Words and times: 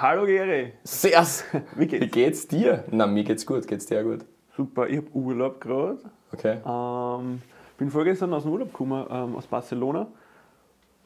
Hallo 0.00 0.24
Geri. 0.24 0.72
Servus. 0.82 1.44
Wie 1.76 1.86
geht's? 1.86 2.06
Wie 2.06 2.08
geht's 2.08 2.48
dir? 2.48 2.84
Na, 2.90 3.06
mir 3.06 3.22
geht's 3.22 3.44
gut. 3.44 3.66
Geht's 3.66 3.84
dir 3.84 4.00
auch 4.00 4.04
gut? 4.04 4.24
Super, 4.56 4.88
ich 4.88 4.96
habe 4.96 5.08
Urlaub 5.12 5.60
gerade. 5.60 5.98
Okay. 6.32 6.56
Ähm, 6.64 7.42
bin 7.76 7.90
vorgestern 7.90 8.32
aus 8.32 8.44
dem 8.44 8.52
Urlaub 8.52 8.68
gekommen, 8.68 9.06
ähm, 9.10 9.36
aus 9.36 9.46
Barcelona. 9.46 10.06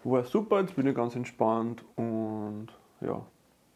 War 0.04 0.22
super, 0.22 0.60
jetzt 0.60 0.76
bin 0.76 0.86
ich 0.86 0.94
ganz 0.94 1.16
entspannt 1.16 1.84
und 1.96 2.68
ja. 3.00 3.20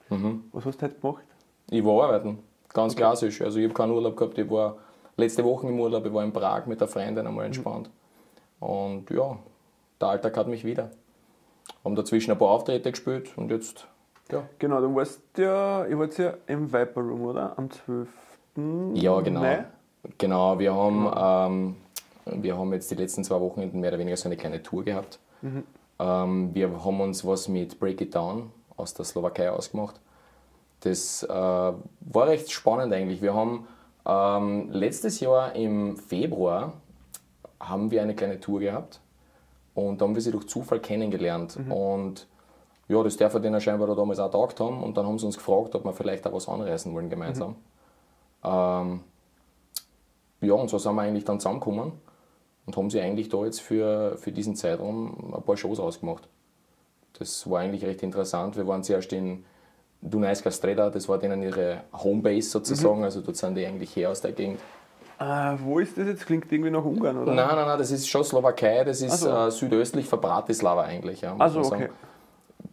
Mhm. 0.08 0.44
Was 0.52 0.64
hast 0.66 0.80
du 0.80 0.86
heute 0.86 1.00
gemacht? 1.00 1.24
Ich 1.68 1.84
war 1.84 2.04
arbeiten. 2.04 2.38
Ganz 2.72 2.94
klassisch. 2.94 3.42
Also 3.42 3.58
ich 3.58 3.64
habe 3.64 3.74
keinen 3.74 3.90
Urlaub 3.90 4.16
gehabt. 4.16 4.38
Ich 4.38 4.48
war 4.48 4.76
letzte 5.16 5.42
Woche 5.42 5.66
im 5.66 5.80
Urlaub. 5.80 6.06
Ich 6.06 6.14
war 6.14 6.22
in 6.22 6.32
Prag 6.32 6.66
mit 6.66 6.80
der 6.80 6.86
Freundin 6.86 7.26
einmal 7.26 7.46
entspannt. 7.46 7.90
Und 8.60 9.10
ja, 9.10 9.36
der 10.00 10.08
Alltag 10.10 10.36
hat 10.36 10.46
mich 10.46 10.64
wieder. 10.64 10.92
Haben 11.84 11.96
dazwischen 11.96 12.30
ein 12.30 12.38
paar 12.38 12.50
Auftritte 12.50 12.92
gespielt 12.92 13.36
und 13.36 13.50
jetzt, 13.50 13.88
ja. 14.30 14.48
Genau, 14.58 14.80
du 14.80 14.94
warst 14.94 15.20
ja, 15.36 15.86
ihr 15.86 15.98
wart 15.98 16.16
ja 16.18 16.34
im 16.46 16.72
Viper 16.72 17.00
Room, 17.00 17.22
oder? 17.22 17.58
Am 17.58 17.70
12. 17.70 18.08
Ja, 18.94 19.20
genau. 19.20 19.40
Mai? 19.40 19.64
Genau, 20.16 20.58
wir 20.58 20.74
haben, 20.74 21.76
ähm, 22.26 22.42
wir 22.42 22.56
haben 22.56 22.72
jetzt 22.72 22.90
die 22.90 22.94
letzten 22.94 23.24
zwei 23.24 23.40
Wochen 23.40 23.68
mehr 23.80 23.90
oder 23.90 23.98
weniger 23.98 24.16
so 24.16 24.28
eine 24.28 24.36
kleine 24.36 24.62
Tour 24.62 24.84
gehabt. 24.84 25.18
Ähm, 25.98 26.54
wir 26.54 26.84
haben 26.84 27.00
uns 27.00 27.24
was 27.26 27.48
mit 27.48 27.78
Break 27.78 28.00
It 28.00 28.14
Down 28.14 28.50
aus 28.76 28.94
der 28.94 29.04
Slowakei 29.04 29.50
ausgemacht. 29.50 30.00
Das 30.80 31.22
äh, 31.24 31.28
war 31.28 32.26
recht 32.26 32.50
spannend 32.50 32.92
eigentlich. 32.92 33.20
Wir 33.20 33.34
haben 33.34 33.66
ähm, 34.06 34.70
letztes 34.70 35.20
Jahr 35.20 35.54
im 35.54 35.96
Februar 35.96 36.74
haben 37.60 37.90
wir 37.90 38.02
eine 38.02 38.14
kleine 38.14 38.38
Tour 38.38 38.60
gehabt 38.60 39.00
und 39.74 40.00
da 40.00 40.06
haben 40.06 40.14
wir 40.14 40.22
sie 40.22 40.30
durch 40.30 40.46
Zufall 40.46 40.80
kennengelernt. 40.80 41.58
Und 41.68 42.26
ja, 42.88 43.02
das 43.02 43.16
darf 43.16 43.38
denen 43.40 43.60
scheinbar 43.60 43.86
da 43.88 43.94
damals 43.94 44.18
auch 44.18 44.30
taugt 44.30 44.60
haben 44.60 44.82
und 44.82 44.96
dann 44.96 45.06
haben 45.06 45.18
sie 45.18 45.26
uns 45.26 45.36
gefragt, 45.36 45.74
ob 45.74 45.84
wir 45.84 45.92
vielleicht 45.92 46.26
auch 46.26 46.32
was 46.32 46.48
anreisen 46.48 46.94
wollen 46.94 47.10
gemeinsam. 47.10 47.56
Ähm, 48.42 49.00
ja, 50.40 50.54
und 50.54 50.68
so 50.70 50.78
sind 50.78 50.94
wir 50.94 51.02
eigentlich 51.02 51.24
dann 51.24 51.40
zusammengekommen 51.40 51.92
und 52.66 52.76
haben 52.76 52.90
sie 52.90 53.00
eigentlich 53.00 53.28
da 53.28 53.44
jetzt 53.44 53.60
für, 53.60 54.16
für 54.18 54.32
diesen 54.32 54.56
Zeitraum 54.56 55.34
ein 55.36 55.42
paar 55.42 55.56
Shows 55.56 55.80
ausgemacht. 55.80 56.28
Das 57.18 57.48
war 57.50 57.60
eigentlich 57.60 57.84
recht 57.84 58.02
interessant. 58.02 58.56
Wir 58.56 58.66
waren 58.66 58.82
zuerst 58.84 59.12
in 59.12 59.44
Dunajska 60.00 60.50
Streda, 60.50 60.90
das 60.90 61.08
war 61.08 61.18
denen 61.18 61.42
ihre 61.42 61.82
Homebase 61.92 62.48
sozusagen, 62.48 63.02
also 63.02 63.20
dort 63.20 63.36
sind 63.36 63.56
die 63.56 63.66
eigentlich 63.66 63.94
her 63.96 64.10
aus 64.10 64.20
der 64.20 64.32
Gegend. 64.32 64.60
Äh, 65.18 65.56
wo 65.64 65.80
ist 65.80 65.98
das 65.98 66.06
jetzt? 66.06 66.26
Klingt 66.26 66.50
irgendwie 66.52 66.70
nach 66.70 66.84
Ungarn, 66.84 67.18
oder? 67.18 67.34
Nein, 67.34 67.48
nein, 67.56 67.66
nein, 67.66 67.78
das 67.78 67.90
ist 67.90 68.08
schon 68.08 68.22
Slowakei, 68.22 68.84
das 68.84 69.02
ist 69.02 69.18
so. 69.18 69.28
äh, 69.28 69.50
südöstlich 69.50 70.06
von 70.06 70.20
Bratislava 70.20 70.82
eigentlich. 70.82 71.22
Ja, 71.22 71.34
Also, 71.38 71.64
sagen. 71.64 71.88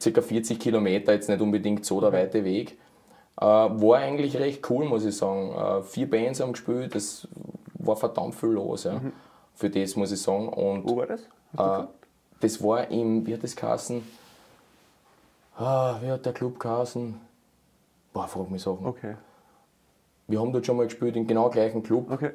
Circa 0.02 0.22
40 0.22 0.60
Kilometer, 0.60 1.14
jetzt 1.14 1.30
nicht 1.30 1.42
unbedingt 1.42 1.86
so 1.86 2.00
der 2.02 2.12
weite 2.12 2.44
Weg. 2.44 2.78
Äh, 3.40 3.46
war 3.46 3.98
eigentlich 3.98 4.38
recht 4.38 4.70
cool, 4.70 4.86
muss 4.86 5.06
ich 5.06 5.16
sagen. 5.16 5.52
Äh, 5.54 5.82
vier 5.84 6.10
Bands 6.10 6.40
haben 6.40 6.54
gespielt, 6.54 6.96
das 6.96 7.28
war 7.76 7.96
verdammt 7.96 8.36
viel 8.36 8.50
los. 8.50 8.84
Ja. 8.86 9.02
Für 9.54 9.70
das 9.70 9.96
muss 9.96 10.12
ich 10.12 10.22
sagen. 10.22 10.50
Und 10.50 10.90
Wo 10.90 10.98
war 10.98 11.08
das? 11.08 11.22
Äh, 11.58 11.88
das 12.40 12.62
war 12.64 12.90
im, 12.92 13.26
wie 13.26 13.34
hat 13.34 13.44
das 13.44 13.56
geheißen? 13.56 14.04
Ah, 15.58 15.98
wie 16.02 16.12
hat 16.12 16.26
der 16.26 16.34
Club 16.34 16.60
geheißen? 16.60 17.16
Boah, 18.14 18.28
frag 18.28 18.50
mich 18.52 18.62
Sachen. 18.62 18.86
Okay, 18.86 19.16
Wir 20.28 20.40
haben 20.40 20.52
dort 20.52 20.66
schon 20.66 20.78
mal 20.78 20.86
gespielt, 20.86 21.16
im 21.16 21.28
genau 21.28 21.50
gleichen 21.50 21.84
Club. 21.84 22.10
okay. 22.12 22.32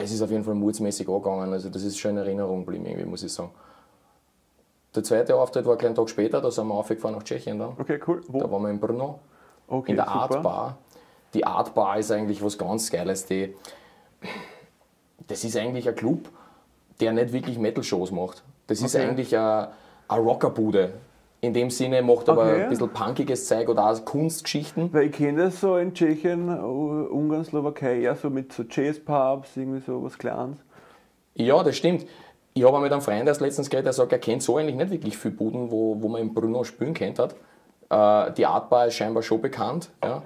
Es 0.00 0.12
ist 0.12 0.22
auf 0.22 0.30
jeden 0.30 0.44
Fall 0.44 0.54
mutsmäßig 0.54 1.08
angegangen, 1.08 1.52
also 1.52 1.70
das 1.70 1.82
ist 1.82 1.98
schon 1.98 2.12
in 2.12 2.18
Erinnerung 2.18 2.64
geblieben, 2.64 2.86
irgendwie, 2.86 3.04
muss 3.06 3.24
ich 3.24 3.32
sagen. 3.32 3.50
Der 4.94 5.04
zweite 5.04 5.36
Auftritt 5.36 5.66
war 5.66 5.78
einen 5.78 5.94
Tag 5.94 6.08
später, 6.08 6.40
da 6.40 6.50
sind 6.50 6.66
wir 6.66 6.74
aufgefahren 6.74 7.14
nach 7.14 7.22
Tschechien 7.22 7.58
dann. 7.58 7.74
Okay, 7.78 8.00
cool. 8.06 8.22
Wo? 8.28 8.40
Da 8.40 8.50
waren 8.50 8.62
wir 8.62 8.70
in 8.70 8.80
Brno, 8.80 9.18
okay, 9.68 9.90
in 9.90 9.96
der 9.96 10.06
super. 10.06 10.20
Art 10.20 10.42
Bar. 10.42 10.78
Die 11.34 11.44
Art 11.44 11.74
Bar 11.74 11.98
ist 11.98 12.10
eigentlich 12.10 12.42
was 12.42 12.56
ganz 12.56 12.90
Geiles. 12.90 13.26
Die, 13.26 13.54
das 15.26 15.44
ist 15.44 15.56
eigentlich 15.56 15.88
ein 15.88 15.94
Club, 15.94 16.28
der 17.00 17.12
nicht 17.12 17.32
wirklich 17.32 17.58
Metal-Shows 17.58 18.10
macht. 18.12 18.42
Das 18.66 18.80
ist 18.80 18.94
Okay. 18.94 19.04
eigentlich 19.06 19.36
eine, 19.36 19.68
eine 20.08 20.22
Rockerbude. 20.22 20.94
In 21.40 21.54
dem 21.54 21.70
Sinne 21.70 22.02
macht 22.02 22.28
aber 22.28 22.46
Okay. 22.46 22.62
ein 22.64 22.68
bisschen 22.70 22.88
punkiges 22.88 23.46
Zeug 23.46 23.68
oder 23.68 23.88
auch 23.90 24.04
Kunstgeschichten. 24.04 24.92
Weil 24.92 25.04
ich 25.06 25.12
kenne 25.12 25.44
das 25.44 25.60
so 25.60 25.76
in 25.76 25.94
Tschechien, 25.94 26.48
Ungarn, 26.48 27.44
Slowakei, 27.44 28.00
eher 28.00 28.16
so 28.16 28.28
mit 28.30 28.52
so 28.52 28.64
Jazz-Pubs, 28.68 29.56
irgendwie 29.56 29.80
so 29.80 30.02
was 30.02 30.18
Kleines. 30.18 30.56
Ja, 31.34 31.62
das 31.62 31.76
stimmt. 31.76 32.06
Ich 32.58 32.64
habe 32.64 32.80
mit 32.80 32.90
einem 32.90 33.02
Freund 33.02 33.28
erst 33.28 33.40
letztens 33.40 33.70
geredet, 33.70 33.86
der 33.86 33.92
sagt, 33.92 34.10
er 34.10 34.18
kennt 34.18 34.42
so 34.42 34.56
eigentlich 34.56 34.74
nicht 34.74 34.90
wirklich 34.90 35.16
viele 35.16 35.34
Buden, 35.34 35.70
wo, 35.70 35.96
wo 36.00 36.08
man 36.08 36.20
in 36.22 36.34
Brno 36.34 36.64
spielen 36.64 36.92
kennt 36.92 37.20
hat. 37.20 37.36
Äh, 37.88 38.32
die 38.32 38.46
Artbar 38.46 38.88
ist 38.88 38.94
scheinbar 38.94 39.22
schon 39.22 39.40
bekannt, 39.40 39.90
ja. 40.02 40.22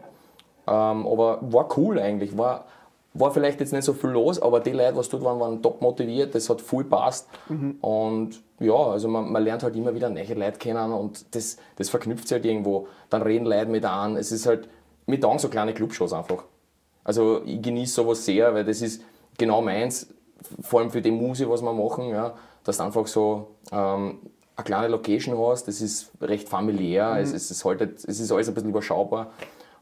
Ähm, 0.66 1.06
aber 1.06 1.40
war 1.42 1.68
cool 1.76 1.98
eigentlich. 1.98 2.38
War, 2.38 2.64
war 3.12 3.32
vielleicht 3.32 3.60
jetzt 3.60 3.74
nicht 3.74 3.84
so 3.84 3.92
viel 3.92 4.08
los, 4.08 4.40
aber 4.40 4.60
die 4.60 4.72
Leute, 4.72 4.96
was 4.96 5.10
dort 5.10 5.22
waren, 5.24 5.38
waren 5.40 5.60
top 5.60 5.82
motiviert, 5.82 6.34
das 6.34 6.48
hat 6.48 6.62
viel 6.62 6.84
passt. 6.84 7.28
Und 7.82 8.42
ja, 8.60 8.76
also 8.76 9.08
man, 9.08 9.30
man 9.30 9.44
lernt 9.44 9.62
halt 9.62 9.76
immer 9.76 9.94
wieder 9.94 10.08
neue 10.08 10.32
Leute 10.32 10.58
kennen 10.58 10.90
und 10.92 11.34
das, 11.34 11.58
das 11.76 11.90
verknüpft 11.90 12.28
sich 12.28 12.36
halt 12.36 12.46
irgendwo. 12.46 12.86
Dann 13.10 13.20
reden 13.20 13.44
Leute 13.44 13.70
mit 13.70 13.84
an. 13.84 14.16
Es 14.16 14.32
ist 14.32 14.46
halt, 14.46 14.70
mir 15.04 15.20
taugen 15.20 15.38
so 15.38 15.50
kleine 15.50 15.74
Clubshows 15.74 16.14
einfach. 16.14 16.44
Also 17.04 17.42
ich 17.44 17.60
genieße 17.60 17.92
sowas 17.92 18.24
sehr, 18.24 18.54
weil 18.54 18.64
das 18.64 18.80
ist 18.80 19.02
genau 19.36 19.60
meins, 19.60 20.08
vor 20.60 20.80
allem 20.80 20.90
für 20.90 21.02
die 21.02 21.10
Musik, 21.10 21.48
was 21.48 21.62
wir 21.62 21.72
machen, 21.72 22.08
ja, 22.08 22.34
dass 22.64 22.78
du 22.78 22.84
einfach 22.84 23.06
so 23.06 23.48
ähm, 23.70 24.18
eine 24.56 24.64
kleine 24.64 24.88
Location 24.88 25.36
hast, 25.38 25.68
das 25.68 25.80
ist 25.80 26.10
recht 26.20 26.48
familiär, 26.48 27.16
es, 27.18 27.32
es, 27.32 27.50
ist 27.50 27.64
halt, 27.64 27.80
es 27.82 28.04
ist 28.04 28.30
alles 28.30 28.48
ein 28.48 28.54
bisschen 28.54 28.70
überschaubar 28.70 29.32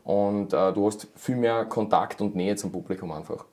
und 0.05 0.53
äh, 0.53 0.73
du 0.73 0.87
hast 0.87 1.09
viel 1.17 1.37
mehr 1.37 1.65
Kontakt 1.65 2.21
und 2.21 2.35
Nähe 2.35 2.57
zum 2.57 2.73
Publikum 2.73 3.13
einfach. 3.13 3.45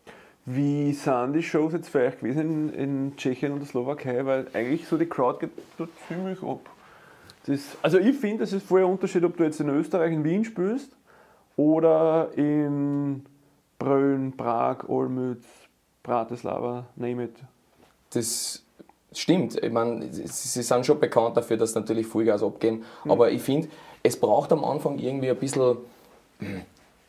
Wie 0.46 0.94
sind 0.94 1.34
die 1.34 1.44
Shows 1.44 1.74
jetzt 1.74 1.90
für 1.90 2.00
euch 2.00 2.20
gewesen 2.20 2.70
in, 2.70 2.74
in 2.74 3.18
Tschechien 3.18 3.52
und 3.52 3.60
der 3.60 3.68
Slowakei? 3.68 4.26
Weil 4.26 4.48
eigentlich 4.54 4.88
so 4.88 4.98
die 4.98 5.06
Crowd 5.06 5.40
geht 5.40 5.52
dort 5.78 5.90
ziemlich 6.08 6.42
ab. 6.42 6.62
Das, 7.48 7.60
also 7.82 7.98
ich 7.98 8.16
finde, 8.16 8.46
es 8.46 8.54
ist 8.54 8.66
voll 8.66 8.82
ein 8.82 8.92
Unterschied, 8.92 9.26
ob 9.26 9.36
du 9.36 9.44
jetzt 9.44 9.60
in 9.60 9.68
Österreich, 9.70 10.14
in 10.14 10.24
Wien 10.24 10.46
spielst 10.46 10.96
oder 11.58 12.30
in 12.36 13.26
Brünn, 13.78 14.38
Prag, 14.38 14.88
Olmütz, 14.88 15.46
Bratislava, 16.08 16.86
name 16.96 17.26
it. 17.26 17.36
Das 18.12 18.64
stimmt. 19.12 19.62
Ich 19.62 19.72
meine, 19.72 20.12
sie 20.12 20.26
sie 20.26 20.64
sind 20.64 20.86
schon 20.86 21.00
bekannt 21.00 21.36
dafür, 21.36 21.58
dass 21.58 21.76
natürlich 21.76 22.08
Vollgas 22.08 22.42
abgehen. 22.42 22.84
Aber 23.08 23.30
ich 23.30 23.42
finde, 23.42 23.68
es 24.04 24.18
braucht 24.18 24.54
am 24.54 24.64
Anfang 24.64 24.98
irgendwie 25.00 25.30
ein 25.30 25.36
bisschen 25.38 25.78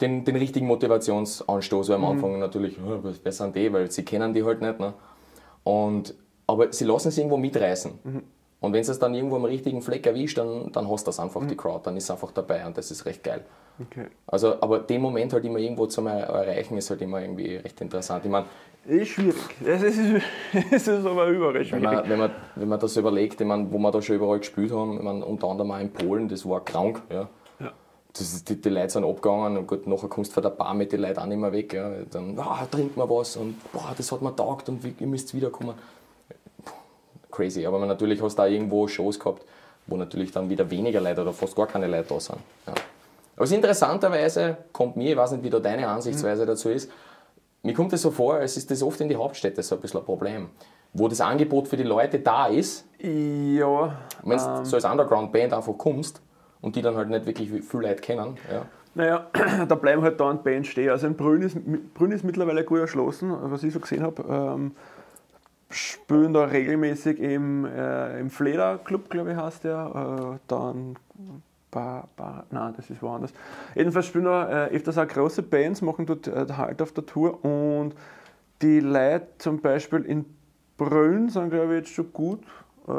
den, 0.01 0.25
den 0.25 0.37
richtigen 0.37 0.67
Motivationsanstoß. 0.67 1.91
Weil 1.91 1.97
am 1.97 2.07
Anfang 2.07 2.41
natürlich, 2.41 2.77
"Oh, 2.81 2.99
wer 3.23 3.33
sind 3.33 3.55
die? 3.55 3.73
Weil 3.73 3.89
sie 3.89 4.05
kennen 4.05 4.35
die 4.35 4.43
halt 4.45 4.61
nicht. 4.61 4.81
Ne? 4.81 4.93
Und, 5.63 6.15
aber 6.49 6.73
sie 6.73 6.85
lassen 6.85 7.11
sich 7.11 7.19
irgendwo 7.19 7.37
mitreißen. 7.37 7.93
Und 8.61 8.73
wenn 8.73 8.81
es 8.81 8.99
dann 8.99 9.15
irgendwo 9.15 9.37
am 9.37 9.45
richtigen 9.45 9.83
Fleck 9.83 10.07
erwischt, 10.07 10.39
dann, 10.39 10.73
dann 10.73 10.91
hast 10.91 11.07
du 11.07 11.11
das 11.11 11.21
einfach, 11.21 11.47
die 11.47 11.57
Crowd. 11.57 11.81
Dann 11.85 11.97
ist 11.97 12.05
es 12.05 12.11
einfach 12.11 12.33
dabei 12.33 12.67
und 12.67 12.77
das 12.77 12.91
ist 12.91 13.07
recht 13.07 13.23
geil. 13.23 13.45
Okay. 13.81 14.07
Also, 14.27 14.61
aber 14.61 14.81
den 14.81 15.01
Moment 15.01 15.33
halt 15.33 15.45
immer 15.45 15.59
irgendwo 15.61 15.87
zu 15.87 16.05
erreichen, 16.05 16.77
ist 16.77 16.91
halt 16.91 17.01
immer 17.01 17.21
irgendwie 17.21 17.57
recht 17.57 17.81
interessant. 17.81 18.25
Ich 18.25 18.31
meine, 18.31 18.47
Ist 18.85 19.09
schwierig. 19.11 19.37
Es 19.65 19.83
ist, 19.83 19.99
ist 20.73 20.89
aber 20.89 21.27
überall 21.29 21.55
Wenn 21.55 21.65
schwierig. 21.65 21.85
man, 21.85 22.09
wenn, 22.09 22.19
man, 22.19 22.31
wenn 22.57 22.69
man 22.69 22.81
das 22.81 22.97
überlegt, 22.97 23.41
ich 23.41 23.47
meine, 23.47 23.71
wo 23.71 23.79
wir 23.79 23.93
da 23.93 24.03
schon 24.03 24.17
überall 24.17 24.39
gespielt 24.41 24.73
haben, 24.73 24.97
ich 24.97 25.03
meine, 25.03 25.25
unter 25.25 25.47
anderem 25.49 25.71
auch 25.71 25.79
in 25.79 25.93
Polen, 25.93 26.29
das 26.29 26.49
war 26.49 26.65
krank. 26.65 27.01
Ja. 27.11 27.29
Ja. 27.61 27.73
Das 28.13 28.23
ist, 28.23 28.49
die, 28.49 28.61
die 28.61 28.69
Leute 28.71 28.91
sind 28.91 29.05
abgegangen 29.05 29.59
und 29.59 29.67
gut, 29.69 29.87
nachher 29.87 30.09
kommst 30.09 30.33
du 30.33 30.35
von 30.35 30.43
der 30.43 30.51
Bar 30.51 30.75
mit 30.75 30.91
den 30.91 31.01
Leuten 31.03 31.21
auch 31.21 31.27
nicht 31.27 31.39
mehr 31.39 31.53
weg. 31.53 31.73
Ja. 31.73 31.91
Dann, 32.11 32.37
ah, 32.41 32.67
trink 32.69 32.97
mal 32.97 33.09
was 33.09 33.37
und 33.37 33.55
boah, 33.73 33.95
das 33.97 34.11
hat 34.11 34.23
mir 34.23 34.35
taugt 34.35 34.69
und 34.69 34.83
ihr 34.99 35.07
müsst 35.07 35.33
wiederkommen. 35.35 35.75
Crazy, 37.39 37.65
aber 37.65 37.79
man, 37.79 37.87
natürlich 37.87 38.21
hast 38.21 38.37
du 38.37 38.43
da 38.43 38.49
irgendwo 38.49 38.89
Shows 38.89 39.17
gehabt, 39.21 39.45
wo 39.87 39.97
natürlich 39.97 40.33
dann 40.33 40.51
wieder 40.51 40.69
weniger 40.69 41.01
Leute 41.01 41.23
oder 41.23 41.33
fast 41.33 41.55
gar 41.55 41.69
keine 41.69 41.87
Leute 41.87 42.07
da 42.09 42.19
sind. 42.19 42.39
Ja. 42.67 42.75
Aber 43.37 43.49
interessanterweise 43.49 44.57
kommt 44.73 44.97
mir, 44.97 45.13
ich 45.13 45.17
weiß 45.17 45.31
nicht, 45.33 45.45
wie 45.45 45.51
da 45.51 45.61
deine 45.61 45.87
Ansichtsweise 45.87 46.45
dazu 46.45 46.69
ist, 46.71 46.91
mir 47.63 47.75
kommt 47.75 47.93
es 47.93 48.03
so 48.03 48.11
vor, 48.11 48.35
als 48.35 48.57
ist 48.57 48.69
das 48.73 48.83
oft 48.83 49.01
in 49.01 49.09
die 49.09 49.15
Hauptstädte 49.15 49.63
so 49.63 49.77
ein 49.77 49.81
bisschen 49.81 50.01
ein 50.01 50.05
Problem. 50.07 50.49
Wo 50.93 51.07
das 51.07 51.21
Angebot 51.21 51.69
für 51.69 51.77
die 51.77 51.85
Leute 51.85 52.19
da 52.19 52.49
ist, 52.49 52.87
Ja, 52.99 53.95
wenn 54.25 54.39
Ähm. 54.39 54.45
du 54.59 54.65
so 54.65 54.75
als 54.77 54.85
Underground-Band 54.85 55.53
einfach 55.53 55.79
kommst 55.79 56.21
und 56.61 56.75
die 56.75 56.83
dann 56.83 56.97
halt 56.97 57.09
nicht 57.09 57.25
wirklich 57.27 57.49
viele 57.63 57.89
Leute 57.89 58.03
kennen. 58.03 58.37
Ja. 58.53 58.67
Naja, 58.95 59.27
da 59.69 59.77
bleiben 59.77 60.03
halt 60.03 60.19
dauernd 60.19 60.43
Bands 60.43 60.69
stehen. 60.69 60.91
Also 60.91 61.07
in 61.07 61.15
Brünn 61.15 61.43
ist, 61.43 61.57
Brünn 61.95 62.11
ist 62.11 62.25
mittlerweile 62.25 62.65
gut 62.65 62.81
erschlossen, 62.81 63.33
was 63.43 63.63
ich 63.63 63.73
so 63.73 63.79
gesehen 63.79 64.03
habe. 64.03 64.25
Ähm, 64.29 64.73
spielen 65.71 66.33
da 66.33 66.45
regelmäßig 66.45 67.21
im, 67.21 67.65
äh, 67.65 68.19
im 68.21 68.31
Fleder 68.31 68.79
Club, 68.79 69.11
glaube 69.11 69.33
ich, 69.33 69.37
heißt 69.37 69.65
der. 69.65 70.35
Äh, 70.35 70.39
dann 70.49 70.97
Bar, 71.71 72.09
Bar, 72.17 72.47
nein, 72.51 72.73
das 72.77 72.89
ist 72.89 73.03
woanders. 73.03 73.33
Jedenfalls 73.75 74.07
spielen 74.07 74.25
da 74.25 74.67
äh, 74.67 74.75
öfters 74.75 74.97
auch 74.97 75.07
große 75.07 75.43
Bands, 75.43 75.83
machen 75.83 76.07
dort 76.07 76.27
äh, 76.27 76.47
halt 76.57 76.81
auf 76.81 76.93
der 76.93 77.05
Tour 77.05 77.45
und 77.45 77.95
die 78.63 78.81
Leute 78.81 79.29
zum 79.37 79.61
Beispiel 79.61 80.01
in 80.05 80.25
Brünn 80.79 81.29
sind, 81.29 81.51
glaube 81.51 81.75
ich, 81.75 81.81
jetzt 81.81 81.95
schon 81.95 82.13
gut. 82.13 82.41
Äh, 82.87 82.93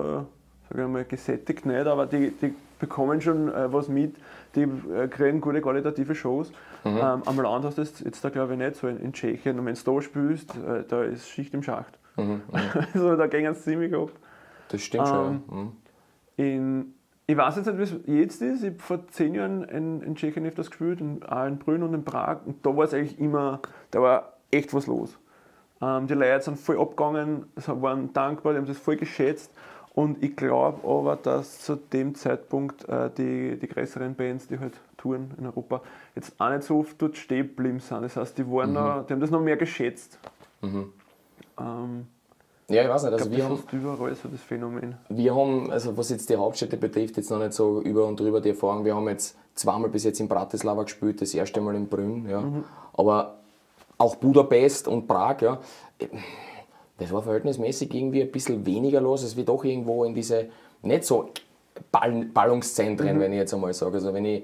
sage 0.70 0.84
ich 0.84 0.88
mal, 0.88 1.06
gesättigt 1.06 1.66
nicht, 1.66 1.88
aber 1.88 2.06
die, 2.06 2.32
die 2.32 2.54
bekommen 2.80 3.22
schon 3.22 3.52
äh, 3.52 3.72
was 3.74 3.88
mit, 3.88 4.16
die 4.56 4.62
äh, 4.62 5.08
kriegen 5.08 5.42
gute 5.42 5.62
qualitative 5.62 6.16
Shows. 6.16 6.52
Mhm. 6.84 6.98
Ähm, 6.98 7.24
am 7.26 7.40
Land 7.40 7.66
hast 7.66 7.78
du 7.78 7.82
das 7.82 8.00
jetzt 8.00 8.24
da 8.24 8.30
glaube 8.30 8.54
ich 8.54 8.60
nicht 8.60 8.76
so 8.76 8.88
in, 8.88 9.00
in 9.00 9.14
Tschechien 9.14 9.60
und 9.60 9.66
wenn 9.66 9.76
du 9.76 9.82
da 9.84 10.02
spielst, 10.02 10.56
äh, 10.56 10.84
da 10.88 11.04
ist 11.04 11.28
Schicht 11.28 11.54
im 11.54 11.64
Schacht. 11.64 11.98
Mhm. 12.20 12.32
mhm. 12.32 12.42
also 12.94 13.16
da 13.16 13.28
gehen 13.28 13.46
es 13.46 13.64
ziemlich 13.64 13.94
ab. 13.94 14.12
Das 14.70 14.82
stimmt 14.82 15.08
ähm, 15.08 15.14
schon. 15.14 15.44
Mhm. 15.48 15.72
In, 16.38 16.94
ich 17.28 17.38
weiß 17.38 17.58
jetzt 17.58 17.68
nicht, 17.68 18.08
wie 18.08 18.22
es 18.22 18.40
jetzt 18.40 18.42
ist. 18.42 18.64
Ich 18.64 18.70
habe 18.70 18.80
vor 18.80 19.08
zehn 19.10 19.36
Jahren 19.36 19.64
in, 19.64 20.02
in 20.02 20.16
Tschechien 20.16 20.46
öfters 20.46 20.70
gespielt, 20.70 21.02
in, 21.02 21.24
auch 21.24 21.46
in 21.46 21.58
Brünn 21.58 21.84
und 21.84 21.94
in 21.94 22.04
Prag. 22.04 22.38
Und 22.46 22.66
da 22.66 22.76
war 22.76 22.86
es 22.86 22.94
eigentlich 22.94 23.20
immer, 23.20 23.60
da 23.92 24.02
war 24.02 24.34
echt 24.52 24.74
was 24.74 24.88
los. 24.88 25.18
Ähm, 25.82 26.08
die 26.08 26.14
Leute 26.14 26.42
sind 26.42 26.58
voll 26.58 26.80
abgegangen, 26.80 27.46
waren 27.56 28.14
dankbar, 28.14 28.54
die 28.54 28.60
haben 28.60 28.66
das 28.66 28.78
voll 28.78 28.96
geschätzt. 28.96 29.52
Und 29.94 30.24
ich 30.24 30.36
glaube 30.36 30.88
aber, 30.88 31.18
dass 31.18 31.60
zu 31.60 31.76
dem 31.76 32.16
Zeitpunkt 32.16 32.88
äh, 32.88 33.10
die, 33.18 33.58
die 33.60 33.68
größeren 33.68 34.16
Bands, 34.16 34.48
die 34.48 34.60
halt 34.60 34.80
touren 34.98 35.32
in 35.38 35.46
Europa, 35.46 35.82
jetzt 36.16 36.40
auch 36.40 36.50
nicht 36.50 36.64
so 36.64 36.80
oft 36.80 37.02
dort 37.02 37.18
stehen 37.18 37.48
geblieben 37.48 37.80
sind. 37.80 38.04
Das 38.04 38.16
heißt, 38.16 38.38
die, 38.38 38.50
waren 38.50 38.70
mhm. 38.70 38.76
noch, 38.76 39.06
die 39.06 39.14
haben 39.14 39.20
das 39.20 39.32
noch 39.32 39.42
mehr 39.42 39.58
geschätzt. 39.58 40.20
Mhm. 40.62 40.94
Ähm, 41.60 42.08
ja, 42.70 42.84
ich 42.84 42.90
weiß 42.90 43.04
nicht. 43.04 43.14
Also 43.14 43.26
glaub, 43.26 43.38
wir 43.38 43.50
das 43.50 43.74
haben 43.74 43.80
überall 43.80 44.16
so 44.16 44.30
das 44.30 44.42
Phänomen. 44.42 44.96
Wir 45.10 45.36
haben, 45.36 45.72
also 45.72 45.98
was 45.98 46.10
jetzt 46.10 46.30
die 46.30 46.36
Hauptstädte 46.36 46.78
betrifft, 46.78 47.18
jetzt 47.18 47.32
noch 47.32 47.40
nicht 47.40 47.54
so 47.54 47.82
über 47.82 48.06
und 48.06 48.20
drüber 48.20 48.42
die 48.42 48.50
Erfahrung. 48.50 48.86
Wir 48.86 48.96
haben 48.96 49.10
jetzt 49.10 49.38
zweimal 49.56 49.90
bis 49.90 50.04
jetzt 50.04 50.20
in 50.20 50.28
Bratislava 50.28 50.84
gespielt, 50.84 51.22
das 51.22 51.34
erste 51.34 51.62
Mal 51.62 51.76
in 51.76 51.88
Brünn. 51.88 52.30
Ja. 52.30 52.42
Mhm. 52.42 52.64
Aber 52.94 53.38
auch 53.98 54.16
Budapest 54.16 54.88
und 54.88 55.08
Prag, 55.08 55.42
ja 55.42 55.60
das 57.00 57.12
war 57.12 57.22
verhältnismäßig 57.22 57.94
irgendwie 57.94 58.22
ein 58.22 58.32
bisschen 58.32 58.66
weniger 58.66 59.02
los, 59.02 59.24
als 59.24 59.36
wie 59.38 59.44
doch 59.44 59.64
irgendwo 59.64 60.04
in 60.04 60.14
diese 60.14 60.50
nicht 60.82 61.06
so 61.06 61.30
Ball 61.92 62.26
Ballungszentren, 62.26 63.18
mhm. 63.18 63.22
wenn 63.22 63.34
ich 63.34 63.40
jetzt 63.40 63.54
einmal 63.54 63.74
sage. 63.74 63.96
Also 63.96 64.14
wenn 64.14 64.26
ich, 64.26 64.44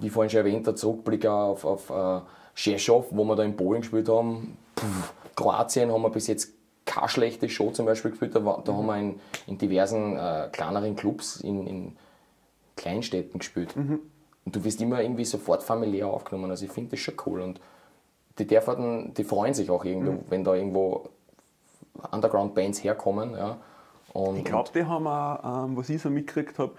wie 0.00 0.10
vorhin 0.10 0.28
schon 0.28 0.38
erwähnt, 0.38 0.78
zurückblicke 0.78 1.30
auf, 1.30 1.64
auf 1.64 1.90
uh, 1.90 2.20
Rzeszów, 2.54 3.06
wo 3.10 3.24
wir 3.24 3.36
da 3.36 3.44
in 3.44 3.56
Polen 3.56 3.80
gespielt 3.80 4.08
haben, 4.08 4.56
Pff, 4.76 5.14
Kroatien 5.38 5.92
haben 5.92 6.02
wir 6.02 6.10
bis 6.10 6.26
jetzt 6.26 6.52
keine 6.84 7.08
schlechte 7.08 7.48
Show 7.48 7.70
zum 7.70 7.86
Beispiel 7.86 8.10
gespielt, 8.10 8.34
da, 8.34 8.40
da 8.40 8.72
mhm. 8.72 8.76
haben 8.76 8.86
wir 8.86 8.96
in, 8.96 9.20
in 9.46 9.58
diversen 9.58 10.16
uh, 10.16 10.48
kleineren 10.50 10.96
Clubs 10.96 11.40
in, 11.40 11.66
in 11.66 11.96
Kleinstädten 12.76 13.38
gespielt. 13.38 13.76
Mhm. 13.76 14.00
Und 14.44 14.56
du 14.56 14.64
wirst 14.64 14.80
immer 14.80 15.00
irgendwie 15.00 15.24
sofort 15.24 15.62
familiär 15.62 16.08
aufgenommen. 16.08 16.50
Also 16.50 16.64
ich 16.64 16.72
finde 16.72 16.90
das 16.90 17.00
schon 17.00 17.14
cool. 17.26 17.42
Und 17.42 17.60
die, 18.38 18.46
Derfahrten, 18.46 19.14
die 19.14 19.22
freuen 19.22 19.54
sich 19.54 19.70
auch 19.70 19.84
irgendwo, 19.84 20.12
mhm. 20.12 20.24
wenn 20.28 20.42
da 20.42 20.54
irgendwo 20.54 21.10
Underground-Bands 22.10 22.82
herkommen. 22.82 23.36
Ja. 23.36 23.58
Und, 24.12 24.38
ich 24.38 24.44
glaube, 24.44 24.70
die 24.74 24.84
haben 24.84 25.06
auch, 25.06 25.66
ähm, 25.66 25.76
was 25.76 25.88
ich 25.88 26.02
so 26.02 26.10
mitgekriegt 26.10 26.58
habe, 26.58 26.72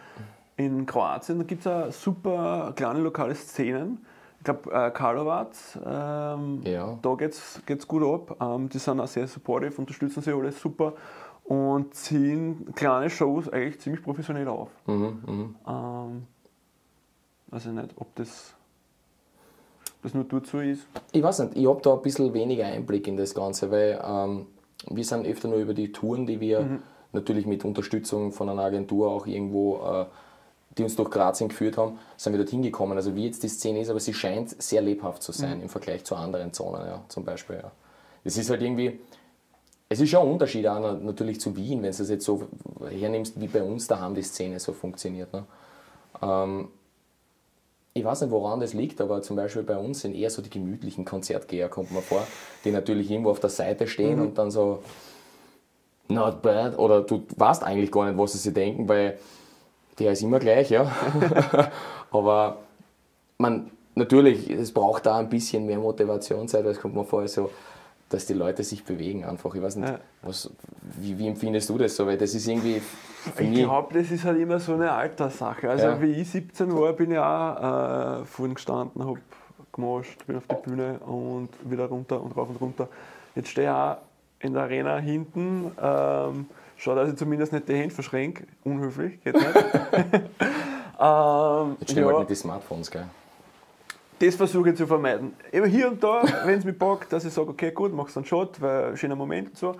in 0.57 0.85
Kroatien, 0.85 1.37
da 1.37 1.45
gibt 1.45 1.65
es 1.65 1.67
auch 1.67 1.91
super 1.93 2.73
kleine 2.75 2.99
lokale 2.99 3.35
Szenen. 3.35 4.05
Ich 4.39 4.45
glaube, 4.45 4.71
äh, 4.71 4.89
Karlovac, 4.91 5.51
ähm, 5.85 6.61
ja. 6.63 6.97
da 7.01 7.15
geht 7.15 7.33
es 7.33 7.87
gut 7.87 8.03
ab. 8.03 8.37
Ähm, 8.41 8.69
die 8.69 8.79
sind 8.79 8.99
auch 8.99 9.07
sehr 9.07 9.27
supportive, 9.27 9.75
unterstützen 9.77 10.21
sich 10.21 10.33
alles 10.33 10.59
super 10.59 10.93
und 11.49 11.95
ziehen 11.95 12.73
kleine 12.75 13.09
Shows 13.09 13.49
eigentlich 13.49 13.81
ziemlich 13.81 14.03
professionell 14.03 14.47
auf. 14.47 14.69
Mhm, 14.85 15.23
mhm. 15.25 15.55
Ähm, 15.67 16.27
weiß 17.47 17.65
ich 17.65 17.71
nicht, 17.71 17.89
ob 17.97 18.15
das, 18.15 18.53
ob 19.95 20.03
das 20.03 20.13
nur 20.13 20.25
so 20.45 20.59
ist. 20.59 20.87
Ich 21.11 21.23
weiß 21.23 21.39
nicht, 21.39 21.57
ich 21.57 21.67
habe 21.67 21.81
da 21.81 21.95
ein 21.95 22.01
bisschen 22.03 22.33
weniger 22.33 22.65
Einblick 22.65 23.07
in 23.07 23.17
das 23.17 23.33
Ganze, 23.33 23.71
weil 23.71 23.99
ähm, 24.03 24.45
wir 24.89 25.03
sind 25.03 25.25
öfter 25.25 25.47
nur 25.47 25.57
über 25.57 25.73
die 25.73 25.91
Touren, 25.91 26.27
die 26.27 26.39
wir 26.39 26.61
mhm. 26.61 26.83
natürlich 27.13 27.47
mit 27.47 27.65
Unterstützung 27.65 28.31
von 28.31 28.47
einer 28.47 28.63
Agentur 28.63 29.09
auch 29.09 29.25
irgendwo, 29.25 29.77
äh, 29.77 30.05
die 30.79 30.83
uns 30.83 30.95
durch 30.95 31.11
Grazien 31.11 31.49
geführt 31.49 31.77
haben, 31.77 31.99
sind 32.17 32.33
wir 32.33 32.37
dorthin 32.37 32.61
gekommen. 32.61 32.97
Also 32.97 33.15
wie 33.15 33.25
jetzt 33.25 33.43
die 33.43 33.49
Szene 33.49 33.81
ist, 33.81 33.89
aber 33.89 33.99
sie 33.99 34.13
scheint 34.13 34.61
sehr 34.61 34.81
lebhaft 34.81 35.21
zu 35.21 35.31
sein 35.31 35.57
mhm. 35.57 35.63
im 35.63 35.69
Vergleich 35.69 36.05
zu 36.05 36.15
anderen 36.15 36.53
Zonen, 36.53 36.85
ja, 36.85 37.03
zum 37.09 37.25
Beispiel. 37.25 37.57
Ja. 37.57 37.71
Es 38.23 38.37
ist 38.37 38.49
halt 38.49 38.61
irgendwie, 38.61 38.99
es 39.89 39.99
ist 39.99 40.09
schon 40.09 40.21
ein 40.21 40.31
Unterschied 40.31 40.65
auch 40.67 40.99
natürlich 41.01 41.41
zu 41.41 41.55
Wien, 41.55 41.83
wenn 41.83 41.91
du 41.91 42.01
es 42.01 42.09
jetzt 42.09 42.25
so 42.25 42.43
hernimmst, 42.89 43.39
wie 43.39 43.47
bei 43.47 43.61
uns 43.61 43.87
daheim 43.87 44.15
die 44.15 44.21
Szene 44.21 44.59
so 44.59 44.71
funktioniert. 44.71 45.33
Ne? 45.33 45.43
Ähm, 46.21 46.69
ich 47.93 48.05
weiß 48.05 48.21
nicht, 48.21 48.31
woran 48.31 48.61
das 48.61 48.73
liegt, 48.73 49.01
aber 49.01 49.21
zum 49.21 49.35
Beispiel 49.35 49.63
bei 49.63 49.77
uns 49.77 50.01
sind 50.01 50.15
eher 50.15 50.29
so 50.29 50.41
die 50.41 50.49
gemütlichen 50.49 51.03
Konzertgeher, 51.05 51.67
kommt 51.67 51.91
man 51.91 52.01
vor, 52.01 52.25
die 52.63 52.71
natürlich 52.71 53.11
irgendwo 53.11 53.31
auf 53.31 53.39
der 53.39 53.49
Seite 53.49 53.87
stehen 53.87 54.17
mhm. 54.17 54.27
und 54.27 54.37
dann 54.37 54.51
so, 54.51 54.81
not 56.07 56.41
bad, 56.41 56.77
oder 56.77 57.01
du 57.01 57.23
weißt 57.35 57.63
eigentlich 57.63 57.91
gar 57.91 58.05
nicht, 58.05 58.17
was 58.17 58.31
sie 58.33 58.37
sich 58.37 58.53
denken, 58.53 58.87
weil 58.87 59.19
der 59.99 60.13
ist 60.13 60.21
immer 60.21 60.39
gleich, 60.39 60.69
ja. 60.69 60.91
aber 62.11 62.57
man, 63.37 63.71
natürlich, 63.95 64.49
es 64.49 64.71
braucht 64.71 65.05
da 65.05 65.17
ein 65.17 65.29
bisschen 65.29 65.65
mehr 65.65 65.79
Motivationszeit, 65.79 66.63
weil 66.63 66.71
es 66.71 66.79
kommt 66.79 66.95
mir 66.95 67.05
vor, 67.05 67.27
so, 67.27 67.49
dass 68.09 68.25
die 68.25 68.33
Leute 68.33 68.63
sich 68.63 68.83
bewegen 68.83 69.23
einfach. 69.23 69.53
Ich 69.53 69.61
weiß 69.61 69.75
nicht, 69.75 69.89
ja. 69.89 69.99
was, 70.23 70.49
wie, 70.99 71.17
wie, 71.17 71.27
empfindest 71.27 71.69
du 71.69 71.77
das 71.77 71.95
so? 71.95 72.07
Weil 72.07 72.17
das 72.17 72.33
ist 72.33 72.47
irgendwie. 72.47 72.81
Ich 73.39 73.53
glaube, 73.53 73.93
das 73.93 74.09
ist 74.09 74.23
halt 74.23 74.39
immer 74.39 74.59
so 74.59 74.73
eine 74.73 74.91
Alterssache. 74.91 75.69
Also, 75.69 75.85
ja. 75.85 76.01
wie 76.01 76.13
ich 76.13 76.29
17 76.29 76.75
war, 76.75 76.93
bin 76.93 77.11
ich 77.11 77.19
auch 77.19 78.21
äh, 78.21 78.25
vorhin 78.25 78.55
gestanden, 78.55 79.05
habe 79.05 79.19
gemoscht, 79.71 80.25
bin 80.25 80.37
auf 80.37 80.43
die 80.47 80.69
Bühne 80.69 80.99
und 80.99 81.49
wieder 81.63 81.85
runter 81.85 82.21
und 82.21 82.35
rauf 82.35 82.49
und 82.49 82.59
runter. 82.59 82.87
Jetzt 83.35 83.49
stehe 83.49 83.67
ich 83.67 83.73
auch 83.73 83.97
in 84.39 84.53
der 84.53 84.63
Arena 84.63 84.97
hinten. 84.97 85.71
Ähm, 85.81 86.45
Schau, 86.81 86.95
dass 86.95 87.09
ich 87.09 87.17
zumindest 87.17 87.51
nicht 87.51 87.67
die 87.67 87.75
Hände 87.75 87.93
verschränke. 87.93 88.47
Unhöflich, 88.63 89.21
geht 89.21 89.33
nicht. 89.33 89.45
ähm, 89.53 91.75
Jetzt 91.81 91.91
stehen 91.91 92.03
ja. 92.03 92.07
halt 92.07 92.19
mit 92.19 92.29
die 92.29 92.35
Smartphones, 92.35 92.89
gell? 92.89 93.03
das 94.19 94.35
versuche 94.35 94.69
ich 94.69 94.77
zu 94.77 94.87
vermeiden. 94.87 95.33
Immer 95.51 95.67
hier 95.67 95.89
und 95.89 96.03
da, 96.03 96.23
wenn 96.45 96.59
es 96.59 96.65
mich 96.65 96.77
packt, 96.77 97.11
dass 97.11 97.25
ich 97.25 97.33
sage, 97.33 97.49
okay, 97.49 97.71
gut, 97.71 97.93
machst 97.93 98.17
einen 98.17 98.25
Shot, 98.25 98.61
weil 98.61 98.95
schöner 98.95 99.15
Moment 99.15 99.49
und 99.49 99.57
so. 99.57 99.75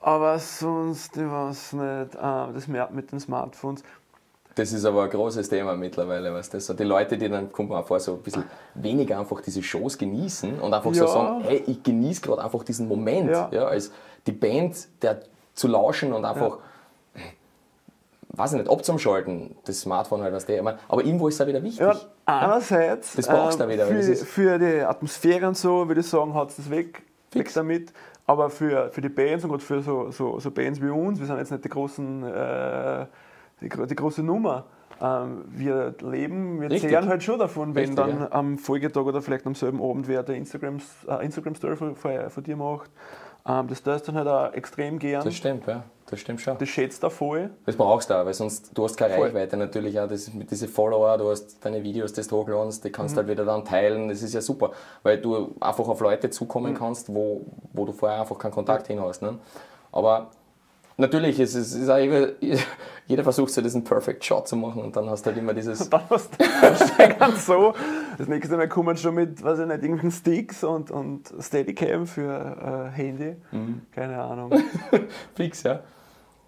Aber 0.00 0.38
sonst, 0.38 1.16
ich 1.16 1.30
weiß 1.30 1.74
nicht, 1.74 2.16
ah, 2.16 2.50
das 2.52 2.68
mit 2.68 3.12
den 3.12 3.20
Smartphones. 3.20 3.82
Das 4.60 4.74
ist 4.74 4.84
aber 4.84 5.04
ein 5.04 5.10
großes 5.10 5.48
Thema 5.48 5.74
mittlerweile, 5.74 6.34
weißt 6.34 6.52
du? 6.52 6.60
So 6.60 6.74
die 6.74 6.84
Leute, 6.84 7.16
die 7.16 7.30
dann, 7.30 7.50
kommt 7.50 7.70
man 7.70 7.82
vor, 7.82 7.98
so 7.98 8.16
ein 8.16 8.20
bisschen 8.20 8.44
weniger 8.74 9.18
einfach 9.18 9.40
diese 9.40 9.62
Shows 9.62 9.96
genießen 9.96 10.60
und 10.60 10.74
einfach 10.74 10.92
ja. 10.92 11.06
so 11.06 11.06
sagen, 11.06 11.44
hey, 11.44 11.64
ich 11.66 11.82
genieße 11.82 12.20
gerade 12.20 12.44
einfach 12.44 12.62
diesen 12.62 12.86
Moment, 12.86 13.30
ja. 13.30 13.48
ja. 13.50 13.64
als 13.64 13.90
die 14.26 14.32
Band 14.32 14.76
der 15.00 15.20
zu 15.54 15.66
lauschen 15.66 16.12
und 16.12 16.26
einfach 16.26 16.50
ja 16.50 16.58
weiß 18.32 18.52
ich 18.52 18.58
nicht, 18.58 18.70
abzuschalten, 18.70 19.56
das 19.64 19.80
Smartphone 19.80 20.22
halt, 20.22 20.32
was 20.32 20.46
der, 20.46 20.62
meine, 20.62 20.78
aber 20.88 21.04
irgendwo 21.04 21.28
ist 21.28 21.34
es 21.34 21.40
auch 21.40 21.46
wieder 21.46 21.62
wichtig. 21.62 21.80
Ja, 21.80 21.96
einerseits, 22.26 23.16
das 23.16 23.26
brauchst 23.26 23.58
du 23.58 23.64
ähm, 23.64 23.70
wieder. 23.70 23.86
Für, 23.86 24.16
für, 24.16 24.58
die 24.58 24.80
Atmosphäre 24.82 25.48
und 25.48 25.56
so, 25.56 25.88
würde 25.88 26.00
ich 26.00 26.06
sagen, 26.06 26.34
hat 26.34 26.50
es 26.50 26.56
das 26.56 26.70
weg, 26.70 27.02
weg 27.32 27.52
damit. 27.52 27.92
Aber 28.26 28.48
für, 28.48 28.90
für 28.92 29.00
die 29.00 29.08
Bands 29.08 29.42
und 29.42 29.50
gerade 29.50 29.64
für 29.64 29.82
so, 29.82 30.10
so, 30.12 30.38
so 30.38 30.50
Bands 30.52 30.80
wie 30.80 30.90
uns, 30.90 31.18
wir 31.18 31.26
sind 31.26 31.38
jetzt 31.38 31.50
nicht 31.50 31.64
die, 31.64 31.68
großen, 31.68 32.22
äh, 32.22 33.06
die, 33.60 33.68
die 33.68 33.94
große 33.94 34.22
Nummer. 34.22 34.64
Ähm, 35.02 35.44
wir 35.48 35.94
leben, 36.02 36.60
wir 36.60 36.70
Richtig. 36.70 36.90
zehren 36.90 37.08
halt 37.08 37.22
schon 37.22 37.38
davon, 37.38 37.74
wenn 37.74 37.88
Richtig, 37.88 37.96
dann 37.96 38.20
ja. 38.20 38.32
am 38.32 38.58
Folgetag 38.58 39.02
oder 39.02 39.22
vielleicht 39.22 39.46
am 39.46 39.54
selben 39.54 39.82
Abend 39.82 40.08
wer 40.08 40.22
der 40.22 40.36
Instagram, 40.36 40.78
äh, 41.08 41.24
Instagram 41.24 41.54
Story 41.54 41.76
von, 41.76 41.96
von, 41.96 42.44
dir 42.44 42.56
macht. 42.56 42.90
Ähm, 43.48 43.66
das 43.68 43.82
tust 43.82 44.08
dann 44.08 44.16
halt 44.16 44.28
auch 44.28 44.52
extrem 44.52 44.98
gern. 44.98 45.24
Das 45.24 45.34
stimmt, 45.34 45.66
ja. 45.66 45.84
Das 46.10 46.20
stimmt 46.20 46.40
schon. 46.40 46.58
Das 46.58 46.68
schätzt 46.68 47.02
du 47.02 47.08
voll. 47.08 47.50
Das 47.64 47.76
brauchst 47.76 48.10
du 48.10 48.14
auch, 48.14 48.26
weil 48.26 48.34
sonst 48.34 48.72
du 48.74 48.84
hast 48.84 48.96
keine 48.96 49.14
voll. 49.14 49.26
Reichweite 49.26 49.56
natürlich 49.56 49.98
auch. 49.98 50.08
Das, 50.08 50.34
mit 50.34 50.50
diesen 50.50 50.68
Follower, 50.68 51.16
du 51.16 51.30
hast 51.30 51.64
deine 51.64 51.82
Videos, 51.82 52.12
die 52.12 52.22
du 52.22 52.36
hochladest, 52.36 52.84
die 52.84 52.90
kannst 52.90 53.16
du 53.16 53.22
mhm. 53.22 53.26
halt 53.26 53.38
wieder 53.38 53.44
dann 53.46 53.64
teilen. 53.64 54.08
Das 54.08 54.20
ist 54.20 54.34
ja 54.34 54.40
super, 54.40 54.72
weil 55.04 55.18
du 55.18 55.54
einfach 55.60 55.86
auf 55.86 56.00
Leute 56.00 56.28
zukommen 56.28 56.72
mhm. 56.72 56.78
kannst, 56.78 57.14
wo, 57.14 57.46
wo 57.72 57.86
du 57.86 57.92
vorher 57.92 58.20
einfach 58.20 58.38
keinen 58.38 58.52
Kontakt 58.52 58.88
mhm. 58.88 58.94
hin 58.94 59.02
hast. 59.02 59.22
Ne? 59.22 59.38
Aber 59.92 60.30
natürlich, 61.00 61.40
es 61.40 61.54
ist, 61.54 61.74
ist 61.74 61.88
auch 61.88 61.98
jeder 63.06 63.24
versucht 63.24 63.50
so 63.50 63.60
diesen 63.60 63.82
Perfect 63.82 64.24
Shot 64.24 64.46
zu 64.46 64.56
machen 64.56 64.82
und 64.82 64.94
dann 64.94 65.10
hast 65.10 65.22
du 65.22 65.30
halt 65.30 65.38
immer 65.38 65.52
dieses. 65.52 65.90
dann 65.90 66.02
hast 66.08 66.30
du 66.38 67.08
ganz 67.18 67.46
so. 67.46 67.74
Das 68.18 68.28
nächste 68.28 68.56
Mal 68.56 68.68
kommen 68.68 68.96
schon 68.96 69.14
mit, 69.14 69.42
weiß 69.42 69.58
ich 69.60 69.66
nicht, 69.66 69.82
irgendwelchen 69.82 70.12
Sticks 70.12 70.62
und, 70.62 70.90
und 70.90 71.32
Steadicam 71.40 72.06
für 72.06 72.90
äh, 72.92 72.96
Handy. 72.96 73.36
Mhm. 73.50 73.82
Keine 73.92 74.20
Ahnung. 74.20 74.52
Fix, 75.34 75.62
ja. 75.64 75.80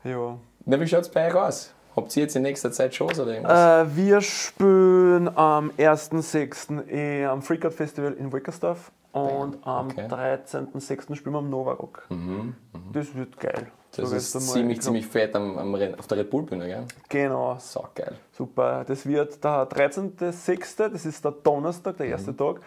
Ja. 0.05 0.39
Na, 0.65 0.81
wie 0.81 0.87
schaut 0.87 1.03
es 1.03 1.09
bei 1.09 1.29
euch 1.29 1.35
aus? 1.35 1.75
Habt 1.97 2.17
ihr 2.17 2.23
jetzt 2.23 2.37
in 2.37 2.43
nächster 2.43 2.73
Zeit 2.73 2.95
Shows 2.95 3.19
oder 3.19 3.33
irgendwas? 3.33 3.89
Äh, 3.89 3.97
wir 3.97 4.21
spielen 4.21 5.37
am 5.37 5.71
1.6. 5.77 6.89
Eh 6.89 7.27
am 7.27 7.43
Freakout 7.43 7.75
Festival 7.75 8.13
in 8.13 8.33
Wickersdorf 8.33 8.93
und 9.13 9.59
am 9.67 9.89
okay. 9.89 10.07
13.6. 10.07 11.15
spielen 11.17 11.35
wir 11.35 11.41
am 11.41 11.51
Nova 11.51 11.73
Rock. 11.73 12.07
Mhm, 12.09 12.55
mh. 12.73 12.81
Das 12.93 13.15
wird 13.15 13.39
geil. 13.39 13.67
Das 13.95 14.09
so 14.09 14.17
ist 14.17 14.53
ziemlich, 14.53 14.81
ziemlich 14.81 15.07
fett 15.07 15.35
am, 15.37 15.59
am 15.59 15.75
auf 15.99 16.07
der 16.07 16.19
Red 16.19 16.31
Bull 16.31 16.45
Bühne, 16.45 16.67
gell? 16.67 16.85
Genau. 17.09 17.57
So 17.59 17.87
geil. 17.95 18.17
Super. 18.33 18.85
Das 18.87 19.05
wird 19.05 19.45
der 19.45 19.69
13.6., 19.69 20.89
das 20.89 21.05
ist 21.05 21.23
der 21.25 21.33
Donnerstag, 21.33 21.99
der 21.99 22.07
erste 22.07 22.33
mhm. 22.33 22.39
Tag. 22.39 22.61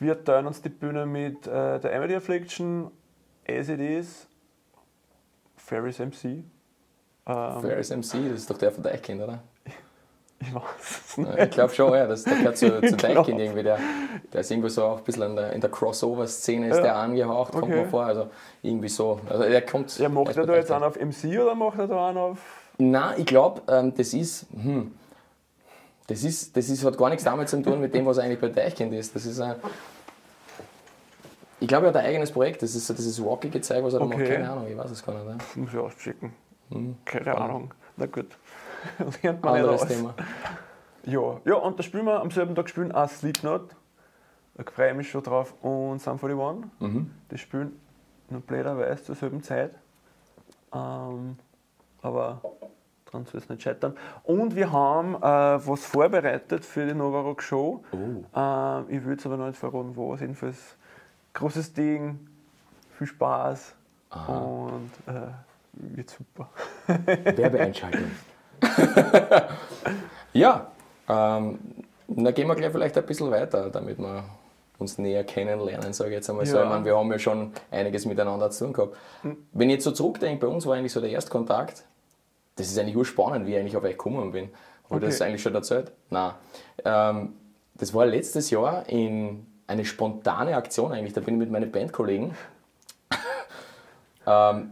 Wir 0.00 0.24
teilen 0.24 0.46
uns 0.46 0.60
die 0.60 0.70
Bühne 0.70 1.06
mit 1.06 1.46
äh, 1.46 1.78
der 1.78 1.94
Amity 1.94 2.16
Affliction, 2.16 2.90
As 3.48 3.68
It 3.68 3.80
Is, 3.80 4.26
Ferris 5.56 5.98
MC, 6.00 6.44
Ähm, 7.26 7.60
Ferris 7.62 7.90
MC, 7.90 8.30
das 8.30 8.40
ist 8.40 8.50
doch 8.50 8.58
der 8.58 8.70
von 8.70 8.82
Deichkind, 8.82 9.22
oder? 9.22 9.42
Ich 10.46 10.54
weiß 10.54 10.62
es 11.08 11.18
nicht. 11.18 11.30
Ja, 11.36 11.44
ich 11.44 11.50
glaube 11.50 11.74
schon, 11.74 11.92
ja. 11.94 12.06
Das, 12.06 12.24
der 12.24 12.36
gehört 12.36 12.56
zu, 12.58 12.80
zu. 12.86 12.96
Deichkind 12.96 13.40
irgendwie. 13.40 13.62
Der, 13.62 13.78
der 14.32 14.40
ist 14.40 14.50
irgendwo 14.50 14.68
so 14.68 14.84
auch 14.84 14.98
ein 14.98 15.04
bisschen 15.04 15.22
in 15.22 15.36
der, 15.36 15.52
in 15.52 15.60
der 15.60 15.70
Crossover-Szene 15.70 16.68
ist 16.68 16.76
Ja. 16.76 16.82
der 16.82 16.96
angehaucht, 16.96 17.52
kommt 17.52 17.64
Okay. 17.64 17.82
mir 17.82 17.88
vor. 17.88 18.04
Also 18.04 18.28
irgendwie 18.62 18.88
so. 18.88 19.20
Also 19.28 19.44
er 19.44 19.62
kommt. 19.62 19.98
Ja, 19.98 20.08
macht 20.08 20.36
er 20.36 20.46
da 20.46 20.54
jetzt 20.56 20.70
einen 20.70 20.84
auf 20.84 20.96
MC 20.96 21.38
oder 21.40 21.54
macht 21.54 21.78
er 21.78 21.86
da 21.88 22.08
einen 22.08 22.18
auf. 22.18 22.38
Nein, 22.78 23.14
ich 23.18 23.26
glaube, 23.26 23.62
ähm, 23.68 23.94
das 23.96 24.12
ist. 24.14 24.46
Hm, 24.52 24.92
das 26.06 26.22
ist, 26.22 26.54
das 26.56 26.68
ist, 26.68 26.84
hat 26.84 26.98
gar 26.98 27.08
nichts 27.08 27.24
damit 27.24 27.48
zu 27.48 27.62
tun 27.62 27.80
mit 27.80 27.94
dem, 27.94 28.04
was 28.04 28.18
eigentlich 28.18 28.40
bei 28.40 28.48
Deichkind 28.48 28.92
ist. 28.92 29.14
Das 29.16 29.24
ist 29.24 29.40
ein. 29.40 29.54
Ich 31.60 31.68
glaube, 31.68 31.86
er 31.86 31.88
hat 31.90 31.96
ein 31.96 32.04
eigenes 32.06 32.30
Projekt. 32.32 32.62
Das 32.62 32.74
ist 32.74 32.88
dieses 32.90 33.22
rockige 33.24 33.60
Zeug, 33.60 33.84
was 33.84 33.94
er 33.94 34.00
da 34.00 34.04
macht. 34.04 34.16
Okay. 34.16 34.34
Keine 34.34 34.50
Ahnung, 34.50 34.66
ich 34.68 34.76
weiß 34.76 34.90
es 34.90 35.04
gar 35.04 35.14
nicht. 35.14 35.24
Ne? 35.26 35.38
Muss 35.62 35.72
ich 35.72 35.78
auschecken. 35.78 36.32
Hm, 36.70 36.96
Keine. 37.04 37.34
Ahnung. 37.38 37.72
Na 37.96 38.06
gut. 38.06 38.26
Lernt 39.22 39.42
man 39.42 39.54
nicht 39.54 39.62
Anderes 39.62 39.82
aus. 39.82 39.88
Thema. 39.88 40.14
Ja. 41.04 41.40
ja, 41.44 41.54
und 41.54 41.78
da 41.78 41.82
spielen 41.82 42.06
wir 42.06 42.20
am 42.20 42.30
selben 42.30 42.54
Tag 42.54 42.68
spielen 42.68 42.92
auch 42.92 43.08
Slipknot. 43.08 43.76
Da 44.54 44.64
freue 44.70 44.90
ich 44.90 44.96
mich 44.96 45.10
schon 45.10 45.22
drauf. 45.22 45.54
Und 45.62 46.00
Sum 46.00 46.18
41. 46.22 46.70
Mhm. 46.80 47.10
Die 47.30 47.38
spielen 47.38 47.80
nur 48.30 48.40
blöderweise 48.40 49.04
zur 49.04 49.14
selben 49.14 49.42
Zeit. 49.42 49.74
Ähm, 50.72 51.36
aber 52.02 52.40
dran 53.06 53.26
soll 53.26 53.40
es 53.40 53.48
nicht 53.48 53.62
scheitern. 53.62 53.96
Und 54.22 54.54
wir 54.56 54.72
haben 54.72 55.14
äh, 55.16 55.20
was 55.20 55.84
vorbereitet 55.84 56.64
für 56.64 56.86
die 56.86 56.94
Nova 56.94 57.20
Rock 57.20 57.42
Show. 57.42 57.84
Oh. 57.92 57.96
Ähm, 58.34 58.84
ich 58.88 59.04
will 59.04 59.16
es 59.16 59.26
aber 59.26 59.36
noch 59.36 59.46
nicht 59.46 59.58
verraten, 59.58 59.96
was. 59.96 60.20
Jedenfalls 60.20 60.76
großes 61.32 61.72
Ding, 61.72 62.28
viel 62.96 63.06
Spaß 63.06 63.74
Aha. 64.10 64.38
und 64.38 64.90
äh, 65.06 65.26
wird 65.72 66.10
super. 66.10 66.50
Werbeeinschaltung. 66.86 68.10
ja, 70.32 70.68
ähm, 71.08 71.58
dann 72.08 72.34
gehen 72.34 72.48
wir 72.48 72.54
gleich 72.54 72.72
vielleicht 72.72 72.96
ein 72.96 73.06
bisschen 73.06 73.30
weiter, 73.30 73.70
damit 73.70 73.98
wir 73.98 74.24
uns 74.78 74.98
näher 74.98 75.24
kennenlernen, 75.24 75.92
sage 75.92 76.10
ich 76.10 76.16
jetzt 76.16 76.30
einmal 76.30 76.46
so. 76.46 76.56
Ja. 76.56 76.64
Ich 76.64 76.68
meine, 76.68 76.84
wir 76.84 76.96
haben 76.96 77.10
ja 77.12 77.18
schon 77.18 77.52
einiges 77.70 78.06
miteinander 78.06 78.50
zu 78.50 78.64
tun 78.64 78.72
gehabt. 78.72 78.96
Wenn 79.52 79.70
ich 79.70 79.74
jetzt 79.74 79.84
so 79.84 79.92
zurückdenke, 79.92 80.46
bei 80.46 80.52
uns 80.52 80.66
war 80.66 80.74
eigentlich 80.74 80.92
so 80.92 81.00
der 81.00 81.10
Erstkontakt, 81.10 81.84
das 82.56 82.68
ist 82.68 82.78
eigentlich 82.78 82.96
urspannend, 82.96 83.46
wie 83.46 83.52
ich 83.52 83.58
eigentlich 83.58 83.76
auf 83.76 83.84
euch 83.84 83.92
gekommen 83.92 84.32
bin. 84.32 84.50
Habe 84.90 85.00
ich 85.00 85.06
das 85.06 85.20
Okay. 85.20 85.28
eigentlich 85.28 85.42
schon 85.42 85.54
erzählt? 85.54 85.92
Nein. 86.10 86.32
Ähm, 86.84 87.32
das 87.74 87.94
war 87.94 88.06
letztes 88.06 88.50
Jahr 88.50 88.88
in 88.88 89.46
eine 89.66 89.84
spontane 89.84 90.56
Aktion 90.56 90.92
eigentlich, 90.92 91.14
da 91.14 91.20
bin 91.20 91.34
ich 91.34 91.38
mit 91.40 91.50
meinen 91.50 91.72
Bandkollegen 91.72 92.34
ähm, 94.26 94.70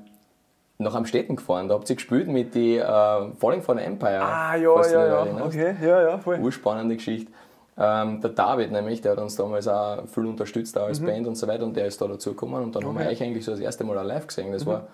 nach 0.83 0.95
Amstetten 0.95 1.37
gefahren. 1.37 1.69
Da 1.69 1.75
habt 1.75 1.89
ihr 1.91 1.97
gespielt 1.97 2.29
mit 2.29 2.55
die 2.55 2.77
äh, 2.77 3.33
Falling 3.39 3.63
for 3.63 3.77
the 3.77 3.83
Empire. 3.83 4.21
Ah, 4.23 4.57
ja, 4.57 4.83
ja, 4.83 4.91
ja. 5.07 5.25
erinnerst. 5.25 5.47
Okay, 5.57 5.75
ja, 5.83 6.03
ja, 6.03 6.19
voll. 6.19 6.39
Urspannende 6.39 6.97
Geschichte. 6.97 7.31
Ähm, 7.79 8.21
der 8.21 8.31
David 8.31 8.71
nämlich, 8.71 9.01
der 9.01 9.13
hat 9.13 9.19
uns 9.19 9.35
damals 9.37 9.67
auch 9.67 10.07
viel 10.07 10.27
unterstützt 10.27 10.77
auch 10.77 10.87
als 10.87 11.01
Band 11.01 11.27
und 11.27 11.37
so 11.37 11.47
weiter 11.49 11.65
und 11.65 11.75
der 11.75 11.87
ist 11.87 12.01
da 12.03 12.07
dazugekommen 12.07 12.63
und 12.63 12.77
dann 12.77 12.85
haben 12.85 12.95
wir 12.95 13.01
Mhm. 13.01 13.07
Okay. 13.07 13.07
Mhm. 13.07 13.13
euch 13.13 13.23
eigentlich 13.23 13.45
so 13.47 13.53
das 13.53 13.61
erste 13.61 13.85
Mal 13.85 13.97
auch 13.99 14.05
live 14.05 14.27
gesehen. 14.27 14.53
Das, 14.53 14.67
war, 14.67 14.87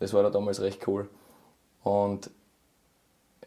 das 0.00 0.12
war 0.12 0.22
da 0.24 0.30
damals 0.30 0.60
recht 0.60 0.86
cool. 0.88 1.08
Und 1.84 2.30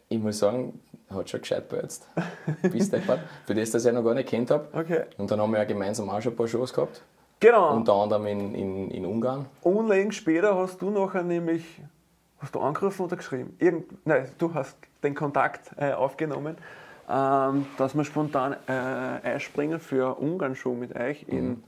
ich 0.08 0.18
muss 0.18 0.38
sagen, 0.38 0.80
hat 1.10 1.28
schon 1.28 1.40
gescheit 1.40 1.64
jetzt. 1.72 2.08
Bis 2.62 2.90
deppert. 2.90 3.20
Für 3.46 3.54
das, 3.54 3.70
dass 3.70 3.84
ich 3.84 3.92
noch 3.92 4.02
gar 4.04 4.14
nicht 4.14 4.28
kennt 4.28 4.50
habe. 4.50 4.68
Okay. 4.72 5.02
Und 5.18 5.30
dann 5.30 5.40
haben 5.40 5.50
wir 5.52 5.58
ja 5.58 5.64
gemeinsam 5.64 6.08
auch 6.08 6.20
schon 6.22 6.32
ein 6.32 6.36
paar 6.36 6.48
Shows 6.48 6.72
gehabt. 6.72 7.02
Genau. 7.40 7.74
Unter 7.76 7.92
anderem 7.94 8.26
in, 8.26 8.54
in, 8.54 8.90
in 8.90 9.06
Ungarn. 9.06 9.46
Unlängst 9.62 10.18
später 10.18 10.56
hast 10.56 10.82
du 10.82 10.90
nachher 10.90 11.22
nämlich, 11.22 11.64
hast 12.40 12.54
du 12.54 12.60
angerufen 12.60 13.02
oder 13.02 13.16
geschrieben? 13.16 13.54
Irgend, 13.60 14.04
nein, 14.06 14.28
du 14.38 14.52
hast 14.54 14.76
den 15.02 15.14
Kontakt 15.14 15.70
äh, 15.76 15.92
aufgenommen, 15.92 16.56
ähm, 17.08 17.66
dass 17.76 17.94
wir 17.94 18.04
spontan 18.04 18.56
äh, 18.66 18.72
einspringen 18.72 19.78
für 19.78 20.18
Ungarn 20.18 20.56
schon 20.56 20.80
mit 20.80 20.96
euch 20.96 21.26
Mhm. 21.28 21.32
in 21.38 21.64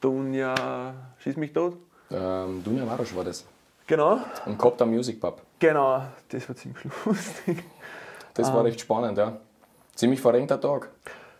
Dunja, 0.00 0.94
schieß 1.18 1.36
mich 1.36 1.52
tot. 1.52 1.76
Ähm, 2.10 2.62
Dunja 2.62 2.84
Marosch 2.84 3.14
war 3.16 3.24
das. 3.24 3.44
Genau, 3.86 4.18
Im 4.46 4.58
Kopter 4.58 4.84
Music 4.84 5.20
Pub. 5.20 5.40
genau, 5.60 6.02
das 6.28 6.48
war 6.48 6.56
ziemlich 6.56 6.82
lustig. 7.04 7.62
Das 8.34 8.52
war 8.52 8.64
recht 8.64 8.80
spannend, 8.80 9.16
ja. 9.16 9.36
Ziemlich 9.94 10.20
verrenkter 10.20 10.60
Tag. 10.60 10.90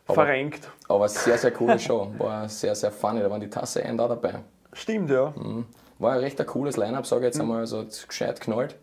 Aber, 0.07 0.15
Verrenkt. 0.15 0.71
aber 0.89 1.09
sehr, 1.09 1.37
sehr 1.37 1.51
coole 1.51 1.79
Show. 1.79 2.13
War 2.19 2.49
sehr, 2.49 2.75
sehr 2.77 2.93
funny. 2.93 3.21
Da 3.21 3.31
waren 3.31 3.41
die 3.41 3.51
Tasse 3.51 3.83
ein 3.85 3.97
da 3.99 4.07
dabei. 4.07 4.41
Stimmt, 4.73 5.11
ja. 5.11 5.33
Mhm. 5.37 5.67
War 5.99 6.13
ein 6.13 6.19
recht 6.21 6.41
ein 6.41 6.47
cooles 6.47 6.77
Line-Up, 6.77 7.07
sage 7.07 7.23
ich 7.23 7.27
jetzt 7.27 7.41
einmal. 7.41 7.61
Also 7.61 7.81
hat 7.81 8.09
gescheit 8.09 8.41
knallt. 8.41 8.77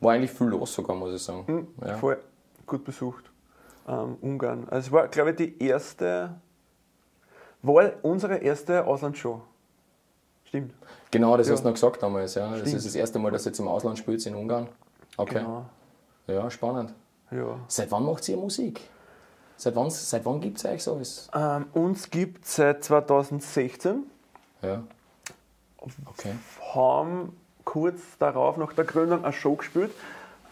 War 0.00 0.12
eigentlich 0.12 0.30
viel 0.32 0.48
los 0.48 0.74
sogar, 0.74 0.94
muss 0.96 1.14
ich 1.14 1.22
sagen. 1.22 1.44
Mhm, 1.46 1.68
Ja. 1.86 1.96
Voll 1.96 2.18
gut 2.66 2.84
besucht. 2.84 3.24
Ähm, 3.88 4.16
Ungarn. 4.20 4.66
Also 4.70 4.88
es 4.88 4.92
war, 4.92 5.08
glaube 5.08 5.30
ich, 5.30 5.36
die 5.36 5.62
erste, 5.62 6.34
war 7.62 7.92
unsere 8.02 8.36
erste 8.38 8.84
Auslandsshow. 8.86 9.40
Stimmt. 10.44 10.74
Genau, 11.10 11.36
das 11.36 11.46
Ja. 11.46 11.54
hast 11.54 11.62
du 11.62 11.68
noch 11.68 11.74
gesagt 11.74 12.02
damals. 12.02 12.34
Ja. 12.34 12.50
Das 12.56 12.72
ist 12.72 12.84
das 12.86 12.94
erste 12.94 13.18
Mal, 13.18 13.30
dass 13.30 13.44
du 13.44 13.48
jetzt 13.50 13.58
im 13.60 13.68
Ausland 13.68 13.98
spielst, 13.98 14.26
in 14.26 14.34
Ungarn. 14.34 14.68
Okay. 15.16 15.38
Genau. 15.38 15.64
Ja, 16.26 16.50
spannend. 16.50 16.92
Ja. 17.30 17.58
Seit 17.68 17.90
wann 17.90 18.04
macht 18.04 18.28
ihr 18.28 18.36
Musik? 18.36 18.80
Seit 19.60 19.76
wann, 19.76 19.90
seit 19.90 20.24
wann 20.24 20.40
gibt 20.40 20.56
es 20.56 20.64
euch 20.64 20.82
sowas? 20.82 21.28
Ähm, 21.34 21.66
uns 21.74 22.08
gibt 22.08 22.46
es 22.46 22.56
seit 22.56 22.82
2016, 22.82 24.04
Ja. 24.62 24.82
Okay. 26.06 26.32
haben 26.74 27.36
kurz 27.64 28.00
darauf 28.18 28.56
nach 28.56 28.72
der 28.72 28.84
Gründung 28.86 29.22
eine 29.22 29.34
Show 29.34 29.56
gespielt. 29.56 29.90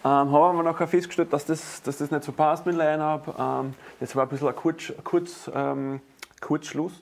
Ähm, 0.05 0.11
haben 0.11 0.35
aber 0.35 0.63
nachher 0.63 0.87
festgestellt, 0.89 1.33
dass 1.33 1.47
das, 1.47 1.81
dass 1.81 1.97
das 1.97 2.11
nicht 2.11 2.23
so 2.23 2.33
passt 2.33 2.67
mit 2.67 2.75
dem 2.75 2.81
Line-Up. 2.81 3.35
Ähm, 3.39 3.75
das 3.99 4.15
war 4.15 4.25
ein 4.25 4.29
bisschen 4.29 4.49
ein 4.49 4.57
Kurz, 4.57 4.93
Kurz, 5.05 5.51
ähm, 5.55 6.01
Kurzschluss. 6.43 6.93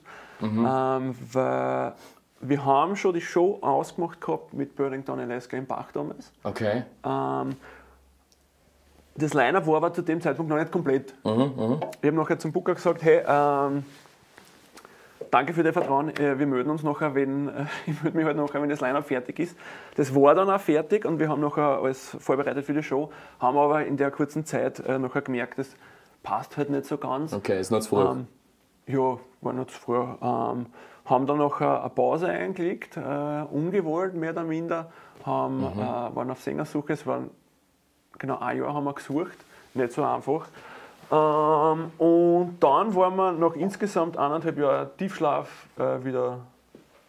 Ähm, 0.41 1.13
weil 1.33 1.93
wir 2.39 2.65
haben 2.65 2.95
schon 2.95 3.15
die 3.15 3.21
Show 3.21 3.57
ausgemacht 3.59 4.21
gehabt 4.21 4.53
mit 4.53 4.77
Burning 4.77 5.03
Down 5.03 5.19
Alaska 5.19 5.57
in 5.57 5.65
Bach 5.65 5.91
damals. 5.91 6.31
Okay. 6.43 6.83
Ähm, 7.03 7.57
das 9.17 9.33
Line-Up 9.33 9.67
war 9.67 9.77
aber 9.77 9.93
zu 9.93 10.01
dem 10.01 10.21
Zeitpunkt 10.21 10.49
noch 10.49 10.57
nicht 10.57 10.71
komplett. 10.71 11.13
Mhm, 11.23 11.31
mhm. 11.31 11.79
Ich 12.01 12.07
habe 12.07 12.17
nachher 12.17 12.39
zum 12.39 12.51
Booker 12.51 12.75
gesagt, 12.75 13.03
hey, 13.03 13.23
ähm, 13.27 13.83
danke 15.31 15.53
für 15.53 15.63
dein 15.63 15.73
Vertrauen, 15.73 16.09
äh, 16.15 16.37
wir 16.37 16.45
melden 16.45 16.69
uns 16.69 16.83
nachher, 16.83 17.15
wenn, 17.15 17.47
äh, 17.47 17.65
ich 17.87 18.01
melde 18.03 18.17
mich 18.17 18.25
halt 18.25 18.37
nachher, 18.37 18.61
wenn 18.61 18.69
das 18.69 18.81
Line-Up 18.81 19.07
fertig 19.07 19.39
ist. 19.39 19.57
Das 19.95 20.13
war 20.15 20.35
dann 20.35 20.49
auch 20.49 20.61
fertig 20.61 21.05
und 21.05 21.19
wir 21.19 21.29
haben 21.29 21.41
nachher 21.41 21.79
alles 21.81 22.15
vorbereitet 22.19 22.65
für 22.65 22.73
die 22.73 22.83
Show, 22.83 23.11
haben 23.39 23.57
aber 23.57 23.85
in 23.85 23.97
der 23.97 24.11
kurzen 24.11 24.45
Zeit 24.45 24.79
äh, 24.79 24.99
nachher 24.99 25.21
gemerkt, 25.21 25.57
das 25.59 25.75
passt 26.23 26.57
halt 26.57 26.69
nicht 26.69 26.85
so 26.85 26.97
ganz. 26.97 27.33
Okay, 27.33 27.59
ist 27.59 27.71
noch 27.71 27.79
zu 27.79 27.89
früh. 27.89 28.01
Ähm, 28.01 28.27
ja, 28.85 29.17
war 29.41 29.53
noch 29.53 29.67
zu 29.67 29.79
früh. 29.79 29.95
Ähm, 29.95 30.67
haben 31.05 31.25
dann 31.25 31.37
noch 31.37 31.61
eine 31.61 31.89
Pause 31.89 32.27
eingelegt, 32.27 32.97
äh, 32.97 33.43
ungewollt 33.51 34.13
mehr 34.13 34.31
oder 34.31 34.43
minder. 34.43 34.91
Haben, 35.25 35.63
äh, 35.63 35.79
waren 35.79 36.29
auf 36.29 36.41
Sängersuche, 36.41 36.93
es 36.93 37.05
waren 37.07 37.29
genau 38.17 38.39
ein 38.39 38.57
Jahr 38.57 38.73
haben 38.73 38.83
wir 38.85 38.93
gesucht, 38.93 39.37
nicht 39.73 39.93
so 39.93 40.03
einfach. 40.03 40.47
Ähm, 41.09 41.91
und 41.97 42.57
dann 42.59 42.95
waren 42.95 43.15
wir 43.15 43.31
nach 43.31 43.55
insgesamt 43.55 44.17
eineinhalb 44.17 44.57
Jahren 44.57 44.89
Tiefschlaf 44.97 45.67
äh, 45.77 46.03
wieder 46.03 46.39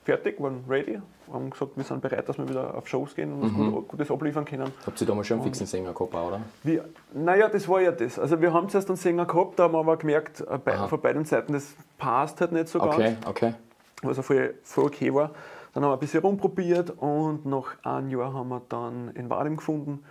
fertig, 0.05 0.41
waren 0.41 0.65
ready, 0.69 1.01
haben 1.33 1.51
gesagt, 1.51 1.73
wir 1.77 1.85
sind 1.85 2.01
bereit, 2.01 2.29
dass 2.29 2.39
wir 2.39 2.49
wieder 2.49 2.75
auf 2.75 2.89
Shows 2.89 3.15
gehen 3.15 3.33
und 3.33 3.43
was 3.43 3.53
gut, 3.53 3.89
Gutes 3.89 4.11
abliefern 4.11 4.45
können. 4.45 4.73
Habt 4.87 5.01
ihr 5.01 5.07
damals 5.07 5.27
schon 5.27 5.39
einen 5.39 5.45
fixen 5.45 5.67
Sänger 5.67 5.93
gehabt, 5.93 6.15
oder? 6.15 6.41
Wie, 6.63 6.81
naja, 7.13 7.49
das 7.49 7.69
war 7.69 7.81
ja 7.81 7.91
das. 7.91 8.19
Also 8.19 8.41
wir 8.41 8.53
haben 8.53 8.69
zuerst 8.69 8.89
einen 8.89 8.97
Sänger 8.97 9.27
gehabt, 9.27 9.59
da 9.59 9.65
haben 9.65 9.73
wir 9.73 9.81
aber 9.81 9.97
gemerkt, 9.97 10.41
äh, 10.41 10.59
bei, 10.65 10.77
von 10.77 11.01
beiden 11.01 11.25
Seiten, 11.25 11.53
das 11.53 11.75
passt 11.99 12.41
halt 12.41 12.53
nicht 12.53 12.69
so 12.69 12.81
Okay, 12.81 13.17
ganz, 13.17 13.27
okay. 13.27 13.55
was 14.03 14.19
auch 14.19 14.25
voll, 14.25 14.55
voll 14.63 14.85
okay 14.85 15.13
war. 15.13 15.33
Dann 15.75 15.83
haben 15.83 15.91
wir 15.91 15.97
ein 15.97 16.01
bisschen 16.01 16.21
rumprobiert 16.21 16.91
und 16.99 17.45
nach 17.45 17.67
einem 17.83 18.11
Jahr 18.11 18.33
haben 18.33 18.49
wir 18.49 18.63
dann 18.69 19.11
in 19.15 19.29
Wadim 19.29 19.57
gefunden. 19.57 20.05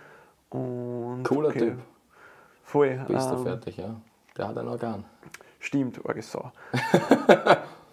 Und 0.50 1.24
Cooler 1.24 1.52
Typ. 1.52 1.78
Voll. 2.62 3.04
Bist 3.08 3.30
du 3.30 3.36
ähm, 3.36 3.42
fertig, 3.44 3.76
ja. 3.76 3.94
Der 4.36 4.48
hat 4.48 4.58
einen 4.58 4.68
Organ. 4.68 5.04
Stimmt, 5.58 6.00
arge 6.06 6.22
Sau. 6.22 6.52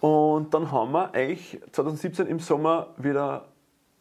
und 0.00 0.52
dann 0.54 0.70
haben 0.70 0.92
wir 0.92 1.12
eigentlich 1.12 1.60
2017 1.72 2.26
im 2.26 2.38
Sommer 2.38 2.88
wieder 2.96 3.46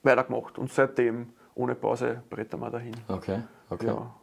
weitergemacht 0.04 0.58
und 0.58 0.72
seitdem 0.72 1.34
ohne 1.56 1.76
Pause 1.76 2.22
brettern 2.30 2.60
wir 2.60 2.70
dahin. 2.70 2.96
Okay, 3.08 3.42
okay. 3.70 3.88
Ja. 3.88 4.14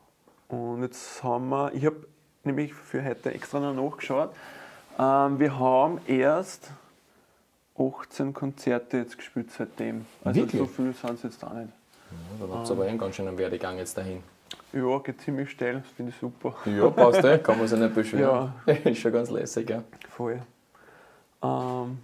Und 0.49 0.83
jetzt 0.83 1.23
haben 1.25 1.49
wir, 1.49 1.73
ich 1.75 1.85
habe 1.87 2.07
nämlich 2.45 2.75
für 2.75 3.05
heute 3.05 3.33
extra 3.35 3.59
noch 3.59 3.75
nachgeschaut, 3.75 4.31
ähm, 4.99 5.39
wir 5.41 5.59
haben 5.59 6.01
erst 6.07 6.71
18 7.79 8.35
Konzerte 8.35 8.99
jetzt 8.99 9.17
gespielt 9.17 9.51
seitdem. 9.51 10.07
Also 10.23 10.41
Wirklich? 10.41 10.61
so 10.61 10.67
viel 10.67 10.93
sind 10.93 11.15
es 11.15 11.23
jetzt 11.23 11.45
auch 11.45 11.55
nicht. 11.55 11.73
Ja, 12.42 12.49
dann 12.49 12.58
habt 12.58 12.68
ihr 12.68 12.72
aber 12.72 12.84
einen 12.84 12.99
ganz 12.99 13.14
schönen 13.14 13.38
Werdegang 13.38 13.78
jetzt 13.78 13.96
dahin. 13.96 14.22
Ja, 14.72 14.99
geht 14.99 15.20
ziemlich 15.20 15.50
steil, 15.50 15.75
das 15.75 15.92
finde 15.92 16.12
ich 16.12 16.18
super. 16.18 16.54
Ja, 16.64 16.90
passt 16.90 17.25
eh, 17.25 17.38
kann 17.38 17.58
man 17.58 17.68
sich 17.68 17.78
nicht 17.78 17.94
beschweren. 17.94 18.52
Ja. 18.66 18.72
Ist 18.84 18.99
schon 18.99 19.12
ganz 19.12 19.30
lässig, 19.30 19.70
ja. 19.70 19.82
Voll. 20.11 20.42
Ähm, 21.42 21.99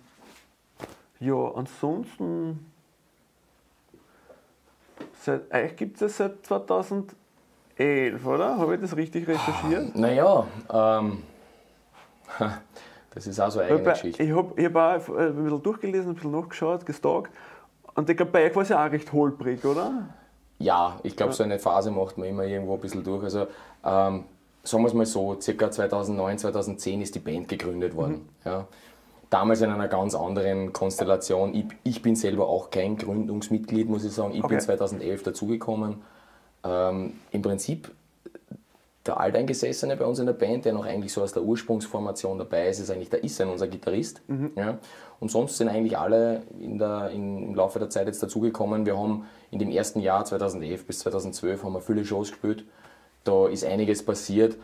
ja, 1.21 1.52
ansonsten 1.54 2.71
Seit, 5.21 5.52
euch 5.52 5.76
gibt 5.76 6.00
es 6.00 6.16
seit 6.16 6.47
2011, 6.47 7.14
oder? 8.25 8.57
Habe 8.57 8.76
ich 8.76 8.80
das 8.80 8.97
richtig 8.97 9.26
recherchiert? 9.26 9.97
Naja, 9.97 10.47
ähm, 10.73 11.23
das 13.14 13.26
ist 13.26 13.40
auch 13.40 13.50
so 13.50 13.59
eine 13.59 13.68
eigene 13.68 13.85
Bei, 13.85 13.92
Geschichte. 13.92 14.23
ich 14.23 14.33
habe 14.35 14.64
hab 14.64 14.76
auch 14.76 15.16
äh, 15.16 15.26
ein 15.26 15.42
bisschen 15.42 15.62
durchgelesen, 15.62 16.11
ein 16.11 16.14
bisschen 16.14 16.30
nachgeschaut, 16.30 16.87
gestalkt. 16.87 17.33
Und 17.95 18.33
bei 18.33 18.47
euch 18.47 18.54
war 18.54 18.62
es 18.62 18.68
ja 18.68 18.87
auch 18.87 18.92
recht 18.92 19.12
holprig, 19.12 19.64
oder? 19.64 20.09
Ja, 20.59 20.99
ich 21.03 21.17
glaube, 21.17 21.33
so 21.33 21.43
eine 21.45 21.59
Phase 21.59 21.91
macht 21.91 22.19
man 22.19 22.29
immer 22.29 22.45
irgendwo 22.45 22.75
ein 22.75 22.81
bisschen 22.81 23.05
durch. 23.05 23.23
Also, 23.25 23.47
ähm, 23.85 24.25
sagen 24.65 24.83
wir 24.83 24.88
es 24.88 24.95
mal 24.95 25.07
so, 25.07 25.41
circa 25.41 25.71
2009, 25.71 26.38
2010 26.38 27.00
ist 27.00 27.15
die 27.15 27.21
Band 27.21 27.49
gegründet 27.49 27.95
worden. 27.95 28.29
Ja. 28.45 28.67
Damals 29.31 29.61
in 29.61 29.71
einer 29.71 29.88
ganz 29.88 30.15
anderen 30.15 30.73
Konstellation. 30.73 31.55
Ich, 31.55 31.67
ich 31.85 32.03
bin 32.03 32.17
selber 32.17 32.49
auch 32.49 32.71
kein 32.71 32.97
Gründungsmitglied, 32.97 33.88
muss 33.88 34.05
ich 34.05 34.12
sagen. 34.12 34.33
Ich 34.33 34.41
bin 34.41 34.57
Okay. 34.57 34.59
2011 34.59 35.23
dazugekommen. 35.23 36.03
Ähm, 36.65 37.12
Im 37.31 37.43
Prinzip 37.43 37.93
der 39.09 39.19
Alteingesessene 39.19 39.97
bei 39.97 40.05
uns 40.05 40.19
in 40.19 40.27
der 40.27 40.35
Band, 40.35 40.65
der 40.65 40.73
noch 40.75 40.85
eigentlich 40.85 41.12
so 41.12 41.23
aus 41.23 41.33
der 41.33 41.43
Ursprungsformation 41.43 42.38
dabei 42.38 42.69
ist, 42.69 42.79
ist 42.79 42.91
eigentlich 42.91 43.11
der 43.11 43.25
Isen, 43.25 43.49
unser 43.49 43.67
Gitarrist. 43.67 44.23
Ja. 44.55 44.79
Und 45.19 45.31
sonst 45.31 45.57
sind 45.57 45.69
eigentlich 45.69 45.99
alle 45.99 46.43
in 46.61 46.79
der, 46.79 47.11
in, 47.11 47.43
im 47.43 47.55
Laufe 47.55 47.79
der 47.79 47.91
Zeit 47.91 48.07
jetzt 48.07 48.23
dazugekommen. 48.23 48.87
Wir 48.87 48.97
haben 48.97 49.27
in 49.50 49.59
dem 49.59 49.71
ersten 49.71 50.00
Jahr 50.00 50.25
2011 50.25 50.87
bis 50.87 51.00
2012 51.00 51.65
haben 51.65 51.73
wir 51.73 51.81
viele 51.81 52.05
Shows 52.05 52.31
gespielt. 52.31 52.65
Da 53.25 53.49
ist 53.49 53.65
einiges 53.65 54.05
passiert. 54.05 54.57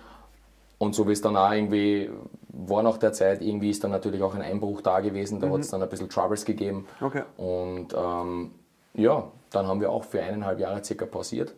Und 0.79 0.95
so 0.95 1.09
wie 1.09 1.13
es 1.13 1.23
dann 1.23 1.37
auch 1.37 1.53
irgendwie 1.53 2.11
war 2.49 2.83
nach 2.83 2.99
der 2.99 3.13
Zeit, 3.13 3.43
irgendwie 3.43 3.71
ist 3.71 3.83
dann 3.83 3.91
natürlich 3.91 4.23
auch 4.23 4.35
ein 4.35 4.43
Einbruch 4.43 4.81
da 4.81 5.01
gewesen. 5.01 5.41
Da 5.41 5.49
hat 5.51 5.61
es 5.61 5.71
dann 5.71 5.83
ein 5.83 5.89
bisschen 5.89 6.09
Troubles 6.09 6.45
gegeben. 6.45 6.87
Okay. 7.01 7.23
Und 7.37 7.95
ähm, 7.97 8.53
ja, 8.95 9.31
dann 9.51 9.67
haben 9.67 9.81
wir 9.81 9.91
auch 9.91 10.05
für 10.05 10.23
eineinhalb 10.23 10.61
Jahre 10.61 10.85
circa 10.85 11.07
pausiert. 11.07 11.55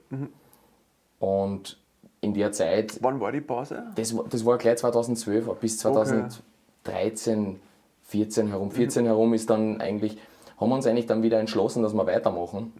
Und 1.18 1.78
in 2.20 2.34
der 2.34 2.52
Zeit, 2.52 2.98
Wann 3.02 3.20
war 3.20 3.30
die 3.32 3.40
Pause? 3.40 3.84
das, 3.94 4.16
war- 4.16 4.24
das 4.28 4.44
war 4.44 4.58
gleich 4.58 4.78
2012 4.78 5.48
bis 5.60 5.78
2013, 5.78 7.60
14 8.04 8.48
herum. 8.48 8.70
14 8.70 9.04
herum 9.06 9.34
ist 9.34 9.50
dann 9.50 9.80
eigentlich, 9.80 10.18
haben 10.58 10.68
wir 10.70 10.74
uns 10.76 10.86
eigentlich 10.86 11.06
dann 11.06 11.22
wieder 11.22 11.38
entschlossen, 11.40 11.82
dass 11.82 11.92
wir 11.92 12.06
weitermachen. 12.06 12.72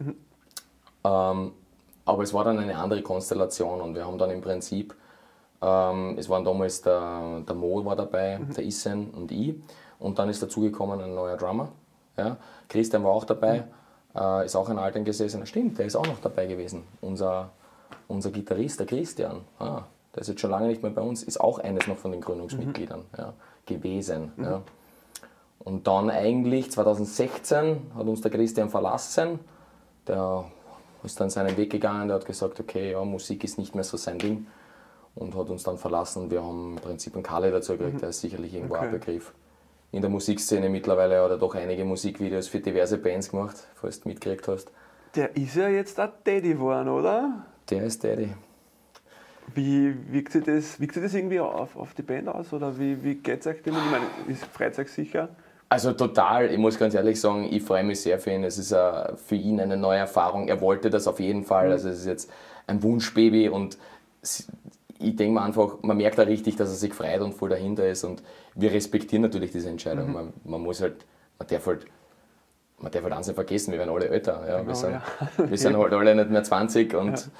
Ähm, 1.04 1.52
aber 2.04 2.22
es 2.22 2.32
war 2.32 2.44
dann 2.44 2.58
eine 2.58 2.76
andere 2.76 3.02
Konstellation 3.02 3.80
und 3.80 3.94
wir 3.94 4.06
haben 4.06 4.18
dann 4.18 4.30
im 4.30 4.40
Prinzip, 4.40 4.94
ähm, 5.62 6.16
es 6.18 6.28
waren 6.28 6.44
damals 6.44 6.82
der, 6.82 7.40
der 7.46 7.54
Mo 7.54 7.84
war 7.84 7.96
dabei, 7.96 8.40
der 8.56 8.64
Isen 8.64 9.10
und 9.10 9.32
ich 9.32 9.54
und 9.98 10.18
dann 10.18 10.28
ist 10.28 10.42
dazugekommen 10.42 11.00
ein 11.00 11.14
neuer 11.14 11.36
Drummer. 11.36 11.68
Ja. 12.16 12.36
Christian 12.68 13.02
war 13.04 13.10
auch 13.12 13.24
dabei, 13.24 13.64
äh, 14.14 14.44
ist 14.46 14.54
auch 14.56 14.68
ein 14.68 14.78
alteingesessener, 14.78 15.46
stimmt, 15.46 15.78
der 15.78 15.86
ist 15.86 15.96
auch 15.96 16.06
noch 16.06 16.20
dabei 16.20 16.46
gewesen. 16.46 16.84
Unser, 17.00 17.50
unser 18.08 18.30
Gitarrist, 18.30 18.80
der 18.80 18.86
Christian, 18.86 19.42
ah, 19.58 19.82
der 20.14 20.22
ist 20.22 20.28
jetzt 20.28 20.40
schon 20.40 20.50
lange 20.50 20.68
nicht 20.68 20.82
mehr 20.82 20.92
bei 20.92 21.02
uns, 21.02 21.22
ist 21.22 21.40
auch 21.40 21.58
eines 21.58 21.86
noch 21.86 21.96
von 21.96 22.12
den 22.12 22.20
Gründungsmitgliedern 22.20 23.04
ja, 23.18 23.34
gewesen. 23.66 24.32
Ja. 24.38 24.62
Und 25.58 25.86
dann 25.86 26.10
eigentlich 26.10 26.70
2016 26.70 27.90
hat 27.96 28.06
uns 28.06 28.20
der 28.20 28.30
Christian 28.30 28.70
verlassen. 28.70 29.40
Der 30.06 30.44
ist 31.02 31.18
dann 31.20 31.30
seinen 31.30 31.56
Weg 31.56 31.70
gegangen, 31.70 32.08
der 32.08 32.16
hat 32.16 32.26
gesagt, 32.26 32.60
okay, 32.60 32.92
ja, 32.92 33.04
Musik 33.04 33.44
ist 33.44 33.58
nicht 33.58 33.74
mehr 33.74 33.84
so 33.84 33.96
sein 33.96 34.18
Ding 34.18 34.46
und 35.16 35.34
hat 35.34 35.48
uns 35.50 35.64
dann 35.64 35.78
verlassen. 35.78 36.30
Wir 36.30 36.42
haben 36.42 36.76
im 36.76 36.82
Prinzip 36.82 37.14
einen 37.14 37.22
Kalle 37.22 37.50
dazu 37.50 37.76
gekriegt, 37.76 38.02
der 38.02 38.10
ist 38.10 38.20
sicherlich 38.20 38.54
irgendwo 38.54 38.74
Okay. 38.76 38.84
ein 38.86 38.90
Begriff. 38.92 39.32
In 39.92 40.02
der 40.02 40.10
Musikszene 40.10 40.68
mittlerweile 40.68 41.22
hat 41.22 41.30
er 41.30 41.38
doch 41.38 41.54
einige 41.54 41.84
Musikvideos 41.84 42.48
für 42.48 42.60
diverse 42.60 42.98
Bands 42.98 43.30
gemacht, 43.30 43.56
falls 43.74 44.00
du 44.00 44.08
mitgekriegt 44.08 44.46
hast. 44.46 44.70
Der 45.14 45.34
ist 45.36 45.56
ja 45.56 45.68
jetzt 45.68 45.98
auch 45.98 46.10
Daddy 46.24 46.52
geworden, 46.52 46.88
oder? 46.88 47.46
Der 47.70 47.84
ist 47.84 48.04
Daddy. 48.04 48.32
Wie 49.54 49.94
wirkt 50.12 50.32
sich 50.32 50.44
das, 50.44 50.80
wirkt 50.80 50.94
sich 50.94 51.02
das 51.02 51.14
irgendwie 51.14 51.40
auf, 51.40 51.76
auf 51.76 51.94
die 51.94 52.02
Band 52.02 52.28
aus? 52.28 52.52
Oder 52.52 52.78
wie, 52.78 53.02
wie 53.02 53.14
geht 53.14 53.40
es 53.40 53.46
euch 53.46 53.62
damit? 53.62 53.80
Ich 53.84 53.90
meine, 53.90 54.70
ist 54.70 54.78
euch 54.78 54.88
sicher? 54.88 55.28
Also 55.68 55.92
total, 55.92 56.50
ich 56.50 56.58
muss 56.58 56.78
ganz 56.78 56.94
ehrlich 56.94 57.20
sagen, 57.20 57.48
ich 57.50 57.62
freue 57.62 57.82
mich 57.82 58.00
sehr 58.00 58.20
für 58.20 58.30
ihn. 58.30 58.44
Es 58.44 58.56
ist 58.56 58.70
äh, 58.70 59.16
für 59.16 59.34
ihn 59.34 59.60
eine 59.60 59.76
neue 59.76 59.98
Erfahrung. 59.98 60.48
Er 60.48 60.60
wollte 60.60 60.90
das 60.90 61.08
auf 61.08 61.18
jeden 61.18 61.44
Fall. 61.44 61.72
Also 61.72 61.88
es 61.88 62.00
ist 62.00 62.06
jetzt 62.06 62.30
ein 62.66 62.82
Wunschbaby 62.82 63.48
und 63.48 63.78
ich 64.98 65.16
denke 65.16 65.34
mir 65.34 65.42
einfach, 65.42 65.78
man 65.82 65.96
merkt 65.96 66.18
da 66.18 66.22
richtig, 66.22 66.56
dass 66.56 66.68
er 66.68 66.76
sich 66.76 66.94
freut 66.94 67.20
und 67.20 67.34
voll 67.34 67.50
dahinter 67.50 67.88
ist 67.88 68.04
und 68.04 68.22
wir 68.54 68.72
respektieren 68.72 69.22
natürlich 69.22 69.50
diese 69.50 69.68
Entscheidung. 69.68 70.12
Man, 70.12 70.32
man 70.44 70.62
muss 70.62 70.80
halt, 70.80 71.04
man 71.38 71.48
darf 71.48 71.66
halt, 71.66 71.86
man 72.78 72.92
darf 72.92 73.02
halt 73.02 73.12
eins 73.14 73.26
nicht 73.26 73.34
vergessen, 73.36 73.72
wir 73.72 73.78
werden 73.78 73.90
alle 73.94 74.08
älter. 74.08 74.44
Ja. 74.46 74.66
wir, 74.66 74.74
sind, 74.74 74.92
ja. 74.92 75.02
wir 75.48 75.58
sind 75.58 75.76
halt 75.76 75.92
alle 75.92 76.14
nicht 76.14 76.30
mehr 76.30 76.42
20 76.42 76.94
und 76.94 77.30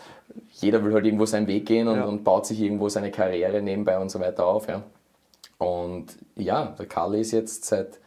jeder 0.53 0.83
will 0.85 0.95
halt 0.95 1.05
irgendwo 1.05 1.27
seinen 1.27 1.47
Weg 1.47 1.67
gehen 1.67 1.89
und, 1.89 1.97
Ja. 1.97 2.05
und 2.05 2.25
baut 2.25 2.47
sich 2.47 2.61
irgendwo 2.61 2.89
seine 2.89 3.11
Karriere 3.11 3.61
nebenbei 3.61 3.99
und 3.99 4.11
so 4.11 4.19
weiter 4.21 4.47
auf. 4.47 4.69
Ja. 4.69 4.83
Und 5.59 6.07
ja, 6.37 6.75
der 6.79 6.87
Kalle 6.87 7.19
ist 7.19 7.33
jetzt 7.33 7.65
seit, 7.65 7.99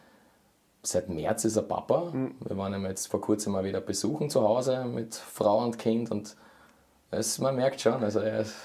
seit 0.84 1.10
März 1.10 1.46
ist 1.46 1.56
er 1.56 1.64
Papa. 1.64 2.12
Wir 2.14 2.58
waren 2.58 2.74
ihn 2.74 2.86
jetzt 2.86 3.08
vor 3.08 3.22
kurzem 3.22 3.54
mal 3.54 3.64
wieder 3.64 3.82
besuchen 3.82 4.30
zu 4.30 4.42
Hause 4.42 4.86
mit 4.86 5.16
Frau 5.16 5.64
und 5.64 5.78
Kind 5.78 6.12
und 6.12 6.36
es, 7.12 7.40
man 7.40 7.56
merkt 7.56 7.82
schon, 7.82 8.04
also 8.04 8.20
ist, 8.22 8.56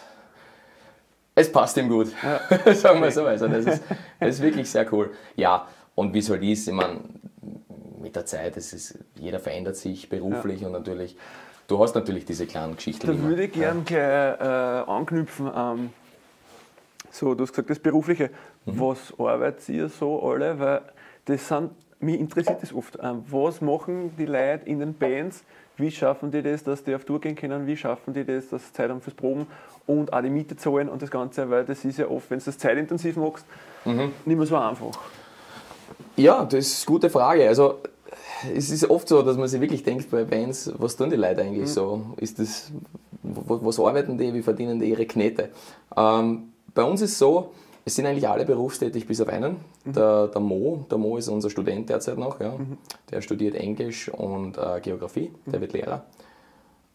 es 1.35 1.51
passt 1.51 1.77
ihm 1.77 1.89
gut, 1.89 2.09
sagen 2.75 3.03
wir 3.03 3.11
so. 3.11 3.25
Also 3.27 3.49
das 3.49 3.65
ist, 3.67 3.83
das 4.21 4.29
ist 4.37 4.43
wirklich 4.43 4.71
sehr 4.71 4.91
cool. 4.93 5.11
Ja, 5.37 5.67
und 5.95 6.13
wie 6.15 6.19
es 6.19 6.31
halt 6.31 6.43
ist, 6.43 6.69
ich 6.69 6.75
meine, 6.75 7.01
mit 8.05 8.15
der 8.15 8.27
Zeit, 8.27 8.57
es 8.57 8.73
ist, 8.73 8.99
jeder 9.17 9.41
verändert 9.41 9.77
sich 9.77 10.09
beruflich 10.09 10.65
und 10.65 10.71
natürlich, 10.73 11.17
du 11.67 11.83
hast 11.83 11.95
natürlich 11.97 12.25
diese 12.25 12.47
kleinen 12.47 12.77
Geschichten. 12.77 13.07
Da 13.09 13.13
immer. 13.13 13.31
würde 13.31 13.45
ich 13.45 13.53
gern 13.53 13.85
gleich 13.85 14.39
äh, 14.41 14.45
anknüpfen. 14.91 15.51
Ähm, 15.55 15.91
so, 17.11 17.35
du 17.35 17.43
hast 17.43 17.51
gesagt, 17.53 17.71
das 17.71 17.79
Berufliche. 17.81 18.31
Mhm. 18.67 18.81
Was 18.81 19.13
arbeitet 19.19 19.69
ihr 19.69 19.89
so 19.89 20.23
alle? 20.23 20.59
Weil 20.59 20.83
das 21.25 21.49
sind, 21.49 21.71
mich 22.01 22.21
interessiert 22.21 22.63
das 22.63 22.73
oft. 22.73 22.99
Ähm, 23.03 23.25
was 23.29 23.61
machen 23.61 24.15
die 24.17 24.27
Leute 24.27 24.67
in 24.67 24.79
den 24.81 24.95
Bands? 24.95 25.43
Wie 25.77 25.91
schaffen 25.91 26.31
die 26.31 26.43
das, 26.43 26.63
dass 26.63 26.85
die 26.85 26.95
auf 26.95 27.05
Tour 27.05 27.21
gehen 27.21 27.35
können? 27.35 27.67
Wie 27.67 27.77
schaffen 27.77 28.15
die 28.15 28.25
das, 28.25 28.49
dass 28.49 28.67
sie 28.67 28.73
Zeit 28.73 28.91
haben 28.91 29.01
fürs 29.01 29.17
Proben 29.17 29.47
und 29.87 30.13
auch 30.13 30.23
die 30.23 30.31
Miete 30.31 30.57
zahlen 30.57 30.89
und 30.89 31.03
das 31.03 31.11
Ganze? 31.11 31.51
Weil 31.51 31.65
das 31.65 31.85
ist 31.85 31.99
ja 31.99 32.09
oft, 32.09 32.31
wenn 32.31 32.39
du 32.39 32.45
das 32.45 32.59
zeitintensiv 32.59 33.17
machst, 33.17 33.45
Mhm. 33.85 34.13
nicht 34.25 34.37
mehr 34.39 34.47
so 34.47 34.57
einfach. 34.57 34.99
Ja, 36.17 36.45
das 36.45 36.67
ist 36.67 36.89
eine 36.89 36.95
gute 36.95 37.11
Frage. 37.11 37.47
Also 37.49 37.81
es 38.55 38.71
ist 38.71 38.89
oft 38.91 39.09
so, 39.09 39.23
dass 39.23 39.37
man 39.37 39.49
sich 39.49 39.61
wirklich 39.61 39.83
denkt 39.83 40.11
bei 40.11 40.25
Bands, 40.25 40.73
was 40.79 40.97
tun 40.97 41.11
die 41.11 41.17
Leute 41.17 41.43
eigentlich 41.43 41.71
so? 41.71 42.03
Ist 42.17 42.39
das, 42.39 42.73
was 43.23 43.81
arbeiten 43.81 44.19
die, 44.19 44.33
wie 44.35 44.43
verdienen 44.43 44.81
die 44.81 44.91
ihre 44.91 45.07
Knete? 45.07 45.51
Ähm, 45.97 46.53
bei 46.75 46.83
uns 46.83 47.01
ist 47.03 47.13
es 47.13 47.19
so, 47.19 47.51
es 47.85 47.95
sind 47.95 48.07
eigentlich 48.07 48.29
alle 48.29 48.45
berufstätig 48.45 49.07
bis 49.07 49.21
auf 49.21 49.29
einen. 49.29 49.57
Der, 49.85 50.29
der 50.29 50.41
Mo, 50.41 50.87
der 50.91 50.99
Mo 50.99 51.17
ist 51.17 51.29
unser 51.29 51.51
Student 51.51 51.91
derzeit 51.91 52.17
noch, 52.17 52.41
ja. 52.41 52.55
der 53.11 53.21
studiert 53.21 53.55
Englisch 53.55 54.09
und 54.09 54.57
äh, 54.57 54.81
Geografie, 54.81 55.31
der 55.47 55.61
wird 55.61 55.75
Lehrer. 55.75 56.05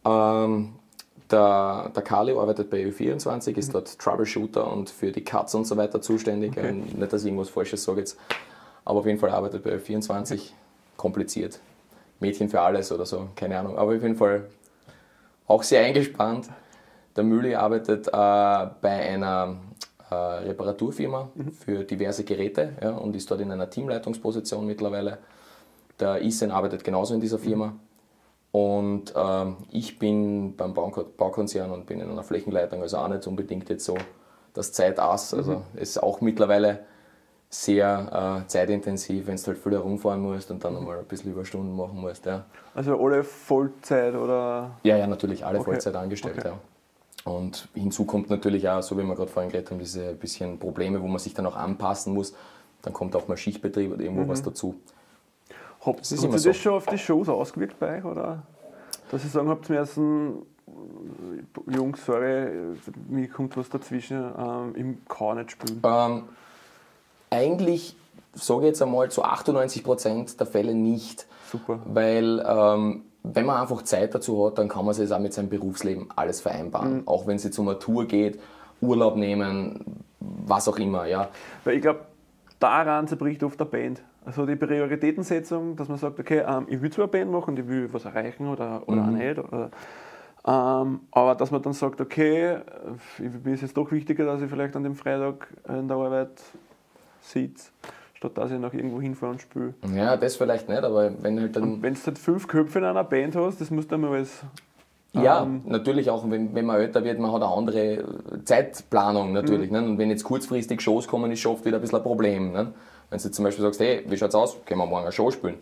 Ähm, 0.04 0.74
der, 1.30 1.92
der 1.96 2.04
Kali 2.04 2.34
arbeitet 2.34 2.72
bei 2.72 2.84
EU24, 2.86 3.56
ist 3.58 3.76
dort 3.76 4.00
Troubleshooter 4.00 4.72
und 4.72 4.90
für 4.90 5.12
die 5.12 5.24
Cuts 5.24 5.54
und 5.54 5.66
so 5.66 5.78
weiter 5.78 6.02
zuständig. 6.02 6.52
Okay. 6.52 6.70
Ähm, 6.70 6.84
Nicht, 6.98 7.14
dass 7.14 7.22
ich 7.22 7.28
irgendwas 7.28 7.50
Falsches 7.50 7.84
sage 7.84 8.00
jetzt, 8.00 8.18
aber 8.84 9.00
auf 9.00 9.06
jeden 9.06 9.20
Fall 9.20 9.30
arbeitet 9.30 9.64
bei 9.64 9.76
EU24. 9.76 10.54
Kompliziert. 11.00 11.62
Mädchen 12.20 12.50
für 12.50 12.60
alles 12.60 12.92
oder 12.92 13.06
so, 13.06 13.30
keine 13.36 13.58
Ahnung. 13.58 13.78
Aber 13.78 13.96
auf 13.96 14.04
jeden 14.04 14.18
Fall 14.18 14.50
auch 15.48 15.64
sehr 15.64 15.82
eingespannt. 15.86 16.50
Der 17.16 17.24
Mühli 17.24 17.56
arbeitet 17.56 18.08
äh, 18.08 18.12
bei 18.12 19.10
einer 19.14 19.56
äh, 20.12 20.16
Reparaturfirma 20.16 21.30
für 21.58 21.86
diverse 21.86 22.26
Geräte 22.26 22.74
ja, 22.82 22.92
und 22.92 23.16
ist 23.16 23.32
dort 23.32 23.40
in 23.40 23.52
einer 23.52 23.70
Teamleitungsposition 23.70 24.66
mittlerweile. 24.66 25.20
Der 26.00 26.22
Isen 26.22 26.52
arbeitet 26.52 26.84
genauso 26.84 27.14
in 27.14 27.22
dieser 27.22 27.40
Firma. 27.40 27.74
Und 28.52 29.14
ähm, 29.16 29.56
ich 29.72 29.98
bin 30.00 30.58
beim 30.58 30.74
Bau- 30.74 31.06
Baukonzern 31.16 31.72
und 31.72 31.86
bin 31.86 32.02
in 32.02 32.10
einer 32.10 32.24
Flächenleitung, 32.24 32.82
also 32.82 32.98
auch 32.98 33.08
nicht 33.08 33.26
unbedingt 33.26 33.70
jetzt 33.70 33.86
so 33.86 33.98
das 34.54 34.74
Zeitass. 34.74 35.34
Also 35.34 35.64
es 35.76 35.92
ist 35.92 36.04
auch 36.04 36.20
mittlerweile 36.20 36.86
sehr 37.52 38.44
äh, 38.44 38.48
zeitintensiv, 38.48 39.26
wenn 39.28 39.36
du 39.36 39.42
halt 39.48 39.58
viel 39.58 39.72
herumfahren 39.72 40.22
musst 40.22 40.52
und 40.52 40.64
dann 40.64 40.76
nochmal 40.76 41.00
ein 41.00 41.06
bisschen 41.06 41.32
Überstunden 41.32 41.76
machen 41.76 42.00
musst. 42.00 42.26
Ja, 42.26 42.46
Also 42.76 43.00
alle 43.04 43.24
Vollzeit 43.24 44.14
oder. 44.14 44.72
ja, 44.84 44.98
ja 44.98 45.08
natürlich, 45.08 45.44
alle 45.46 45.58
Okay. 45.60 45.72
Vollzeit 45.72 45.96
angestellt. 45.96 46.38
Okay. 46.38 46.50
Ja. 46.50 47.32
Und 47.32 47.68
hinzu 47.74 48.06
kommt 48.06 48.30
natürlich 48.30 48.70
auch, 48.70 48.82
so 48.84 48.98
wie 48.98 49.04
wir 49.04 49.16
gerade 49.16 49.32
vorhin 49.32 49.52
geredet 49.52 49.72
haben, 49.72 49.80
diese 49.80 50.14
bisschen 50.14 50.60
Probleme, 50.60 51.02
wo 51.02 51.08
man 51.08 51.20
sich 51.20 51.34
dann 51.34 51.46
auch 51.48 51.56
anpassen 51.56 52.14
muss. 52.14 52.34
Dann 52.84 52.94
kommt 52.94 53.16
auch 53.16 53.28
mal 53.28 53.36
Schichtbetrieb 53.36 53.92
oder 53.94 54.02
irgendwo 54.02 54.28
was 54.28 54.42
dazu. 54.42 54.76
Habt, 55.86 56.02
Das 56.02 56.12
ist 56.12 56.22
so. 56.22 56.28
das 56.32 56.56
schon 56.58 56.74
auf 56.74 56.86
die 56.86 56.98
Shows 56.98 57.28
ausgewirkt 57.30 57.80
bei 57.80 57.98
euch? 57.98 58.06
Oder? 58.06 58.44
Dass 59.12 59.24
ihr 59.24 59.30
sagen 59.30 59.50
habt, 59.50 59.66
zum 59.66 59.76
ersten, 59.76 60.34
Jungs, 61.68 62.06
sorry, 62.06 62.48
mir 63.10 63.28
kommt 63.28 63.58
was 63.58 63.70
dazwischen, 63.70 64.24
ähm, 64.38 64.74
ich 64.76 65.10
kann 65.10 65.38
nicht 65.38 65.52
spielen. 65.52 65.82
Ähm, 65.84 66.24
eigentlich, 67.30 67.96
sage 68.34 68.62
ich 68.62 68.68
jetzt 68.68 68.82
einmal, 68.82 69.10
zu 69.10 69.24
98% 69.24 70.38
der 70.38 70.48
Fälle 70.48 70.74
nicht. 70.74 71.28
Super. 71.52 71.80
Weil 71.86 72.44
ähm, 72.48 73.04
wenn 73.24 73.46
man 73.46 73.62
einfach 73.62 73.82
Zeit 73.84 74.16
dazu 74.16 74.46
hat, 74.46 74.58
dann 74.58 74.68
kann 74.68 74.86
man 74.86 74.94
sich 74.94 75.08
das 75.08 75.18
auch 75.18 75.22
mit 75.22 75.34
seinem 75.34 75.50
Berufsleben 75.50 76.08
alles 76.16 76.42
vereinbaren. 76.42 76.98
Mhm. 76.98 77.08
Auch 77.08 77.28
wenn 77.28 77.36
es 77.36 77.44
jetzt 77.44 77.58
um 77.58 77.68
eine 77.68 77.80
Tour 77.80 78.06
geht, 78.06 78.40
Urlaub 78.82 79.16
nehmen, 79.16 80.04
was 80.20 80.68
auch 80.68 80.78
immer. 80.78 81.06
Ja. 81.06 81.30
Weil 81.64 81.76
ich 81.76 81.82
glaube, 81.82 82.02
daran 82.60 83.08
zerbricht 83.08 83.44
oft 83.44 83.60
der 83.60 83.66
Band. 83.66 84.02
Also 84.26 84.46
die 84.46 84.56
Prioritätensetzung, 84.56 85.76
dass 85.76 85.88
man 85.88 85.98
sagt, 85.98 86.20
okay, 86.20 86.44
ähm, 86.48 86.66
ich 86.68 86.82
will 86.82 86.92
zwar 86.92 87.06
eine 87.06 87.12
Band 87.12 87.32
machen 87.32 87.58
ich 87.58 87.68
will 87.68 87.90
was 87.92 88.06
erreichen 88.06 88.48
oder, 88.48 88.84
oder 88.88 89.02
mhm. 89.02 89.10
auch 89.10 89.18
nicht. 89.18 89.40
Oder, 89.40 89.72
ähm, 90.46 91.00
aber 91.12 91.36
dass 91.36 91.52
man 91.52 91.62
dann 91.62 91.74
sagt, 91.74 92.00
okay, 92.00 92.60
mir 93.44 93.54
ist 93.54 93.62
jetzt 93.62 93.76
doch 93.76 93.92
wichtiger, 93.92 94.26
dass 94.26 94.42
ich 94.42 94.50
vielleicht 94.50 94.76
an 94.76 94.84
dem 94.84 94.96
Freitag 94.96 95.48
in 95.68 95.88
der 95.88 95.98
Arbeit 95.98 96.42
sitze, 97.30 97.72
statt 98.14 98.38
dass 98.38 98.52
ich 98.52 98.60
noch 98.60 98.74
irgendwo 98.74 99.02
hinfahre 99.02 99.34
und 99.34 99.42
spiele. 99.42 99.74
Ja, 99.96 100.18
das 100.18 100.36
vielleicht 100.36 100.70
nicht, 100.70 100.84
aber 100.84 101.12
wenn 101.22 101.40
halt 101.40 101.56
dann. 101.56 101.82
Wenn 101.82 101.94
du 101.94 102.00
halt 102.06 102.18
fünf 102.18 102.48
Köpfe 102.48 102.80
in 102.80 102.86
einer 102.86 103.04
Band 103.04 103.36
hast, 103.36 103.62
das 103.62 103.72
musst 103.72 103.92
du 103.92 103.96
einmal 103.96 104.14
alles. 104.14 104.44
Ja, 105.14 105.42
ähm, 105.42 105.64
natürlich 105.66 106.10
auch, 106.10 106.30
wenn, 106.30 106.54
wenn 106.54 106.66
man 106.66 106.80
älter 106.80 107.04
wird, 107.04 107.18
man 107.20 107.32
hat 107.32 107.42
eine 107.42 107.52
andere 107.52 108.04
Zeitplanung 108.46 109.34
natürlich. 109.34 109.72
Ne? 109.72 109.80
Und 109.80 109.98
wenn 109.98 110.12
jetzt 110.12 110.24
kurzfristig 110.24 110.82
Shows 110.82 111.08
kommen, 111.08 111.32
ist 111.32 111.40
schon 111.40 111.54
oft 111.54 111.66
wieder 111.66 111.78
ein 111.78 111.82
bisschen 111.82 111.98
ein 111.98 112.04
Problem. 112.04 112.52
Ne? 112.52 112.74
Wenn 113.10 113.18
du 113.18 113.24
jetzt 113.24 113.34
zum 113.34 113.44
Beispiel 113.44 113.64
sagst, 113.64 113.80
hey, 113.80 114.04
wie 114.08 114.18
schaut's 114.18 114.36
aus? 114.36 114.58
Können 114.66 114.80
wir 114.80 114.86
morgen 114.86 115.04
eine 115.04 115.12
Show 115.12 115.32
spielen? 115.32 115.56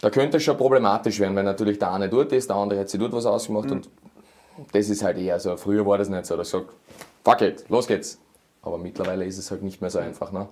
Da 0.00 0.10
könnte 0.10 0.36
es 0.36 0.44
schon 0.44 0.56
problematisch 0.56 1.18
werden, 1.18 1.34
weil 1.34 1.44
natürlich 1.44 1.78
der 1.78 1.92
eine 1.92 2.08
dort 2.08 2.32
ist, 2.32 2.48
der 2.48 2.56
andere 2.56 2.80
hat 2.80 2.88
sich 2.88 3.00
dort 3.00 3.12
was 3.12 3.26
ausgemacht 3.26 3.66
mhm. 3.66 3.72
und 3.72 3.88
das 4.72 4.88
ist 4.88 5.02
halt 5.02 5.18
eher 5.18 5.38
so. 5.40 5.56
Früher 5.56 5.84
war 5.84 5.98
das 5.98 6.08
nicht 6.08 6.24
so, 6.24 6.36
da 6.36 6.44
sagt, 6.44 6.70
fuck 7.24 7.40
it, 7.42 7.64
los 7.68 7.86
geht's. 7.86 8.18
Aber 8.62 8.78
mittlerweile 8.78 9.24
ist 9.24 9.38
es 9.38 9.50
halt 9.50 9.62
nicht 9.62 9.80
mehr 9.80 9.90
so 9.90 9.98
einfach. 9.98 10.32
Ne? 10.32 10.48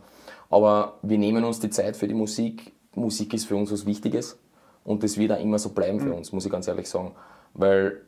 Aber 0.50 0.98
wir 1.02 1.18
nehmen 1.18 1.44
uns 1.44 1.60
die 1.60 1.70
Zeit 1.70 1.96
für 1.96 2.08
die 2.08 2.14
Musik. 2.14 2.72
Musik 2.94 3.34
ist 3.34 3.44
für 3.44 3.56
uns 3.56 3.70
was 3.70 3.86
Wichtiges 3.86 4.38
und 4.84 5.02
das 5.02 5.18
wird 5.18 5.32
auch 5.32 5.40
immer 5.40 5.58
so 5.58 5.70
bleiben 5.70 6.00
für 6.00 6.06
mhm. 6.06 6.14
uns, 6.14 6.32
muss 6.32 6.46
ich 6.46 6.50
ganz 6.50 6.66
ehrlich 6.66 6.88
sagen. 6.88 7.12
Weil 7.54 8.00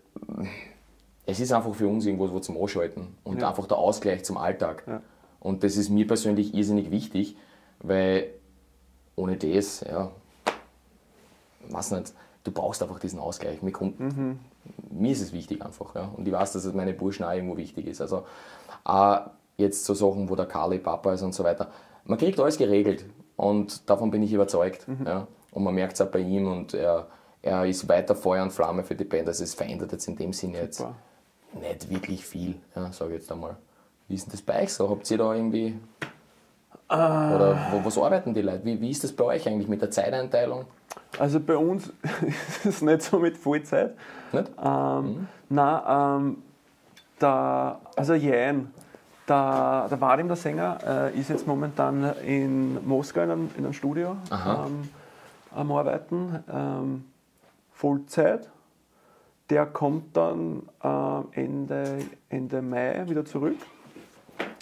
es 1.27 1.39
ist 1.39 1.53
einfach 1.53 1.75
für 1.75 1.87
uns 1.87 2.07
irgendwas 2.07 2.33
wo 2.33 2.41
zum 2.41 2.57
Ausschalten 2.57 3.17
und 3.23 3.41
ja. 3.41 3.49
einfach 3.49 3.67
der 3.67 3.77
Ausgleich 3.77 4.25
zum 4.25 4.37
Alltag. 4.37 4.85
Ja. 4.87 5.03
Und 5.39 5.63
das 5.63 5.77
ist 5.77 5.91
mir 5.91 6.07
persönlich 6.07 6.55
irrsinnig 6.55 6.91
wichtig, 6.91 7.37
weil 7.81 8.29
ohne 9.17 9.37
das, 9.37 9.81
ja, 9.81 10.11
weiß 11.69 11.93
nicht, 11.93 12.13
du 12.45 12.51
brauchst 12.51 12.83
einfach 12.83 12.99
diesen 12.99 13.19
Ausgleich. 13.19 13.63
Mir, 13.63 13.73
kommt, 13.73 14.01
mhm. 14.01 14.39
mir 14.91 15.13
ist 15.13 15.21
es 15.21 15.33
wichtig 15.33 15.63
einfach. 15.65 15.95
Ja. 15.95 16.11
Und 16.17 16.27
ich 16.27 16.33
weiß, 16.33 16.53
dass 16.53 16.65
es 16.65 16.75
meine 16.75 16.95
Burschen 16.95 17.25
auch 17.25 17.33
irgendwo 17.33 17.57
wichtig 17.57 17.87
ist. 17.87 18.01
Also 18.01 18.25
auch 18.85 19.31
jetzt 19.61 19.85
so 19.85 19.95
Sachen, 19.95 20.29
wo 20.29 20.37
der 20.37 20.47
Kali 20.47 20.79
Papa 20.79 21.13
ist 21.13 21.23
und 21.23 21.35
so 21.35 21.45
weiter. 21.45 21.69
Man 22.05 22.19
kriegt 22.19 22.41
alles 22.41 22.59
geregelt 22.59 23.05
und 23.37 23.89
davon 23.89 24.11
bin 24.11 24.23
ich 24.23 24.33
überzeugt. 24.33 24.89
Mhm. 24.89 25.07
Ja. 25.07 25.27
Und 25.53 25.65
man 25.65 25.75
merkt 25.75 25.95
es 25.95 26.01
auch 26.01 26.11
bei 26.11 26.21
ihm 26.21 26.47
und 26.51 26.75
er, 26.75 27.07
er 27.43 27.67
ist 27.67 27.89
weiter 27.89 28.15
Feuer 28.15 28.43
und 28.43 28.53
Flamme 28.53 28.85
für 28.85 28.95
die 28.95 29.05
Band. 29.05 29.29
Also 29.29 29.45
es 29.45 29.55
verändert 29.55 29.93
jetzt 29.93 30.07
in 30.09 30.17
dem 30.17 30.33
Sinne 30.33 30.59
jetzt 30.59 30.85
nicht 31.53 31.91
wirklich 31.91 32.25
viel, 32.25 32.57
ja, 32.77 32.93
sage 32.93 33.15
ich 33.15 33.21
jetzt 33.21 33.33
einmal. 33.33 33.57
Wie 34.09 34.15
ist 34.15 34.27
denn 34.27 34.33
das 34.33 34.43
bei 34.43 34.63
euch 34.63 34.73
so? 34.73 34.89
Habt 34.91 35.11
ihr 35.11 35.19
da 35.19 35.35
irgendwie. 35.35 35.79
Ah. 36.89 37.37
Oder 37.37 37.59
wo, 37.71 37.85
was 37.85 37.97
arbeiten 37.97 38.35
die 38.35 38.43
Leute? 38.43 38.65
Wie, 38.65 38.81
wie 38.81 38.91
ist 38.91 39.05
das 39.05 39.13
bei 39.13 39.25
euch 39.25 39.49
eigentlich 39.49 39.69
mit 39.69 39.81
der 39.81 39.91
Zeiteinteilung? 39.91 40.65
Also 41.19 41.39
bei 41.39 41.57
uns 41.57 41.93
ist 42.65 42.67
es 42.67 42.83
nicht 42.83 43.03
so 43.03 43.19
mit 43.19 43.37
Vollzeit. 43.37 43.95
Nicht? 44.33 44.51
Ähm, 44.63 45.05
mhm. 45.05 45.29
Nein, 45.49 45.83
ähm, 45.89 46.43
der, 47.21 47.81
also 47.97 48.15
Jan, 48.15 48.73
der, 49.31 49.87
der 49.89 50.01
Vadim, 50.01 50.29
der 50.29 50.37
Sänger, 50.37 50.79
äh, 50.87 51.19
ist 51.19 51.31
jetzt 51.31 51.47
momentan 51.47 52.13
in 52.27 52.87
Moskau 52.87 53.23
in 53.23 53.31
einem, 53.31 53.51
in 53.57 53.65
einem 53.65 53.73
Studio 53.73 54.17
ähm, 54.31 54.89
am 55.55 55.73
Arbeiten. 55.73 56.45
Ähm, 56.53 57.05
Vollzeit. 57.73 58.51
Der 59.49 59.67
kommt 59.67 60.17
dann 60.17 60.63
äh, 60.83 61.41
Ende, 61.41 61.99
Ende 62.29 62.63
Mai 62.63 63.05
wieder 63.09 63.25
zurück 63.25 63.57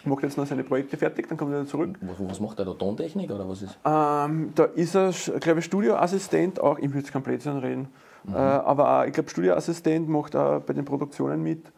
macht 0.04 0.22
jetzt 0.22 0.37
noch 0.37 0.46
seine 0.46 0.64
Projekte 0.64 0.96
fertig, 0.96 1.28
dann 1.28 1.37
kommt 1.37 1.52
er 1.52 1.61
wieder 1.61 1.68
zurück. 1.68 1.98
Was, 2.00 2.40
macht 2.40 2.59
er 2.59 2.64
da? 2.64 2.72
Tontechnik 2.72 3.31
oder 3.31 3.48
was 3.48 3.62
ist? 3.62 3.78
Ähm, 3.85 4.52
da 4.54 4.64
ist 4.64 4.94
er, 4.94 5.12
glaube 5.40 5.61
ich, 5.61 5.66
Studioassistent, 5.66 6.61
auch, 6.61 6.78
ich 6.78 6.88
würde 6.88 7.00
jetzt 7.00 7.12
komplett 7.12 7.42
sein 7.42 7.59
reden, 7.59 7.88
mhm. 8.24 8.35
äh, 8.35 8.38
aber 8.38 9.07
ich 9.07 9.12
glaube, 9.12 9.28
Studioassistent 9.28 10.09
macht 10.09 10.35
auch 10.35 10.61
bei 10.61 10.72
den 10.72 10.85
Produktionen 10.85 11.42
mit. 11.42 11.70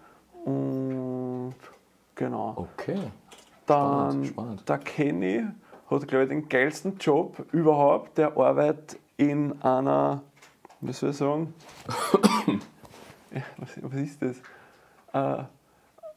Und 0.44 1.54
genau. 2.20 2.52
Okay. 2.56 3.10
Dann 3.66 4.24
spannend, 4.24 4.26
spannend. 4.28 4.68
der 4.68 4.78
Kenny 4.78 5.44
hat, 5.90 6.06
glaube 6.06 6.22
ich, 6.24 6.30
den 6.30 6.48
geilsten 6.48 6.98
Job 6.98 7.44
überhaupt. 7.52 8.16
Der 8.18 8.36
arbeitet 8.36 8.98
in 9.16 9.60
einer, 9.62 10.20
wie 10.80 10.92
soll 10.92 11.10
ich 11.10 11.16
sagen, 11.16 11.54
was, 13.56 13.70
was 13.82 13.94
ist 13.94 14.22
das? 14.22 14.36
Äh, 15.12 15.42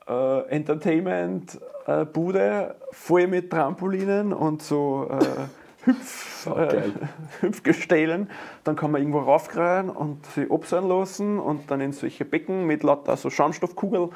äh, 0.08 0.48
Entertainment-Bude 0.50 2.76
voll 2.92 3.26
mit 3.28 3.50
Trampolinen 3.50 4.34
und 4.34 4.62
so 4.62 5.08
äh, 5.10 5.48
Hüpf, 5.86 6.48
äh, 6.48 6.92
Hüpfgestellen. 7.42 8.30
Dann 8.64 8.76
kann 8.76 8.92
man 8.92 9.02
irgendwo 9.02 9.20
raufgreifen 9.20 9.90
und 9.90 10.26
sie 10.28 10.48
abseilen 10.50 10.90
lassen 10.90 11.40
und 11.40 11.72
dann 11.72 11.80
in 11.82 11.92
solche 11.94 12.26
Becken 12.26 12.68
mit 12.68 12.84
lauter 12.84 13.18
so 13.18 13.30
Schaumstoffkugeln 13.30 14.12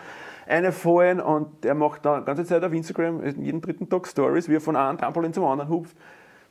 einfallen 0.47 1.19
und 1.19 1.65
er 1.65 1.75
macht 1.75 2.05
dann 2.05 2.21
die 2.21 2.25
ganze 2.25 2.45
Zeit 2.45 2.63
auf 2.63 2.73
Instagram 2.73 3.23
jeden 3.23 3.61
dritten 3.61 3.89
Tag 3.89 4.07
Stories, 4.07 4.49
wie 4.49 4.55
er 4.55 4.61
von 4.61 4.75
einem 4.75 4.97
Trampolin 4.97 5.33
zum 5.33 5.45
anderen 5.45 5.69
hupft. 5.69 5.95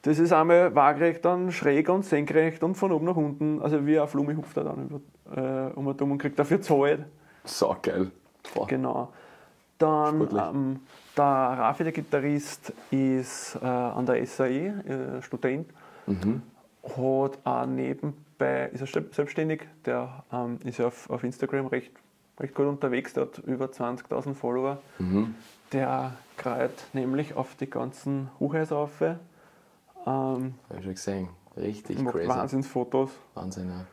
Das 0.02 0.18
ist 0.18 0.32
einmal 0.32 0.74
waagerecht, 0.74 1.24
dann 1.24 1.50
schräg 1.50 1.88
und 1.88 2.04
senkrecht 2.04 2.62
und 2.62 2.76
von 2.76 2.92
oben 2.92 3.06
nach 3.06 3.16
unten. 3.16 3.60
Also 3.60 3.84
wie 3.86 3.98
ein 3.98 4.06
Flummi 4.06 4.34
hupft 4.34 4.56
er 4.56 4.64
dann 4.64 4.88
über, 4.88 5.70
äh, 5.70 5.72
um 5.72 5.86
und 5.86 6.00
um 6.00 6.12
und 6.12 6.18
kriegt 6.18 6.38
dafür 6.38 6.60
Zeit. 6.60 7.06
So 7.44 7.74
geil. 7.82 8.10
Boah. 8.54 8.66
Genau. 8.66 9.12
Dann 9.78 10.20
ähm, 10.20 10.80
der 11.16 11.24
Rafi, 11.24 11.84
der 11.84 11.92
Gitarrist, 11.92 12.72
ist 12.90 13.58
äh, 13.60 13.66
an 13.66 14.06
der 14.06 14.24
SAE, 14.26 14.48
äh, 14.48 15.22
Student, 15.22 15.68
mhm. 16.06 16.42
hat 16.84 17.38
auch 17.44 17.66
nebenbei, 17.66 18.70
ist 18.72 18.82
er 18.82 19.02
selbstständig, 19.10 19.62
der 19.84 20.24
ähm, 20.32 20.58
ist 20.64 20.78
ja 20.78 20.86
auf, 20.86 21.10
auf 21.10 21.24
Instagram 21.24 21.66
recht, 21.66 21.92
recht 22.38 22.54
gut 22.54 22.66
unterwegs, 22.66 23.12
der 23.14 23.24
hat 23.24 23.38
über 23.38 23.66
20.000 23.66 24.34
Follower. 24.34 24.78
Mhm. 24.98 25.34
Der 25.72 26.12
greift 26.36 26.94
nämlich 26.94 27.34
auf 27.34 27.54
die 27.56 27.68
ganzen 27.68 28.30
Hochhäuser 28.38 28.76
auf. 28.76 29.00
Ähm, 29.00 29.16
Habe 30.06 30.54
ich 30.78 30.84
schon 30.84 30.94
gesehen. 30.94 31.28
Richtig 31.56 32.04
crazy. 32.04 32.28
Wahnsinnsfotos. 32.28 33.10
Wahnsinn, 33.34 33.70
ja. 33.70 33.86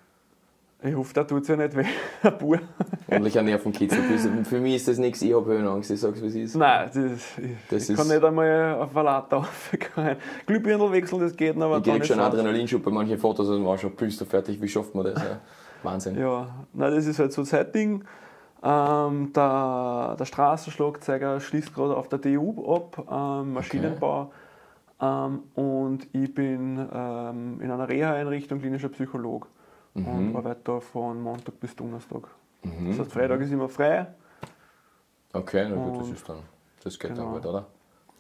Ich 0.86 0.94
hoffe, 0.96 1.14
da 1.14 1.24
tut 1.24 1.44
es 1.44 1.48
ja 1.48 1.56
nicht 1.56 1.78
weh, 1.78 1.86
ein 2.24 2.38
Bub. 2.38 2.60
Ordentlich 3.08 3.40
ein 3.40 3.46
Nervenkitzel. 3.46 4.44
Für 4.44 4.60
mich 4.60 4.76
ist 4.76 4.90
das 4.90 4.98
nichts, 4.98 5.22
ich 5.22 5.34
habe 5.34 5.46
Höhenangst, 5.50 5.90
ich 5.90 6.00
sage 6.02 6.16
es, 6.18 6.22
wie 6.22 6.28
es 6.28 6.36
ist. 6.36 6.56
Nein, 6.56 6.90
das, 6.94 7.22
das 7.70 7.90
ich 7.90 7.96
kann 7.96 8.10
nicht 8.10 8.22
einmal 8.22 8.76
auf 8.76 8.94
eine 8.94 9.06
Latte 9.06 9.38
aufgehen. 9.38 10.18
Glühbirndl 10.46 10.92
wechseln, 10.92 11.22
das 11.22 11.38
geht 11.38 11.56
noch, 11.56 11.68
aber 11.68 11.78
Ich 11.78 11.84
kriege 11.84 12.06
schon 12.06 12.20
Adrenalinschub 12.20 12.84
bei 12.84 12.92
manchen 12.92 13.18
Fotos 13.18 13.48
und 13.48 13.66
war 13.66 13.78
schon 13.78 13.96
püster 13.96 14.26
fertig, 14.26 14.62
wie 14.62 14.68
schafft 14.68 14.94
man 14.94 15.06
das? 15.06 15.24
Ja. 15.24 15.40
Wahnsinn. 15.84 16.18
Ja, 16.18 16.50
nein, 16.74 16.94
das 16.94 17.06
ist 17.06 17.18
halt 17.18 17.32
so 17.32 17.44
sein 17.44 17.72
Ding. 17.72 18.04
Ähm, 18.66 19.34
der, 19.34 20.16
der 20.18 20.26
Straßenschlagzeuger 20.26 21.42
schließt 21.42 21.74
gerade 21.76 21.98
auf 21.98 22.08
der 22.08 22.20
DU 22.20 22.74
ab, 22.74 23.06
ähm, 23.12 23.54
Maschinenbau. 23.54 24.22
Okay. 24.22 24.32
Ähm, 25.02 25.44
und 25.56 26.08
ich 26.14 26.34
bin 26.34 26.78
ähm, 26.78 27.60
in 27.60 27.70
einer 27.70 27.90
Reha-Einrichtung 27.90 28.62
klinischer 28.62 28.88
Psychologe 28.90 29.48
mhm. 29.96 30.08
und 30.08 30.36
arbeite 30.36 30.62
da 30.64 30.80
von 30.80 31.22
Montag 31.22 31.60
bis 31.60 31.76
Donnerstag. 31.76 32.30
Mhm. 32.64 32.90
Das 32.90 33.00
heißt, 33.00 33.12
Freitag 33.12 33.42
ist 33.42 33.52
immer 33.52 33.68
frei. 33.68 34.08
Okay, 35.34 35.68
na 35.70 35.76
gut, 35.76 36.00
das 36.00 36.10
ist 36.12 36.30
dann, 36.30 36.38
das 36.84 36.98
geht 36.98 37.16
genau. 37.16 37.34
gut, 37.34 37.46
oder? 37.46 37.66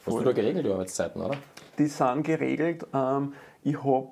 Hast 0.06 0.18
du 0.18 0.24
da 0.24 0.34
geregelt, 0.34 0.66
die 0.66 0.72
Arbeitszeiten, 0.72 1.22
oder? 1.22 1.38
Die 1.78 1.86
sind 1.86 2.24
geregelt. 2.24 2.86
Ähm, 2.94 3.34
ich 3.62 3.82
habe 3.82 4.10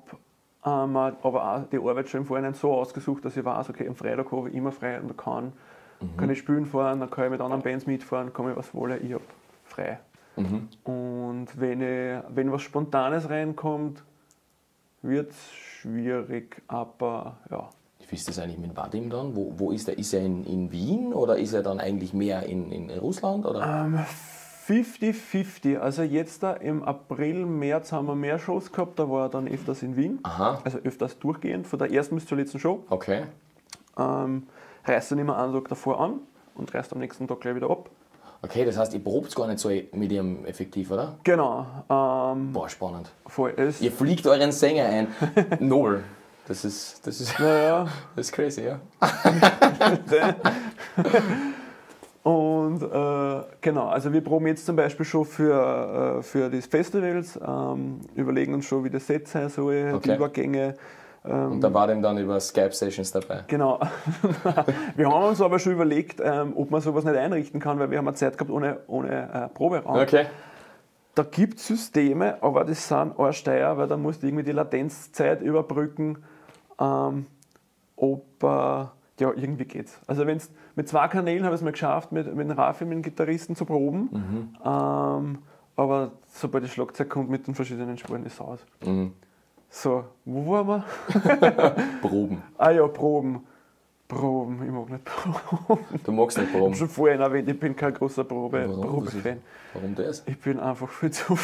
ähm, 0.64 0.96
aber 0.96 1.56
auch 1.56 1.68
die 1.68 1.78
Arbeit 1.78 2.08
schon 2.08 2.20
im 2.20 2.26
Vorhinein 2.26 2.54
so 2.54 2.72
ausgesucht, 2.72 3.24
dass 3.24 3.36
ich 3.36 3.44
weiß, 3.44 3.68
okay, 3.68 3.86
am 3.88 3.96
Freitag 3.96 4.30
habe 4.32 4.48
ich 4.48 4.54
immer 4.54 4.72
frei 4.72 5.00
und 5.00 5.18
kann, 5.18 5.52
mhm. 6.02 6.16
kann 6.16 6.30
ich 6.30 6.38
spielen 6.38 6.66
fahren, 6.66 7.00
dann 7.00 7.10
kann 7.10 7.24
ich 7.24 7.30
mit 7.30 7.40
anderen 7.40 7.62
Bands 7.62 7.86
mitfahren, 7.86 8.32
kann 8.32 8.50
ich 8.50 8.56
was 8.56 8.74
wolle, 8.74 8.98
ich 8.98 9.12
habe 9.12 9.24
frei. 9.64 9.98
Mhm. 10.36 10.68
Und 10.84 11.60
wenn, 11.60 11.82
ich, 11.82 12.22
wenn 12.34 12.52
was 12.52 12.62
Spontanes 12.62 13.28
reinkommt, 13.28 14.02
wird 15.02 15.30
es 15.30 15.52
schwierig, 15.52 16.62
aber 16.68 17.36
ja. 17.50 17.68
Wie 18.08 18.16
ist 18.16 18.26
das 18.28 18.38
eigentlich 18.38 18.58
mit 18.58 18.74
Vadim 18.76 19.10
dann? 19.10 19.34
Wo, 19.34 19.54
wo 19.56 19.72
ist 19.72 19.88
er? 19.88 19.98
Ist 19.98 20.12
er 20.12 20.20
in, 20.20 20.44
in 20.44 20.70
Wien 20.70 21.14
oder 21.14 21.38
ist 21.38 21.54
er 21.54 21.62
dann 21.62 21.80
eigentlich 21.80 22.12
mehr 22.12 22.42
in, 22.44 22.70
in 22.70 22.90
Russland? 22.90 23.46
50-50. 23.46 25.64
Ähm, 25.64 25.80
also 25.80 26.02
jetzt 26.02 26.42
da 26.42 26.52
im 26.52 26.82
April, 26.82 27.46
März 27.46 27.92
haben 27.92 28.06
wir 28.06 28.14
mehr 28.14 28.38
Shows 28.38 28.70
gehabt, 28.70 28.98
da 28.98 29.08
war 29.08 29.24
er 29.26 29.30
dann 29.30 29.48
öfters 29.48 29.82
in 29.82 29.96
Wien. 29.96 30.18
Aha. 30.24 30.60
Also 30.64 30.78
öfters 30.78 31.18
durchgehend, 31.18 31.66
von 31.66 31.78
der 31.78 31.90
ersten 31.90 32.16
bis 32.16 32.26
zur 32.26 32.36
letzten 32.38 32.58
Show. 32.58 32.84
Okay. 32.90 33.22
Ähm, 33.98 34.44
reist 34.84 35.12
dann 35.12 35.18
immer 35.18 35.38
einen 35.38 35.52
Tag 35.52 35.68
davor 35.68 36.00
an 36.00 36.20
und 36.54 36.72
reist 36.74 36.92
am 36.92 36.98
nächsten 36.98 37.28
Tag 37.28 37.40
gleich 37.40 37.54
wieder 37.54 37.70
ab. 37.70 37.88
Okay, 38.44 38.64
das 38.64 38.76
heißt, 38.76 38.92
ihr 38.94 39.04
probt 39.04 39.32
gar 39.36 39.46
nicht 39.46 39.60
so 39.60 39.68
mit 39.68 40.10
ihm 40.10 40.44
effektiv, 40.46 40.90
oder? 40.90 41.14
Genau. 41.22 41.64
Ähm, 41.88 42.52
Boah, 42.52 42.68
spannend. 42.68 43.08
Voll. 43.26 43.54
ihr 43.80 43.92
fliegt 43.92 44.26
euren 44.26 44.50
Sänger 44.50 44.86
ein. 44.86 45.06
Null. 45.60 46.02
Das 46.48 46.64
ist, 46.64 47.06
das 47.06 47.20
ist, 47.20 47.38
Naja, 47.38 47.86
das 48.16 48.26
ist 48.26 48.32
crazy, 48.32 48.62
ja. 48.62 48.80
und 52.24 52.82
äh, 52.82 53.42
genau, 53.60 53.86
also 53.86 54.12
wir 54.12 54.20
proben 54.22 54.48
jetzt 54.48 54.66
zum 54.66 54.74
Beispiel 54.74 55.06
schon 55.06 55.24
für, 55.24 56.16
äh, 56.18 56.22
für 56.22 56.50
die 56.50 56.62
Festivals, 56.62 57.38
ähm, 57.46 58.00
überlegen 58.16 58.54
uns 58.54 58.66
schon, 58.66 58.82
wie 58.82 58.90
das 58.90 59.06
Set 59.06 59.28
sein 59.28 59.48
soll, 59.50 59.90
die 59.90 59.94
Okay. 59.94 60.16
Übergänge. 60.16 60.74
Ähm, 61.24 61.52
Und 61.52 61.60
da 61.60 61.72
war 61.72 61.86
dem 61.86 62.02
dann 62.02 62.18
über 62.18 62.38
Skype-Sessions 62.40 63.12
dabei. 63.12 63.44
Genau. 63.46 63.80
wir 64.96 65.08
haben 65.08 65.24
uns 65.24 65.40
aber 65.40 65.58
schon 65.58 65.72
überlegt, 65.72 66.20
ähm, 66.22 66.52
ob 66.56 66.70
man 66.70 66.80
sowas 66.80 67.04
nicht 67.04 67.16
einrichten 67.16 67.60
kann, 67.60 67.78
weil 67.78 67.90
wir 67.90 67.98
haben 67.98 68.08
eine 68.08 68.16
Zeit 68.16 68.36
gehabt 68.36 68.50
ohne, 68.50 68.80
ohne 68.86 69.32
äh, 69.32 69.48
Proberaum. 69.54 70.00
Okay. 70.00 70.26
Da 71.14 71.22
gibt 71.24 71.58
es 71.58 71.66
Systeme, 71.66 72.42
aber 72.42 72.64
das 72.64 72.88
sind 72.88 73.18
Arschsteier, 73.18 73.76
weil 73.76 73.86
da 73.86 73.96
musst 73.96 74.22
du 74.22 74.26
irgendwie 74.26 74.44
die 74.44 74.52
Latenzzeit 74.52 75.42
überbrücken, 75.42 76.24
ähm, 76.80 77.26
ob 77.96 78.42
äh, 78.42 78.46
ja, 78.46 79.30
irgendwie 79.34 79.66
geht's. 79.66 80.00
Also 80.06 80.26
wenn's, 80.26 80.50
mit 80.74 80.88
zwei 80.88 81.06
Kanälen 81.08 81.44
habe 81.44 81.54
ich 81.54 81.60
es 81.60 81.64
mal 81.64 81.72
geschafft, 81.72 82.12
mit, 82.12 82.34
mit 82.34 82.48
dem 82.48 82.58
Rafi, 82.58 82.84
mit 82.84 82.94
dem 82.94 83.02
Gitarristen 83.02 83.54
zu 83.54 83.66
proben. 83.66 84.08
Ähm, 84.64 85.38
aber 85.76 86.12
sobald 86.28 86.64
das 86.64 86.72
Schlagzeug 86.72 87.10
kommt 87.10 87.30
mit 87.30 87.46
den 87.46 87.54
verschiedenen 87.54 87.96
Spuren, 87.98 88.24
ist 88.24 88.34
es 88.34 88.40
aus. 88.40 88.66
Mhm. 88.84 89.12
So, 89.74 90.04
wo 90.26 90.52
waren 90.52 90.66
wir? 90.68 91.74
Proben. 92.02 92.42
Ah 92.58 92.70
ja, 92.70 92.86
Proben. 92.86 93.40
Proben, 94.06 94.62
ich 94.66 94.70
mag 94.70 94.90
nicht 94.90 95.04
Proben. 95.06 95.84
Du 96.04 96.12
magst 96.12 96.36
nicht 96.36 96.48
Ich 96.48 96.52
proben. 96.52 96.66
habe 96.66 96.76
schon 96.76 96.88
vorhin 96.90 97.20
erwähnt, 97.22 97.48
ich 97.48 97.58
bin 97.58 97.74
kein 97.74 97.94
großer 97.94 98.24
Probe, 98.24 98.66
Warum? 98.68 98.82
Probefan. 99.06 99.38
Warum 99.72 99.94
das? 99.94 100.22
Ich 100.26 100.38
bin 100.38 100.60
einfach 100.60 100.90
viel 100.90 101.10
zu. 101.10 101.38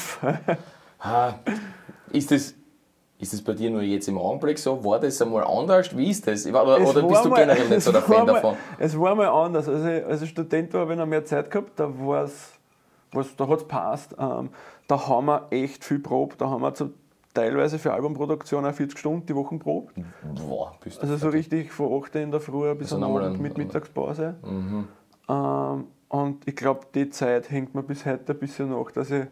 Ah, 1.00 1.32
ist 2.12 2.30
das, 2.30 2.54
ist 3.18 3.32
das 3.32 3.40
bei 3.40 3.54
dir 3.54 3.70
nur 3.70 3.80
jetzt 3.80 4.06
im 4.08 4.18
Augenblick 4.18 4.58
so? 4.58 4.84
War 4.84 5.00
das 5.00 5.22
einmal 5.22 5.44
anders? 5.44 5.96
Wie 5.96 6.10
ist 6.10 6.26
das? 6.26 6.46
Oder, 6.46 6.78
Es 6.80 6.90
oder 6.90 7.02
bist 7.04 7.14
war 7.14 7.22
du 7.22 7.28
mal- 7.30 7.36
generell 7.40 7.68
nicht 7.70 7.82
so 7.82 7.92
der 7.92 8.02
es 8.02 8.08
war 8.10 8.16
Fan 8.18 8.26
mal- 8.26 8.32
davon? 8.34 8.56
Es 8.78 9.00
war 9.00 9.14
mal 9.14 9.28
anders. 9.28 9.66
Als 9.66 9.84
ich, 9.86 10.04
als 10.04 10.20
ich 10.22 10.28
Student 10.28 10.74
war, 10.74 10.82
habe 10.82 10.92
ich 10.92 10.98
noch 10.98 11.06
mehr 11.06 11.24
Zeit 11.24 11.50
gehabt, 11.50 11.80
da 11.80 11.88
war's, 11.98 12.52
war's, 13.12 13.34
da 13.34 13.48
hat 13.48 13.60
es 13.60 13.64
passt. 13.66 14.14
Ähm, 14.18 14.50
da 14.86 15.08
haben 15.08 15.24
wir 15.24 15.46
echt 15.48 15.82
viel 15.82 16.00
probt. 16.00 16.38
Da 16.42 16.50
haben 16.50 16.60
wir 16.60 16.74
zu, 16.74 16.92
teilweise 17.38 17.78
für 17.78 17.92
Albumproduktion 17.92 18.64
auch 18.66 18.72
40 18.74 18.98
Stunden 18.98 19.26
die 19.26 19.34
Woche 19.34 19.56
probt. 19.58 19.94
Boah, 20.46 20.72
bist 20.82 20.98
du 20.98 21.02
Also 21.02 21.16
so 21.16 21.28
richtig 21.28 21.72
von 21.72 22.02
8 22.02 22.16
in 22.16 22.30
der 22.30 22.40
Früh 22.40 22.74
bis 22.74 22.92
Also 22.92 23.04
am 23.04 23.16
Abend 23.16 23.40
mit 23.40 23.56
Mittagspause. 23.56 24.34
Mhm. 24.44 24.88
Ähm, 25.28 25.84
und 26.08 26.48
ich 26.48 26.56
glaube, 26.56 26.86
die 26.94 27.10
Zeit 27.10 27.50
hängt 27.50 27.74
mir 27.74 27.82
bis 27.82 28.04
heute 28.06 28.32
ein 28.32 28.38
bisschen 28.38 28.70
nach, 28.70 28.90
dass 28.90 29.10
ich 29.10 29.26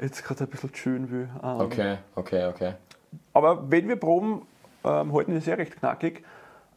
jetzt 0.00 0.24
gerade 0.24 0.44
ein 0.44 0.50
bisschen 0.50 0.72
chillen 0.72 1.10
will. 1.10 1.28
Ähm, 1.42 1.60
Okay, 1.60 1.98
okay, 2.16 2.46
okay. 2.46 2.74
Aber 3.32 3.70
wenn 3.70 3.88
wir 3.88 3.96
proben, 3.96 4.42
ähm, 4.84 5.12
halten 5.12 5.32
wir 5.32 5.40
sehr 5.40 5.58
recht 5.58 5.78
knackig. 5.78 6.24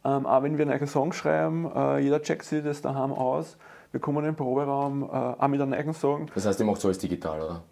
Ähm, 0.04 0.24
auch 0.24 0.42
wenn 0.42 0.56
wir 0.56 0.66
einen 0.66 0.76
neuen 0.76 0.86
Song 0.86 1.12
schreiben, 1.12 1.70
äh, 1.74 1.98
jeder 1.98 2.22
checkt 2.22 2.44
sich 2.44 2.62
das 2.62 2.80
daheim 2.80 3.12
aus. 3.12 3.56
Wir 3.92 4.00
kommen 4.00 4.18
in 4.18 4.24
den 4.26 4.36
Proberaum, 4.36 5.02
äh, 5.02 5.06
auch 5.06 5.48
mit 5.48 5.60
einem 5.60 5.70
neuen 5.70 5.92
Song. 5.94 6.30
Das 6.34 6.46
heißt, 6.46 6.60
ihr 6.60 6.66
macht 6.66 6.80
so 6.80 6.88
alles 6.88 6.98
digital, 6.98 7.40
oder? 7.40 7.62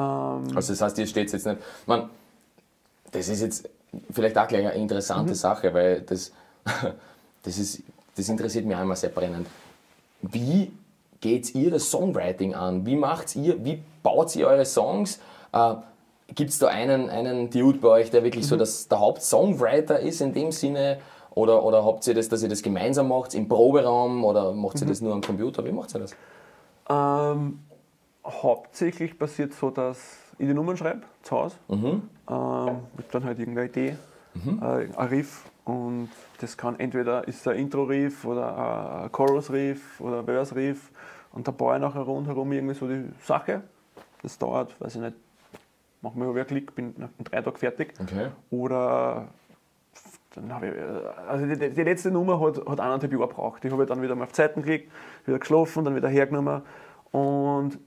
Ähm, 0.00 0.56
Also 0.56 0.72
das 0.72 0.80
heißt, 0.80 0.98
ihr 0.98 1.06
steht 1.06 1.32
jetzt 1.32 1.46
nicht. 1.46 1.58
Man, 1.86 2.10
das 3.12 3.28
ist 3.28 3.40
jetzt 3.42 3.68
vielleicht 4.10 4.38
auch 4.38 4.46
gleich 4.46 4.66
eine 4.66 4.74
interessante 4.74 5.34
Sache, 5.34 5.72
weil 5.74 6.02
das, 6.02 6.32
das, 7.42 7.58
ist, 7.58 7.82
das 8.16 8.28
interessiert 8.28 8.64
mich 8.66 8.76
einmal 8.76 8.96
sehr 8.96 9.10
brennend. 9.10 9.46
Wie 10.22 10.72
geht 11.20 11.54
ihr 11.54 11.70
das 11.70 11.90
Songwriting 11.90 12.54
an? 12.54 12.86
Wie 12.86 12.96
macht 12.96 13.36
ihr, 13.36 13.64
wie 13.64 13.82
baut 14.02 14.34
ihr 14.36 14.46
eure 14.46 14.64
Songs? 14.64 15.18
Äh, 15.52 15.74
Gibt 16.34 16.50
es 16.50 16.58
da 16.60 16.68
einen, 16.68 17.10
einen 17.10 17.50
Dude 17.50 17.78
bei 17.78 17.88
euch, 17.88 18.10
der 18.10 18.22
wirklich 18.22 18.46
so 18.46 18.56
das, 18.56 18.86
der 18.86 19.00
Hauptsongwriter 19.00 19.98
ist 19.98 20.20
in 20.20 20.32
dem 20.32 20.52
Sinne? 20.52 20.98
Oder, 21.34 21.64
oder 21.64 21.84
habt 21.84 22.06
ihr 22.06 22.14
das, 22.14 22.28
dass 22.28 22.42
ihr 22.42 22.48
das 22.48 22.62
gemeinsam 22.62 23.08
macht, 23.08 23.34
im 23.34 23.48
Proberaum? 23.48 24.24
Oder 24.24 24.52
macht 24.52 24.80
ihr 24.80 24.86
das 24.86 25.00
nur 25.00 25.12
am 25.12 25.22
Computer? 25.22 25.64
Wie 25.64 25.72
macht 25.72 25.94
ihr 25.94 26.00
das? 26.00 26.14
ähm, 26.88 27.60
hauptsächlich 28.24 29.18
passiert 29.18 29.52
so, 29.54 29.70
dass 29.70 30.18
ich 30.38 30.46
die 30.46 30.54
Nummern 30.54 30.76
schreibe, 30.76 31.02
zu 31.22 31.36
Hause. 31.36 31.56
Mhm. 31.68 31.76
Ähm, 31.84 32.02
ich 32.26 32.28
habe 32.28 32.84
dann 33.12 33.24
halt 33.24 33.38
irgendeine 33.38 33.68
Idee, 33.68 33.96
äh, 34.34 34.88
ein 34.96 35.08
Riff. 35.08 35.44
Und 35.64 36.08
das 36.40 36.56
kann 36.56 36.80
entweder 36.80 37.26
ist 37.28 37.46
ein 37.46 37.56
Intro-Riff 37.56 38.24
oder 38.24 39.02
ein 39.02 39.12
Chorus-Riff 39.12 40.00
oder 40.00 40.20
ein 40.20 40.24
Verse-Riff. 40.24 40.90
Und 41.32 41.46
da 41.46 41.52
baue 41.52 41.76
ich 41.76 41.80
nachher 41.80 42.02
rundherum 42.02 42.50
irgendwie 42.52 42.74
so 42.74 42.88
die 42.88 43.04
Sache. 43.24 43.62
Das 44.22 44.36
dauert, 44.38 44.78
weiß 44.80 44.96
ich 44.96 45.00
nicht, 45.00 45.16
mach 46.02 46.14
mir 46.14 46.24
über 46.24 46.40
einen 46.40 46.46
Klick, 46.46 46.74
bin 46.74 46.94
nach 46.96 47.08
drei 47.22 47.40
Tagen 47.40 47.56
fertig. 47.56 47.94
Okay. 48.00 48.28
Oder 48.50 49.28
dann 50.34 50.54
habe 50.54 50.68
ich, 50.68 51.28
also 51.28 51.46
die, 51.46 51.70
die 51.70 51.82
letzte 51.82 52.10
Nummer 52.10 52.40
hat, 52.40 52.58
hat 52.58 52.80
eineinhalb 52.80 53.12
Jahre 53.12 53.28
gebraucht. 53.28 53.64
Ich 53.64 53.72
habe 53.72 53.86
dann 53.86 54.02
wieder 54.02 54.14
mal 54.14 54.24
auf 54.24 54.32
Zeiten 54.32 54.62
gekriegt, 54.62 54.90
wieder 55.24 55.38
geschlafen, 55.38 55.84
dann 55.84 55.96
wieder 55.96 56.08
hergenommen. 56.08 56.62
Und 57.12 57.78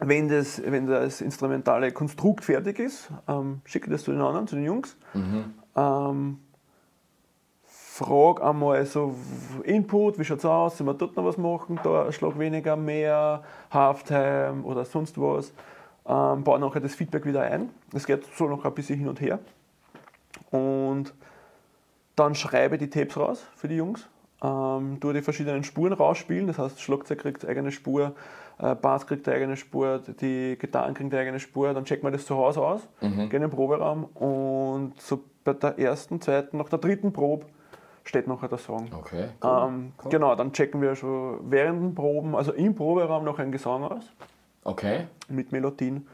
wenn 0.00 0.28
das, 0.28 0.62
wenn 0.64 0.86
das 0.86 1.20
instrumentale 1.20 1.92
Konstrukt 1.92 2.44
fertig 2.44 2.78
ist, 2.78 3.10
ähm, 3.28 3.60
schicke 3.64 3.90
das 3.90 4.04
zu 4.04 4.12
den 4.12 4.20
anderen, 4.20 4.46
zu 4.46 4.56
den 4.56 4.64
Jungs. 4.64 4.96
Ähm, 5.76 6.38
frag 7.64 8.42
einmal 8.42 8.86
so 8.86 9.16
Input, 9.64 10.18
wie 10.18 10.24
schaut 10.24 10.38
es 10.38 10.44
aus, 10.44 10.78
sollen 10.78 10.88
wir 10.88 10.94
dort 10.94 11.16
noch 11.16 11.24
was 11.24 11.36
machen, 11.36 11.80
da 11.82 12.06
ein 12.06 12.12
Schlag 12.12 12.38
weniger, 12.38 12.76
mehr, 12.76 13.42
Halftime 13.70 14.62
oder 14.62 14.84
sonst 14.84 15.18
was. 15.18 15.52
Ähm, 16.06 16.44
baue 16.44 16.60
nachher 16.60 16.80
das 16.80 16.94
Feedback 16.94 17.26
wieder 17.26 17.42
ein. 17.42 17.70
Das 17.92 18.06
geht 18.06 18.24
so 18.36 18.46
noch 18.46 18.64
ein 18.64 18.72
bisschen 18.72 18.98
hin 18.98 19.08
und 19.08 19.20
her. 19.20 19.40
Und 20.50 21.12
dann 22.14 22.34
schreibe 22.34 22.78
die 22.78 22.88
Tapes 22.88 23.16
raus 23.16 23.46
für 23.56 23.68
die 23.68 23.76
Jungs. 23.76 24.08
Ähm, 24.42 24.98
tue 25.00 25.14
die 25.14 25.22
verschiedenen 25.22 25.64
Spuren 25.64 25.92
rausspielen, 25.92 26.46
das 26.46 26.58
heißt, 26.58 26.80
Schlagzeug 26.80 27.18
kriegt 27.18 27.44
eigene 27.44 27.72
Spur, 27.72 28.14
Bass 28.58 29.06
kriegt 29.06 29.26
eine 29.28 29.36
eigene 29.36 29.56
Spur, 29.56 30.00
die 30.20 30.56
Gitarren 30.58 30.92
kriegen 30.94 31.10
eine 31.12 31.20
eigene 31.20 31.38
Spur, 31.40 31.72
dann 31.74 31.84
checken 31.84 32.04
wir 32.06 32.10
das 32.10 32.26
zu 32.26 32.36
Hause 32.36 32.60
aus, 32.60 32.80
gehen 33.00 33.30
in 33.30 33.40
den 33.40 33.50
Proberaum 33.50 34.04
und 34.14 35.00
so 35.00 35.20
bei 35.44 35.52
der 35.52 35.78
ersten, 35.78 36.20
zweiten, 36.20 36.58
nach 36.58 36.68
der 36.68 36.78
dritten 36.80 37.12
Probe 37.12 37.46
steht 38.04 38.26
nachher 38.26 38.48
der 38.48 38.58
Song. 38.58 38.88
Okay. 38.98 39.28
Ähm, 39.44 39.92
Genau, 40.10 40.34
dann 40.34 40.52
checken 40.52 40.80
wir 40.82 40.96
schon 40.96 41.38
während 41.50 41.82
den 41.82 41.94
Proben, 41.94 42.34
also 42.34 42.52
im 42.52 42.74
Proberaum 42.74 43.24
noch 43.24 43.38
einen 43.38 43.52
Gesang 43.52 43.84
aus 43.84 44.04
Okay. 44.64 45.06
mit 45.28 45.52
Melodien 45.52 46.06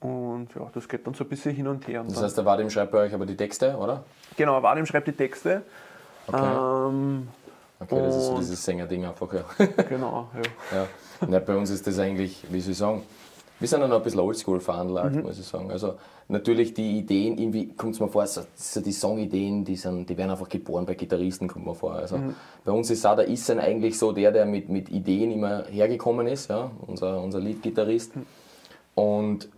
und 0.00 0.48
ja, 0.56 0.68
das 0.74 0.88
geht 0.88 1.06
dann 1.06 1.14
so 1.14 1.22
ein 1.22 1.30
bisschen 1.30 1.54
hin 1.54 1.68
und 1.68 1.86
her. 1.86 2.00
Und 2.00 2.10
Das 2.10 2.20
heißt, 2.22 2.36
der 2.36 2.44
Vadim 2.44 2.68
schreibt 2.68 2.90
bei 2.90 2.98
euch 2.98 3.14
aber 3.14 3.26
die 3.26 3.36
Texte, 3.36 3.76
oder? 3.76 4.02
genau, 4.36 4.60
Vadim 4.62 4.86
schreibt 4.86 5.06
die 5.06 5.12
Texte. 5.12 5.62
Okay. 6.26 6.88
Ähm, 6.88 7.28
Okay, 7.78 8.00
das 8.00 8.14
ist 8.14 8.26
so 8.28 8.36
dieses 8.38 8.64
Sängerding 8.64 9.04
einfach, 9.04 9.32
ja. 9.32 9.42
genau, 9.88 10.28
ja. 10.36 10.76
ja. 10.78 10.86
Na, 11.28 11.38
bei 11.38 11.56
uns 11.56 11.70
ist 11.70 11.86
das 11.86 11.98
eigentlich, 11.98 12.44
wie 12.50 12.60
soll 12.60 12.72
ich 12.72 12.78
sagen, 12.78 13.02
wir 13.62 13.68
sind 13.68 13.80
noch 13.80 13.90
ein 13.92 14.02
bisschen 14.02 14.20
oldschool 14.20 14.58
veranlagt, 14.58 15.22
muss 15.22 15.38
ich 15.38 15.46
sagen. 15.46 15.70
Also 15.70 15.94
natürlich 16.28 16.74
die 16.74 16.98
Ideen, 16.98 17.38
irgendwie 17.38 17.68
kommt 17.68 17.94
es 17.94 18.00
mir 18.00 18.08
vor, 18.08 18.26
so, 18.26 18.42
so 18.56 18.80
die 18.80 18.90
Songideen, 18.90 19.64
die, 19.64 19.76
sind, 19.76 20.08
die 20.08 20.16
werden 20.16 20.32
einfach 20.32 20.48
geboren 20.48 20.84
bei 20.84 20.94
Gitarristen, 20.94 21.46
kommt 21.46 21.66
mir 21.66 21.74
vor. 21.74 21.92
Also 21.92 22.18
bei 22.64 22.72
uns 22.72 22.90
ist 22.90 23.06
auch 23.06 23.14
der 23.14 23.28
Issen 23.28 23.60
eigentlich 23.60 23.96
so 23.96 24.10
der, 24.10 24.32
der 24.32 24.46
mit, 24.46 24.68
mit 24.68 24.88
Ideen 24.88 25.30
immer 25.30 25.64
hergekommen 25.66 26.26
ist, 26.26 26.50
ja, 26.50 26.72
unser, 26.86 27.22
unser 27.22 27.38
Lead-Gitarrist. 27.38 28.14
Und 28.96 29.48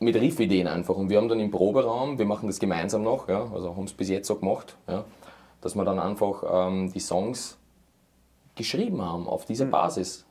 mit 0.00 0.14
Riff-Ideen 0.14 0.68
einfach. 0.68 0.94
Und 0.94 1.08
wir 1.08 1.16
haben 1.16 1.28
dann 1.28 1.40
im 1.40 1.50
Proberaum, 1.50 2.18
wir 2.18 2.26
machen 2.26 2.46
das 2.46 2.58
gemeinsam 2.58 3.02
noch, 3.02 3.28
ja, 3.28 3.50
also 3.52 3.74
haben 3.74 3.84
es 3.84 3.92
bis 3.92 4.08
jetzt 4.10 4.28
so 4.28 4.36
gemacht, 4.36 4.76
ja, 4.86 5.04
dass 5.60 5.74
wir 5.74 5.84
dann 5.84 5.98
einfach 5.98 6.68
ähm, 6.68 6.92
die 6.92 7.00
Songs 7.00 7.56
geschrieben 8.54 9.00
haben 9.02 9.26
auf 9.26 9.44
dieser 9.44 9.64
Basis. 9.64 10.24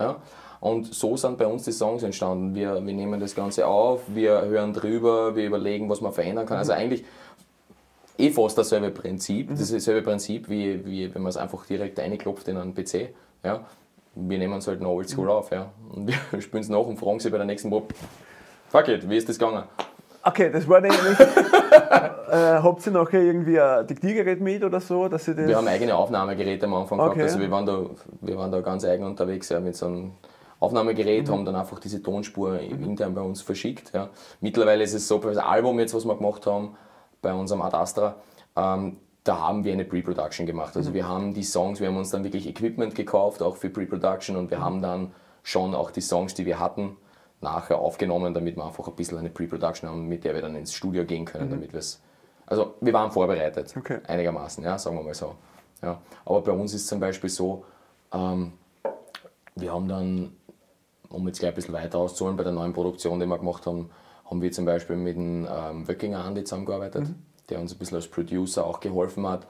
Ja? 0.00 0.16
Und 0.60 0.92
so 0.92 1.16
sind 1.16 1.38
bei 1.38 1.46
uns 1.46 1.64
die 1.64 1.72
Songs 1.72 2.02
entstanden. 2.02 2.54
Wir, 2.54 2.74
wir 2.74 2.92
nehmen 2.92 3.18
das 3.18 3.34
Ganze 3.34 3.66
auf, 3.66 4.02
wir 4.08 4.42
hören 4.42 4.72
drüber, 4.72 5.34
wir 5.34 5.46
überlegen, 5.46 5.88
was 5.88 6.00
man 6.00 6.12
verändern 6.12 6.46
kann. 6.46 6.58
Also 6.58 6.72
eigentlich 6.72 7.04
eh 8.18 8.30
fast 8.30 8.58
dasselbe 8.58 8.90
Prinzip, 8.90 9.50
ist 9.50 9.72
dasselbe 9.72 10.02
Prinzip, 10.02 10.50
wie, 10.50 10.84
wie 10.84 11.14
wenn 11.14 11.22
man 11.22 11.30
es 11.30 11.38
einfach 11.38 11.64
direkt 11.64 11.98
reinklopft 11.98 12.48
in 12.48 12.58
einen 12.58 12.74
PC. 12.74 13.14
Ja? 13.42 13.64
Wir 14.14 14.38
nehmen 14.38 14.58
es 14.58 14.66
halt 14.66 14.82
noch 14.82 14.90
oldschool 14.90 15.30
auf. 15.30 15.50
Ja? 15.50 15.72
Und 15.92 16.08
wir 16.08 16.40
spielen 16.42 16.62
es 16.62 16.68
nach 16.68 16.80
und 16.80 16.98
fragen 16.98 17.20
sie 17.20 17.30
bei 17.30 17.38
der 17.38 17.46
nächsten 17.46 17.70
Probe, 17.70 17.94
fuck 18.68 18.88
it, 18.88 19.08
wie 19.08 19.16
ist 19.16 19.28
das 19.28 19.38
gegangen? 19.38 19.64
Okay, 20.22 20.50
das 20.50 20.68
war 20.68 20.80
nämlich. 20.80 21.20
äh, 21.20 22.60
habt 22.62 22.86
ihr 22.86 22.92
nachher 22.92 23.22
irgendwie 23.22 23.60
ein 23.60 23.86
Diktiergerät 23.86 24.40
mit 24.40 24.62
oder 24.62 24.80
so, 24.80 25.08
dass 25.08 25.26
ihr 25.28 25.34
das. 25.34 25.48
Wir 25.48 25.56
haben 25.56 25.68
eigene 25.68 25.94
Aufnahmegeräte 25.94 26.66
am 26.66 26.74
Anfang 26.74 27.00
Okay. 27.00 27.14
gehabt. 27.14 27.22
Also 27.22 27.40
wir 27.40 27.50
waren, 27.50 27.66
da, 27.66 27.84
wir 28.20 28.36
waren 28.36 28.52
da 28.52 28.60
ganz 28.60 28.84
eigen 28.84 29.04
unterwegs 29.04 29.48
ja, 29.48 29.60
mit 29.60 29.76
so 29.76 29.86
einem 29.86 30.12
Aufnahmegerät, 30.58 31.30
haben 31.30 31.44
dann 31.46 31.56
einfach 31.56 31.78
diese 31.78 32.02
Tonspur 32.02 32.60
intern 32.60 33.14
bei 33.14 33.22
uns 33.22 33.40
verschickt. 33.40 33.92
Ja. 33.94 34.10
Mittlerweile 34.40 34.84
ist 34.84 34.92
es 34.92 35.08
so, 35.08 35.18
bei 35.18 35.30
das 35.30 35.38
Album 35.38 35.78
jetzt, 35.80 35.94
was 35.94 36.04
wir 36.04 36.14
gemacht 36.16 36.46
haben, 36.46 36.76
bei 37.22 37.32
unserem 37.32 37.62
Ad 37.62 37.76
Astra, 37.76 38.16
ähm, 38.56 38.98
da 39.24 39.38
haben 39.38 39.64
wir 39.64 39.72
eine 39.72 39.84
Pre-Production 39.84 40.46
gemacht. 40.46 40.76
Also 40.76 40.92
wir 40.94 41.08
haben 41.08 41.34
die 41.34 41.42
Songs, 41.42 41.80
wir 41.80 41.88
haben 41.88 41.96
uns 41.96 42.10
dann 42.10 42.24
wirklich 42.24 42.46
Equipment 42.46 42.94
gekauft, 42.94 43.42
auch 43.42 43.56
für 43.56 43.70
Pre-Production 43.70 44.36
und 44.36 44.50
wir 44.50 44.60
haben 44.60 44.82
dann 44.82 45.12
schon 45.42 45.74
auch 45.74 45.90
die 45.90 46.00
Songs, 46.00 46.34
die 46.34 46.46
wir 46.46 46.58
hatten, 46.58 46.96
nachher 47.40 47.78
aufgenommen, 47.78 48.34
damit 48.34 48.56
wir 48.56 48.64
einfach 48.64 48.86
ein 48.88 48.94
bisschen 48.94 49.18
eine 49.18 49.30
Pre-Production 49.30 49.88
haben, 49.88 50.06
mit 50.08 50.24
der 50.24 50.34
wir 50.34 50.42
dann 50.42 50.54
ins 50.56 50.74
Studio 50.74 51.04
gehen 51.04 51.24
können, 51.24 51.50
damit 51.50 51.72
wir 51.72 51.80
es 51.80 52.00
Also 52.46 52.74
wir 52.80 52.92
waren 52.92 53.10
vorbereitet, 53.10 53.74
Okay. 53.76 54.00
einigermaßen, 54.06 54.62
ja, 54.64 54.78
sagen 54.78 54.96
wir 54.96 55.02
mal 55.02 55.14
so. 55.14 55.34
Ja. 55.82 56.00
Aber 56.24 56.42
bei 56.42 56.52
uns 56.52 56.74
ist 56.74 56.86
zum 56.86 57.00
Beispiel 57.00 57.30
so, 57.30 57.64
ähm, 58.12 58.52
wir 59.56 59.72
haben 59.72 59.88
dann, 59.88 60.32
um 61.08 61.26
jetzt 61.26 61.38
gleich 61.38 61.52
ein 61.52 61.54
bisschen 61.54 61.74
weiter 61.74 61.98
auszuholen, 61.98 62.36
bei 62.36 62.44
der 62.44 62.52
neuen 62.52 62.72
Produktion, 62.72 63.18
die 63.20 63.26
wir 63.26 63.38
gemacht 63.38 63.66
haben, 63.66 63.90
haben 64.28 64.42
wir 64.42 64.52
zum 64.52 64.64
Beispiel 64.64 64.96
mit 64.96 65.16
dem 65.16 65.48
ähm, 65.50 65.88
Wöckinger 65.88 66.24
Andi 66.24 66.44
zusammengearbeitet, 66.44 67.08
der 67.48 67.60
uns 67.60 67.72
ein 67.72 67.78
bisschen 67.78 67.96
als 67.96 68.08
Producer 68.08 68.66
auch 68.66 68.80
geholfen 68.80 69.26
hat. 69.26 69.46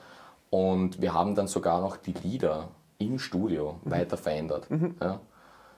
Und 0.50 1.00
wir 1.00 1.12
haben 1.12 1.34
dann 1.34 1.48
sogar 1.48 1.80
noch 1.80 1.96
die 1.96 2.14
Lieder 2.22 2.68
im 2.98 3.18
Studio 3.18 3.76
weiter 3.84 4.16
verändert. 4.16 4.66
Ja. 5.00 5.20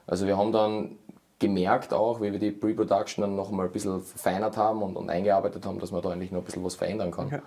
Also 0.06 0.26
wir 0.26 0.36
haben 0.36 0.52
dann 0.52 0.98
gemerkt 1.42 1.92
auch, 1.92 2.20
wie 2.20 2.32
wir 2.32 2.38
die 2.38 2.52
Pre-Production 2.52 3.22
dann 3.22 3.36
noch 3.36 3.50
mal 3.50 3.66
ein 3.66 3.72
bisschen 3.72 4.00
verfeinert 4.00 4.56
haben 4.56 4.82
und, 4.82 4.96
und 4.96 5.10
eingearbeitet 5.10 5.66
haben, 5.66 5.78
dass 5.78 5.90
man 5.90 6.00
da 6.00 6.10
eigentlich 6.10 6.30
noch 6.30 6.40
ein 6.40 6.44
bisschen 6.44 6.64
was 6.64 6.76
verändern 6.76 7.10
kann. 7.10 7.26
Okay. 7.26 7.40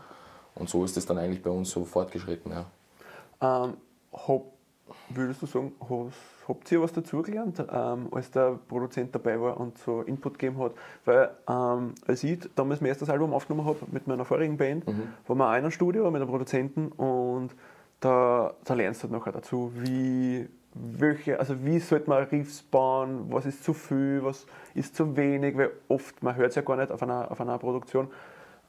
Und 0.53 0.69
so 0.69 0.84
ist 0.84 0.95
es 0.97 1.05
dann 1.05 1.17
eigentlich 1.17 1.41
bei 1.41 1.49
uns 1.49 1.71
so 1.71 1.84
fortgeschritten. 1.84 2.51
Ja. 2.51 2.65
Ähm, 3.41 3.73
hab, 4.13 4.41
würdest 5.10 5.41
du 5.41 5.45
sagen, 5.45 5.71
hast, 5.81 6.47
habt 6.47 6.71
ihr 6.71 6.81
was 6.81 6.93
dazugelernt, 6.93 7.63
ähm, 7.71 8.08
als 8.12 8.31
der 8.31 8.60
Produzent 8.67 9.15
dabei 9.15 9.39
war 9.39 9.60
und 9.60 9.77
so 9.77 10.01
Input 10.01 10.38
gegeben 10.38 10.60
hat? 10.60 10.73
Weil 11.05 11.31
ähm, 11.49 11.95
als 12.05 12.23
ich 12.23 12.39
damals 12.55 12.81
mein 12.81 12.89
erstes 12.89 13.10
Album 13.10 13.34
aufgenommen 13.34 13.67
habe 13.67 13.79
mit 13.91 14.08
meiner 14.08 14.25
vorigen 14.25 14.58
Band, 14.58 14.86
waren 14.88 15.38
wir 15.38 15.45
auch 15.45 15.51
in 15.51 15.58
einem 15.58 15.71
Studio 15.71 16.10
mit 16.12 16.21
einem 16.21 16.29
Produzenten 16.29 16.89
und 16.89 17.55
da, 17.99 18.53
da 18.63 18.73
lernst 18.73 19.03
du 19.03 19.08
halt 19.08 19.19
nachher 19.19 19.31
dazu, 19.34 19.71
wie, 19.75 20.47
welche, 20.75 21.39
also 21.39 21.63
wie 21.63 21.79
sollte 21.79 22.09
man 22.09 22.23
Riffs 22.25 22.61
bauen, 22.61 23.27
was 23.29 23.45
ist 23.45 23.63
zu 23.63 23.73
viel, 23.73 24.19
was 24.23 24.45
ist 24.73 24.95
zu 24.95 25.15
wenig, 25.15 25.57
weil 25.57 25.71
oft, 25.88 26.21
man 26.21 26.35
hört 26.35 26.49
es 26.49 26.55
ja 26.55 26.61
gar 26.61 26.75
nicht 26.75 26.91
auf 26.91 27.01
einer, 27.01 27.31
auf 27.31 27.39
einer 27.39 27.57
Produktion, 27.57 28.09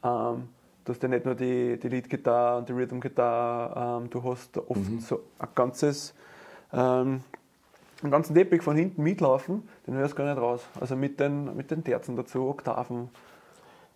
ähm, 0.05 0.49
du 0.85 0.93
hast 0.93 1.03
ja 1.03 1.09
nicht 1.09 1.25
nur 1.25 1.35
die, 1.35 1.79
die 1.79 1.89
Lead-Gitarre 1.89 2.59
und 2.59 2.69
die 2.69 2.73
Rhythm-Gitarre, 2.73 4.03
ähm, 4.03 4.11
du 4.11 4.23
hast 4.23 4.57
da 4.57 4.61
oft 4.69 5.01
so 5.01 5.21
ein 5.39 5.49
ganzes, 5.57 6.15
ähm, 6.73 7.23
einen 8.03 8.13
ganzen 8.13 8.35
Teppich 8.35 8.63
von 8.63 8.77
hinten 8.77 9.03
mitlaufen, 9.03 9.69
den 9.87 9.95
hörst 9.95 10.15
du 10.15 10.19
gar 10.19 10.33
nicht 10.33 10.41
raus. 10.41 10.63
Also 10.81 10.95
mit 10.95 11.19
den, 11.19 11.57
mit 11.57 11.71
den 11.73 11.83
Terzen 11.83 12.15
dazu, 12.15 12.47
Oktaven. 12.47 13.09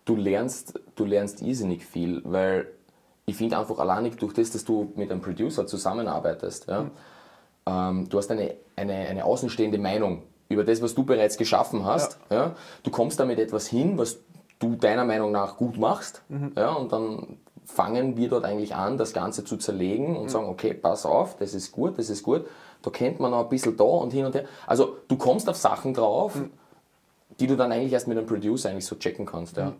Du 0.03 0.15
lernst, 0.15 0.79
du 0.95 1.05
lernst 1.05 1.41
irrsinnig 1.41 1.85
viel, 1.85 2.21
weil 2.25 2.67
ich 3.25 3.37
finde 3.37 3.57
einfach 3.57 3.79
alleinig 3.79 4.17
durch 4.17 4.33
das, 4.33 4.51
dass 4.51 4.65
du 4.65 4.91
mit 4.95 5.11
einem 5.11 5.21
Producer 5.21 5.65
zusammenarbeitest, 5.65 6.67
ja, 6.67 6.89
ähm, 7.65 8.09
du 8.09 8.17
hast 8.17 8.31
eine, 8.31 8.55
eine, 8.75 8.93
eine 8.93 9.25
außenstehende 9.25 9.77
Meinung 9.77 10.23
über 10.49 10.63
das, 10.63 10.81
was 10.81 10.95
du 10.95 11.03
bereits 11.03 11.37
geschaffen 11.37 11.85
hast. 11.85 12.19
Ja. 12.29 12.55
Du 12.83 12.91
kommst 12.91 13.19
damit 13.19 13.39
etwas 13.39 13.67
hin, 13.67 13.97
was 13.97 14.19
du 14.59 14.75
deiner 14.75 15.05
Meinung 15.05 15.31
nach 15.31 15.57
gut 15.57 15.77
machst. 15.77 16.21
Ja, 16.55 16.73
und 16.73 16.91
dann 16.91 17.37
fangen 17.65 18.17
wir 18.17 18.29
dort 18.29 18.45
eigentlich 18.45 18.75
an, 18.75 18.97
das 18.97 19.13
Ganze 19.13 19.43
zu 19.43 19.57
zerlegen 19.57 20.15
und 20.15 20.29
sagen, 20.29 20.47
okay, 20.47 20.73
pass 20.73 21.05
auf, 21.05 21.37
das 21.37 21.53
ist 21.53 21.71
gut, 21.71 21.97
das 21.97 22.09
ist 22.09 22.23
gut. 22.23 22.45
Da 22.81 22.89
kennt 22.89 23.19
man 23.19 23.31
noch 23.31 23.43
ein 23.43 23.49
bisschen 23.49 23.77
da 23.77 23.83
und 23.83 24.11
hin 24.11 24.25
und 24.25 24.35
her. 24.35 24.45
Also 24.67 24.97
du 25.07 25.15
kommst 25.15 25.47
auf 25.47 25.55
Sachen 25.55 25.93
drauf, 25.93 26.33
die 27.39 27.47
du 27.47 27.55
dann 27.55 27.71
eigentlich 27.71 27.93
erst 27.93 28.07
mit 28.07 28.17
einem 28.17 28.27
Producer 28.27 28.69
eigentlich 28.69 28.85
so 28.85 28.95
checken 28.95 29.25
kannst. 29.25 29.57
Ja. 29.57 29.73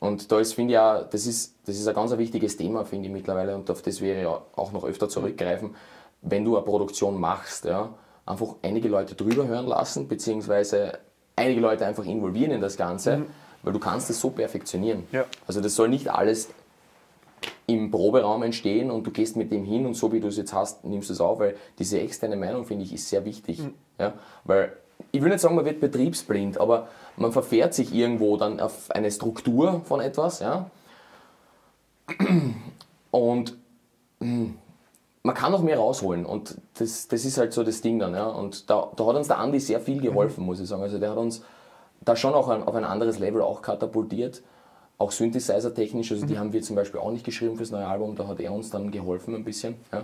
Und 0.00 0.30
da 0.30 0.38
ist, 0.38 0.54
finde 0.54 0.74
ich 0.74 0.78
auch, 0.78 1.08
das 1.10 1.26
ist, 1.26 1.56
das 1.66 1.76
ist 1.76 1.88
ein 1.88 1.94
ganz 1.94 2.16
wichtiges 2.16 2.56
Thema, 2.56 2.84
finde 2.84 3.08
ich 3.08 3.12
mittlerweile, 3.12 3.56
und 3.56 3.68
auf 3.70 3.82
das 3.82 4.00
wäre 4.00 4.22
ja 4.22 4.42
auch 4.54 4.72
noch 4.72 4.84
öfter 4.84 5.08
zurückgreifen, 5.08 5.74
wenn 6.22 6.44
du 6.44 6.56
eine 6.56 6.64
Produktion 6.64 7.18
machst, 7.18 7.64
ja, 7.64 7.90
einfach 8.26 8.56
einige 8.62 8.88
Leute 8.88 9.14
drüber 9.14 9.46
hören 9.46 9.66
lassen, 9.66 10.08
beziehungsweise 10.08 10.98
einige 11.36 11.60
Leute 11.60 11.86
einfach 11.86 12.04
involvieren 12.04 12.50
in 12.52 12.60
das 12.60 12.76
Ganze, 12.76 13.26
weil 13.62 13.72
du 13.72 13.78
kannst 13.78 14.10
es 14.10 14.20
so 14.20 14.30
perfektionieren. 14.30 15.04
Ja. 15.12 15.24
Also 15.46 15.60
das 15.60 15.74
soll 15.74 15.88
nicht 15.88 16.08
alles 16.08 16.48
im 17.66 17.90
Proberaum 17.90 18.42
entstehen 18.42 18.90
und 18.90 19.06
du 19.06 19.10
gehst 19.10 19.36
mit 19.36 19.52
dem 19.52 19.64
hin 19.64 19.86
und 19.86 19.94
so 19.94 20.12
wie 20.12 20.20
du 20.20 20.28
es 20.28 20.36
jetzt 20.36 20.52
hast, 20.52 20.84
nimmst 20.84 21.10
du 21.10 21.12
es 21.12 21.20
auf, 21.20 21.38
weil 21.38 21.56
diese 21.78 22.00
externe 22.00 22.36
Meinung, 22.36 22.64
finde 22.64 22.84
ich, 22.84 22.92
ist 22.92 23.08
sehr 23.08 23.24
wichtig. 23.24 23.60
Ja? 23.98 24.14
Weil 24.44 24.72
ich 25.12 25.22
will 25.22 25.28
nicht 25.28 25.40
sagen, 25.40 25.54
man 25.54 25.64
wird 25.64 25.80
betriebsblind, 25.80 26.58
aber 26.58 26.88
man 27.16 27.32
verfährt 27.32 27.74
sich 27.74 27.94
irgendwo 27.94 28.36
dann 28.36 28.58
auf 28.58 28.90
eine 28.90 29.10
Struktur 29.10 29.82
von 29.84 30.00
etwas. 30.00 30.40
Ja? 30.40 30.70
Und 33.10 33.56
mm, 34.20 34.46
man 35.28 35.36
kann 35.36 35.52
noch 35.52 35.62
mehr 35.62 35.76
rausholen 35.76 36.24
und 36.24 36.56
das, 36.78 37.06
das 37.06 37.26
ist 37.26 37.36
halt 37.36 37.52
so 37.52 37.62
das 37.62 37.82
Ding 37.82 37.98
dann. 37.98 38.14
Ja? 38.14 38.28
Und 38.28 38.70
da, 38.70 38.90
da 38.96 39.06
hat 39.06 39.14
uns 39.14 39.28
der 39.28 39.38
Andi 39.38 39.60
sehr 39.60 39.78
viel 39.78 40.00
geholfen, 40.00 40.42
muss 40.42 40.58
ich 40.58 40.66
sagen. 40.66 40.80
Also 40.80 40.98
der 40.98 41.10
hat 41.10 41.18
uns 41.18 41.42
da 42.00 42.16
schon 42.16 42.32
auch 42.32 42.48
ein, 42.48 42.62
auf 42.62 42.74
ein 42.74 42.84
anderes 42.84 43.18
Level 43.18 43.42
auch 43.42 43.60
katapultiert. 43.60 44.42
Auch 44.96 45.12
Synthesizer-technisch, 45.12 46.12
also 46.12 46.24
die 46.24 46.38
haben 46.38 46.54
wir 46.54 46.62
zum 46.62 46.76
Beispiel 46.76 46.98
auch 46.98 47.12
nicht 47.12 47.26
geschrieben 47.26 47.56
fürs 47.56 47.70
neue 47.70 47.86
Album, 47.86 48.16
da 48.16 48.26
hat 48.26 48.40
er 48.40 48.50
uns 48.52 48.70
dann 48.70 48.90
geholfen 48.90 49.34
ein 49.34 49.44
bisschen. 49.44 49.76
Ja. 49.92 50.02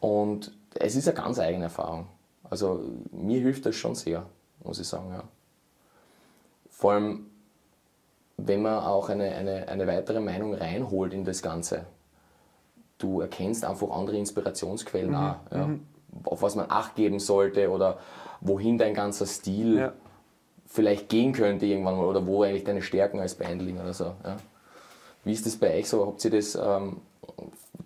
Und 0.00 0.52
es 0.74 0.96
ist 0.96 1.06
eine 1.06 1.16
ganz 1.16 1.38
eigene 1.38 1.64
Erfahrung. 1.64 2.06
Also 2.48 2.80
mir 3.12 3.40
hilft 3.40 3.66
das 3.66 3.76
schon 3.76 3.94
sehr, 3.94 4.24
muss 4.64 4.80
ich 4.80 4.88
sagen. 4.88 5.10
Ja. 5.12 5.24
Vor 6.70 6.92
allem, 6.92 7.26
wenn 8.38 8.62
man 8.62 8.82
auch 8.82 9.10
eine, 9.10 9.34
eine, 9.34 9.68
eine 9.68 9.86
weitere 9.86 10.20
Meinung 10.20 10.54
reinholt 10.54 11.12
in 11.12 11.26
das 11.26 11.42
Ganze. 11.42 11.84
Du 12.98 13.20
erkennst 13.20 13.64
einfach 13.64 13.90
andere 13.90 14.16
Inspirationsquellen 14.16 15.14
auch, 15.14 15.36
ja. 15.52 15.70
auf 16.24 16.42
was 16.42 16.54
man 16.54 16.66
Acht 16.70 16.94
geben 16.96 17.18
sollte 17.18 17.70
oder 17.70 17.98
wohin 18.40 18.78
dein 18.78 18.94
ganzer 18.94 19.26
Stil 19.26 19.78
Ja. 19.78 19.92
vielleicht 20.66 21.08
gehen 21.08 21.32
könnte 21.32 21.66
irgendwann 21.66 21.96
mal 21.96 22.06
oder 22.06 22.26
wo 22.26 22.42
eigentlich 22.42 22.64
deine 22.64 22.82
Stärken 22.82 23.20
als 23.20 23.34
Band 23.34 23.62
liegen 23.62 23.80
oder 23.80 23.92
so. 23.94 24.14
Ja. 24.24 24.36
Wie 25.24 25.32
ist 25.32 25.44
das 25.44 25.56
bei 25.56 25.76
euch 25.76 25.88
so? 25.88 26.06
Habt 26.06 26.24
ihr 26.24 26.30
das, 26.30 26.54
ähm, 26.54 27.00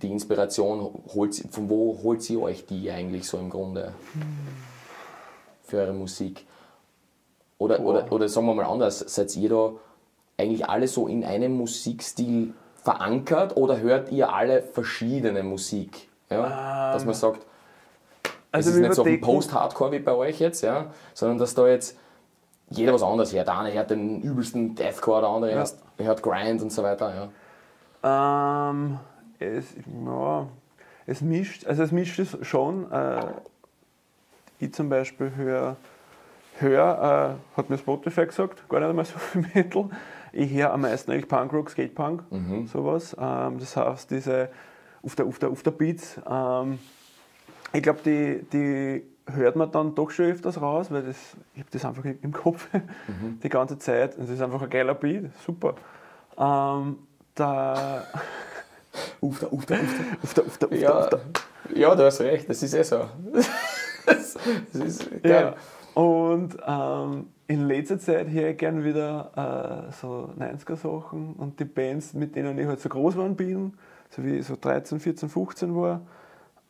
die 0.02 0.10
Inspiration, 0.10 1.02
holt, 1.14 1.34
von 1.50 1.68
wo 1.68 1.98
holt 2.02 2.22
sie 2.22 2.36
euch 2.36 2.66
die 2.66 2.90
eigentlich 2.90 3.26
so 3.26 3.38
im 3.38 3.50
Grunde 3.50 3.94
für 5.64 5.78
eure 5.78 5.92
Musik? 5.92 6.46
Oder, 7.58 7.80
oder, 7.80 8.10
oder 8.12 8.28
sagen 8.28 8.46
wir 8.46 8.54
mal 8.54 8.64
anders, 8.64 9.00
seid 9.00 9.36
ihr 9.36 9.48
da 9.50 9.72
eigentlich 10.38 10.66
alle 10.68 10.88
so 10.88 11.06
in 11.06 11.24
einem 11.24 11.52
Musikstil 11.56 12.54
verankert 12.82 13.56
oder 13.56 13.78
hört 13.80 14.10
ihr 14.10 14.32
alle 14.32 14.62
verschiedene 14.62 15.42
Musik? 15.42 16.08
Ja? 16.30 16.92
Dass 16.92 17.04
man 17.04 17.14
sagt, 17.14 17.46
Also 18.52 18.70
es 18.70 18.76
ist 18.76 18.82
nicht 18.82 18.94
so 18.94 19.04
ein 19.04 19.20
Post-Hardcore 19.20 19.92
wie 19.92 19.98
bei 20.00 20.12
euch 20.12 20.40
jetzt, 20.40 20.62
ja, 20.62 20.86
sondern 21.14 21.38
dass 21.38 21.54
da 21.54 21.68
jetzt 21.68 21.96
jeder 22.68 22.92
was 22.92 23.02
anderes 23.02 23.32
hört. 23.32 23.48
Der 23.48 23.58
eine 23.58 23.72
hört 23.72 23.90
den 23.90 24.22
übelsten 24.22 24.74
Deathcore, 24.74 25.20
der 25.20 25.30
andere 25.30 25.54
hört, 25.54 25.74
hört 25.98 26.22
Grind 26.22 26.62
und 26.62 26.72
so 26.72 26.82
weiter. 26.82 27.30
Ja. 28.02 28.70
Ähm, 28.70 28.98
es, 29.38 29.66
ja, 30.06 30.46
es 31.06 31.20
mischt, 31.20 31.66
also 31.66 31.82
es 31.82 31.92
mischt 31.92 32.18
es 32.18 32.36
schon. 32.42 32.90
Äh, 32.90 33.20
ich 34.58 34.72
zum 34.74 34.88
Beispiel 34.88 35.32
höre, 35.36 35.76
hör, 36.58 37.38
äh, 37.54 37.56
hat 37.56 37.70
mir 37.70 37.78
Spotify 37.78 38.26
gesagt, 38.26 38.68
gar 38.68 38.80
nicht 38.80 38.88
einmal 38.88 39.04
so 39.04 39.18
viel 39.18 39.44
Metal. 39.54 39.88
Ich 40.32 40.52
höre 40.52 40.72
am 40.72 40.82
meisten 40.82 41.10
eigentlich 41.10 41.28
Punkrock, 41.28 41.70
Skatepunk, 41.70 42.22
sowas. 42.66 43.16
Ähm, 43.18 43.58
das 43.58 43.76
heißt, 43.76 44.10
diese 44.10 44.48
auf 45.02 45.14
der, 45.16 45.26
auf 45.26 45.38
der, 45.38 45.48
auf 45.50 45.62
der 45.62 45.70
Beats, 45.72 46.20
ähm, 46.28 46.78
ich 47.72 47.82
glaube, 47.82 48.00
die, 48.04 48.44
die 48.52 49.02
hört 49.32 49.56
man 49.56 49.70
dann 49.70 49.94
doch 49.94 50.10
schon 50.10 50.26
öfters 50.26 50.60
raus, 50.60 50.90
weil 50.90 51.02
das, 51.02 51.16
ich 51.54 51.60
habe 51.60 51.70
das 51.70 51.84
einfach 51.84 52.04
im 52.04 52.32
Kopf 52.32 52.68
die 53.42 53.48
ganze 53.48 53.78
Zeit. 53.78 54.16
Und 54.16 54.24
es 54.24 54.30
ist 54.30 54.42
einfach 54.42 54.62
ein 54.62 54.70
geiler 54.70 54.94
Beat, 54.94 55.30
super. 55.46 55.74
Ähm, 56.36 56.98
da, 57.34 58.04
Auf 59.20 59.38
der, 59.38 59.52
auf 59.52 59.66
der, 59.66 59.78
auf 59.78 59.78
der. 59.78 59.78
auf 60.22 60.34
der, 60.34 60.44
auf 60.46 60.58
der, 60.58 60.68
auf 60.68 60.72
der, 60.72 60.78
Ja, 60.78 61.06
der, 61.06 61.20
ja, 61.74 61.94
du 61.94 62.04
hast 62.04 62.20
recht, 62.20 62.48
das 62.50 62.60
ist 62.62 62.74
eh 62.74 62.82
so. 62.82 63.04
das, 64.04 64.36
das 64.72 64.82
ist 64.82 65.22
geil. 65.22 65.54
ja. 65.94 66.00
Und 66.02 66.56
ähm, 66.66 67.26
in 67.50 67.66
letzter 67.66 67.98
Zeit 67.98 68.28
höre 68.30 68.50
ich 68.50 68.58
gern 68.58 68.84
wieder 68.84 69.88
äh, 69.88 69.92
so 69.92 70.30
90er-Sachen 70.38 71.32
und 71.32 71.58
die 71.58 71.64
Bands, 71.64 72.14
mit 72.14 72.36
denen 72.36 72.56
ich 72.58 72.66
halt 72.66 72.78
so 72.78 72.88
groß 72.88 73.14
geworden 73.14 73.34
bin, 73.34 73.72
so 74.10 74.22
wie 74.22 74.36
ich 74.36 74.46
so 74.46 74.56
13, 74.60 75.00
14, 75.00 75.28
15 75.28 75.74
war. 75.74 76.00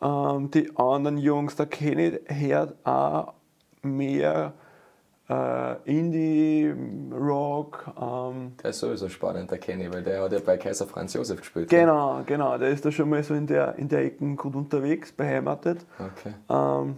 Ähm, 0.01 0.51
die 0.51 0.74
anderen 0.76 1.18
Jungs, 1.18 1.55
da 1.55 1.66
kenne 1.66 2.07
ich 2.09 2.20
hört 2.35 2.74
auch 2.87 3.35
mehr 3.83 4.55
äh, 5.28 5.76
Indie, 5.85 6.74
Rock. 7.12 7.93
Ähm, 8.01 8.53
Der 8.62 8.70
ist 8.70 8.78
sowieso 8.81 9.11
spannend, 9.11 9.51
der 9.51 9.59
Kenny, 9.59 9.93
weil 9.93 10.03
der 10.03 10.22
hat 10.22 10.33
ja 10.33 10.39
bei 10.39 10.57
Kaiser 10.57 10.87
Franz 10.87 11.12
Josef 11.12 11.41
gespielt. 11.41 11.68
genau, 11.68 12.22
genau, 12.24 12.57
der 12.57 12.70
ist 12.70 12.87
da 12.87 12.91
schon 12.91 13.11
mal 13.11 13.22
so 13.22 13.35
in 13.35 13.47
der, 13.47 13.74
in 13.76 13.87
der 13.91 14.07
Ecke 14.07 14.24
gut 14.35 14.57
unterwegs, 14.57 15.12
beheimatet. 15.12 15.85
Okay. 15.99 16.33
Ähm, 16.49 16.97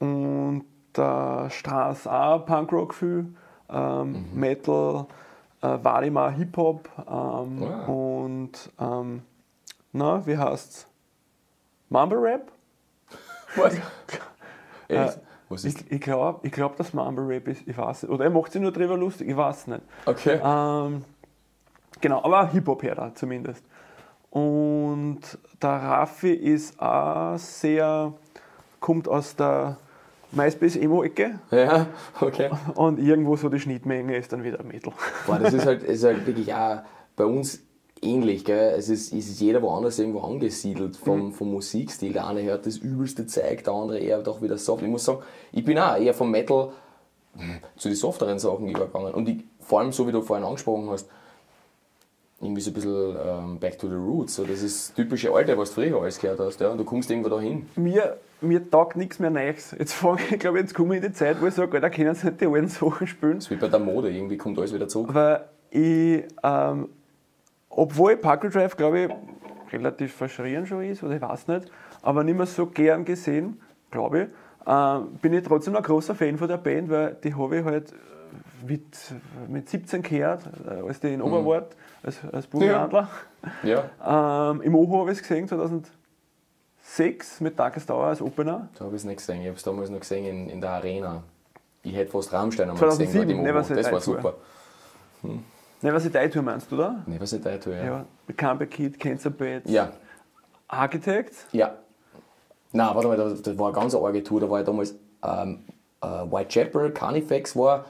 und 0.00 0.64
der 0.96 1.48
Straß 1.50 2.06
auch 2.06 2.44
Punkrock 2.46 2.94
viel, 2.94 3.34
ähm, 3.70 4.26
Metal, 4.34 5.06
äh, 5.62 5.78
Wadima 5.82 6.30
Hip-Hop 6.30 6.88
ähm, 6.98 7.62
Ah. 7.62 7.84
und 7.86 8.70
ähm, 8.80 9.22
na, 9.92 10.26
wie 10.26 10.36
heißt's? 10.36 10.86
Mumble 11.88 12.18
Rap? 12.18 12.50
Was? 13.56 13.74
Echt? 14.88 15.20
Was 15.48 15.64
ist? 15.64 15.82
Ich, 15.82 15.92
ich 15.92 16.00
glaube, 16.00 16.40
ich 16.46 16.52
glaub, 16.52 16.76
dass 16.76 16.94
Mumble 16.94 17.26
Rap 17.26 17.48
ist, 17.48 17.66
ich 17.68 17.76
weiß 17.76 18.04
nicht. 18.04 18.12
Oder 18.12 18.24
er 18.24 18.30
macht 18.30 18.52
sich 18.52 18.62
nur 18.62 18.72
drüber 18.72 18.96
lustig, 18.96 19.28
ich 19.28 19.36
weiß 19.36 19.66
nicht. 19.68 19.82
Okay. 20.06 20.40
Ähm, 20.42 21.04
Genau, 22.00 22.24
aber 22.24 22.48
Hip-Hop 22.48 22.82
her 22.82 22.96
da 22.96 23.14
zumindest. 23.14 23.64
Und 24.30 25.20
der 25.62 25.70
Raffi 25.70 26.32
ist 26.32 26.80
auch 26.80 27.36
sehr, 27.36 28.12
kommt 28.80 29.06
aus 29.06 29.36
der 29.36 29.76
MySpace-Emo-Ecke 30.32 31.38
Ja, 31.50 31.86
okay. 32.20 32.50
und 32.74 32.98
irgendwo 32.98 33.36
so 33.36 33.48
die 33.48 33.60
Schnittmenge 33.60 34.16
ist 34.16 34.32
dann 34.32 34.44
wieder 34.44 34.62
Metal. 34.62 34.92
Boah, 35.26 35.38
das 35.38 35.52
ist 35.52 35.66
halt, 35.66 35.82
ist 35.82 36.04
halt 36.04 36.26
wirklich 36.26 36.52
auch 36.54 36.82
bei 37.16 37.24
uns 37.24 37.60
ähnlich. 38.02 38.44
Gell? 38.44 38.74
Es, 38.76 38.88
ist, 38.88 39.12
ist 39.12 39.40
jeder 39.40 39.62
woanders 39.62 39.98
irgendwo 39.98 40.20
angesiedelt 40.20 40.96
vom, 40.96 41.32
vom 41.32 41.50
Musikstil. 41.50 42.12
Der 42.12 42.26
eine 42.26 42.42
hört 42.42 42.66
das 42.66 42.76
übelste 42.78 43.26
Zeug, 43.26 43.64
der 43.64 43.72
andere 43.72 43.98
eher 43.98 44.22
doch 44.22 44.42
wieder 44.42 44.58
soft. 44.58 44.82
Ich 44.82 44.88
muss 44.88 45.04
sagen, 45.04 45.22
ich 45.52 45.64
bin 45.64 45.78
auch 45.78 45.96
eher 45.96 46.14
vom 46.14 46.30
Metal 46.30 46.72
hm, 47.36 47.58
zu 47.76 47.88
den 47.88 47.96
softeren 47.96 48.38
Sachen 48.38 48.68
übergegangen. 48.68 49.14
Und 49.14 49.28
ich, 49.28 49.44
vor 49.60 49.80
allem, 49.80 49.92
so 49.92 50.06
wie 50.06 50.12
du 50.12 50.22
vorhin 50.22 50.44
angesprochen 50.44 50.90
hast, 50.90 51.08
irgendwie 52.42 52.60
so 52.60 52.70
ein 52.70 52.74
bisschen 52.74 53.16
ähm, 53.24 53.58
back 53.58 53.78
to 53.78 53.88
the 53.88 53.94
roots. 53.94 54.34
So, 54.34 54.44
das 54.44 54.62
ist 54.62 54.90
das 54.90 54.94
typische 54.94 55.32
Alte, 55.32 55.56
was 55.56 55.72
du 55.72 55.80
früher 55.80 56.00
alles 56.00 56.18
gehört 56.18 56.40
hast. 56.40 56.60
Ja? 56.60 56.70
Und 56.70 56.78
du 56.78 56.84
kommst 56.84 57.10
irgendwo 57.10 57.28
dahin. 57.28 57.66
Mir, 57.76 58.18
mir 58.40 58.68
taugt 58.68 58.96
nichts 58.96 59.20
mehr 59.20 59.30
Neues. 59.30 59.74
Jetzt 59.78 59.92
fange 59.94 60.20
ich, 60.30 60.38
glaube 60.38 60.58
jetzt 60.58 60.74
komme 60.74 60.96
ich 60.96 61.02
in 61.02 61.10
die 61.10 61.14
Zeit, 61.14 61.40
wo 61.40 61.46
ich 61.46 61.54
sage, 61.54 61.80
da 61.80 61.88
können 61.88 62.14
sie 62.14 62.26
nicht 62.26 62.40
die 62.40 62.46
alten 62.46 62.68
Sachen 62.68 63.06
spielen. 63.06 63.36
Das 63.36 63.44
ist 63.44 63.50
wie 63.50 63.56
bei 63.56 63.68
der 63.68 63.78
Mode, 63.78 64.10
irgendwie 64.10 64.36
kommt 64.36 64.58
alles 64.58 64.74
wieder 64.74 64.88
zurück. 64.88 65.14
Weil 65.14 65.44
ich, 65.70 66.24
ähm, 66.42 66.88
obwohl 67.70 68.16
Parkway 68.16 68.50
Drive, 68.50 68.76
glaube 68.76 69.00
ich, 69.00 69.72
relativ 69.72 70.12
verschrien 70.12 70.66
schon 70.66 70.84
ist, 70.84 71.02
oder 71.02 71.14
ich 71.14 71.22
weiß 71.22 71.48
nicht, 71.48 71.70
aber 72.02 72.24
nicht 72.24 72.36
mehr 72.36 72.46
so 72.46 72.66
gern 72.66 73.04
gesehen, 73.04 73.60
glaube 73.90 74.22
ich, 74.22 74.28
ähm, 74.66 75.18
bin 75.22 75.32
ich 75.32 75.44
trotzdem 75.44 75.76
ein 75.76 75.82
großer 75.82 76.14
Fan 76.14 76.36
von 76.36 76.48
der 76.48 76.58
Band, 76.58 76.90
weil 76.90 77.16
die 77.22 77.34
habe 77.34 77.58
ich 77.58 77.64
halt 77.64 77.94
mit, 78.66 78.84
mit 79.48 79.68
17 79.68 80.02
gehört, 80.02 80.42
äh, 80.66 80.86
als 80.86 81.00
die 81.00 81.12
in 81.14 81.22
Oberwart, 81.22 81.74
als, 82.02 82.18
als 82.32 82.46
Bubenhandler. 82.46 83.08
Ja, 83.62 84.50
Ähm, 84.50 84.62
Im 84.62 84.74
Oho 84.74 85.00
habe 85.00 85.12
ich 85.12 85.18
es 85.18 85.22
gesehen, 85.22 85.48
2006 85.48 87.40
mit 87.40 87.58
Darkest 87.58 87.88
Tower 87.88 88.06
als 88.06 88.20
Opener. 88.22 88.68
da 88.78 88.84
habe 88.84 88.94
ich 88.96 89.02
es 89.02 89.04
nicht 89.04 89.16
gesehen. 89.18 89.40
Ich 89.42 89.46
habe 89.48 89.56
es 89.56 89.62
damals 89.62 89.90
noch 89.90 90.00
gesehen 90.00 90.24
in, 90.26 90.48
in 90.48 90.60
der 90.60 90.70
Arena. 90.70 91.22
Ich 91.82 91.94
hätte 91.94 92.10
fast 92.12 92.32
Rammstein 92.32 92.68
einmal 92.70 92.78
2007, 92.78 93.12
gesehen. 93.12 93.28
dort 93.28 93.38
im 93.38 93.44
Never 93.44 93.58
Obo. 93.60 93.68
Say 93.68 93.76
Das 93.76 93.86
Die 93.86 93.92
war 93.92 94.00
super. 94.00 94.34
Ne, 95.84 95.92
was 95.92 96.04
ich 96.04 96.12
die 96.12 96.28
Tour 96.30 96.42
meinst, 96.42 96.72
oder? 96.72 97.02
Never 97.06 97.26
Say 97.26 97.38
Die 97.40 97.58
Tour, 97.58 97.74
ja. 97.74 97.84
Ja. 97.84 98.04
Mit 98.28 98.38
Comeback 98.38 98.70
Kid, 98.70 99.00
Cancer 99.00 99.30
Bed, 99.30 99.68
Ja, 99.68 99.90
Architect. 100.68 101.34
ja. 101.52 101.74
Nein, 102.74 102.94
warte 102.94 103.06
mal, 103.08 103.16
das, 103.18 103.42
das 103.42 103.58
war 103.58 103.66
eine 103.68 103.74
ganz 103.78 103.94
arge 103.94 104.22
Tour. 104.22 104.40
Da 104.40 104.48
war 104.48 104.60
ich 104.60 104.64
damals 104.66 104.94
ähm, 105.22 105.58
äh, 106.00 106.06
Whitechapel, 106.06 106.90
Carnifex 106.92 107.54
war, 107.54 107.84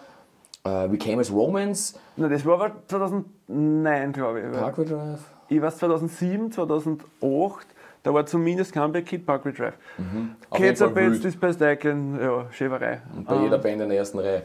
äh, 0.65 0.91
We 0.91 0.99
Came 0.99 1.21
as 1.21 1.31
Romans, 1.31 1.99
Na, 2.17 2.29
das 2.29 2.45
war 2.45 2.61
aber 2.61 2.73
2009, 2.87 4.13
glaube 4.13 4.41
ich. 4.41 4.53
Parkway 4.53 4.85
Drive. 4.85 5.21
Ich 5.49 5.61
weiß 5.61 5.79
2007, 5.79 6.53
2008, 6.53 7.67
da 8.03 8.15
war 8.15 8.25
zumindest 8.27 8.73
Comeback 8.73 9.07
Kid 9.07 9.27
Parkway 9.27 9.53
Drive. 9.53 9.75
Mhm. 9.99 10.37
Beds, 10.51 10.81
wild. 10.81 11.23
Display 11.23 11.53
Steigen, 11.53 12.19
ja, 12.21 12.47
Schäferei. 12.51 13.03
Und 13.15 13.27
bei 13.27 13.37
jeder 13.43 13.59
Band 13.59 13.83
in 13.83 13.89
der 13.89 13.99
ersten 13.99 14.19
Reihe. 14.19 14.43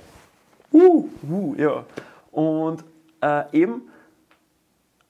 Uh, 0.73 1.07
uh, 1.29 1.55
ja. 1.57 1.85
Und 2.31 2.83
äh, 3.21 3.43
eben, 3.53 3.83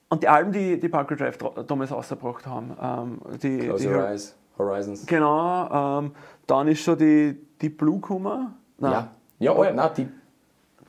und 0.08 0.22
die 0.22 0.28
Alben, 0.28 0.52
die, 0.52 0.78
die 0.78 0.88
Parkway 0.88 1.16
Drive 1.16 1.38
damals 1.66 1.90
rausgebracht 1.90 2.46
haben, 2.46 2.76
ähm, 2.80 3.38
die, 3.42 3.58
Close 3.58 3.82
die 3.82 3.94
Your 3.94 4.08
Eyes, 4.08 4.36
Horizons. 4.56 5.04
Genau, 5.06 5.98
ähm, 5.98 6.12
dann 6.46 6.68
ist 6.68 6.80
schon 6.80 6.96
die, 6.96 7.38
die 7.60 7.68
Blue 7.68 8.00
gekommen. 8.00 8.54
Nein, 8.78 8.92
Ja, 8.92 9.10
ja, 9.40 9.52
oh 9.52 9.64
ja, 9.64 9.72
nein, 9.72 9.90
die, 9.96 10.08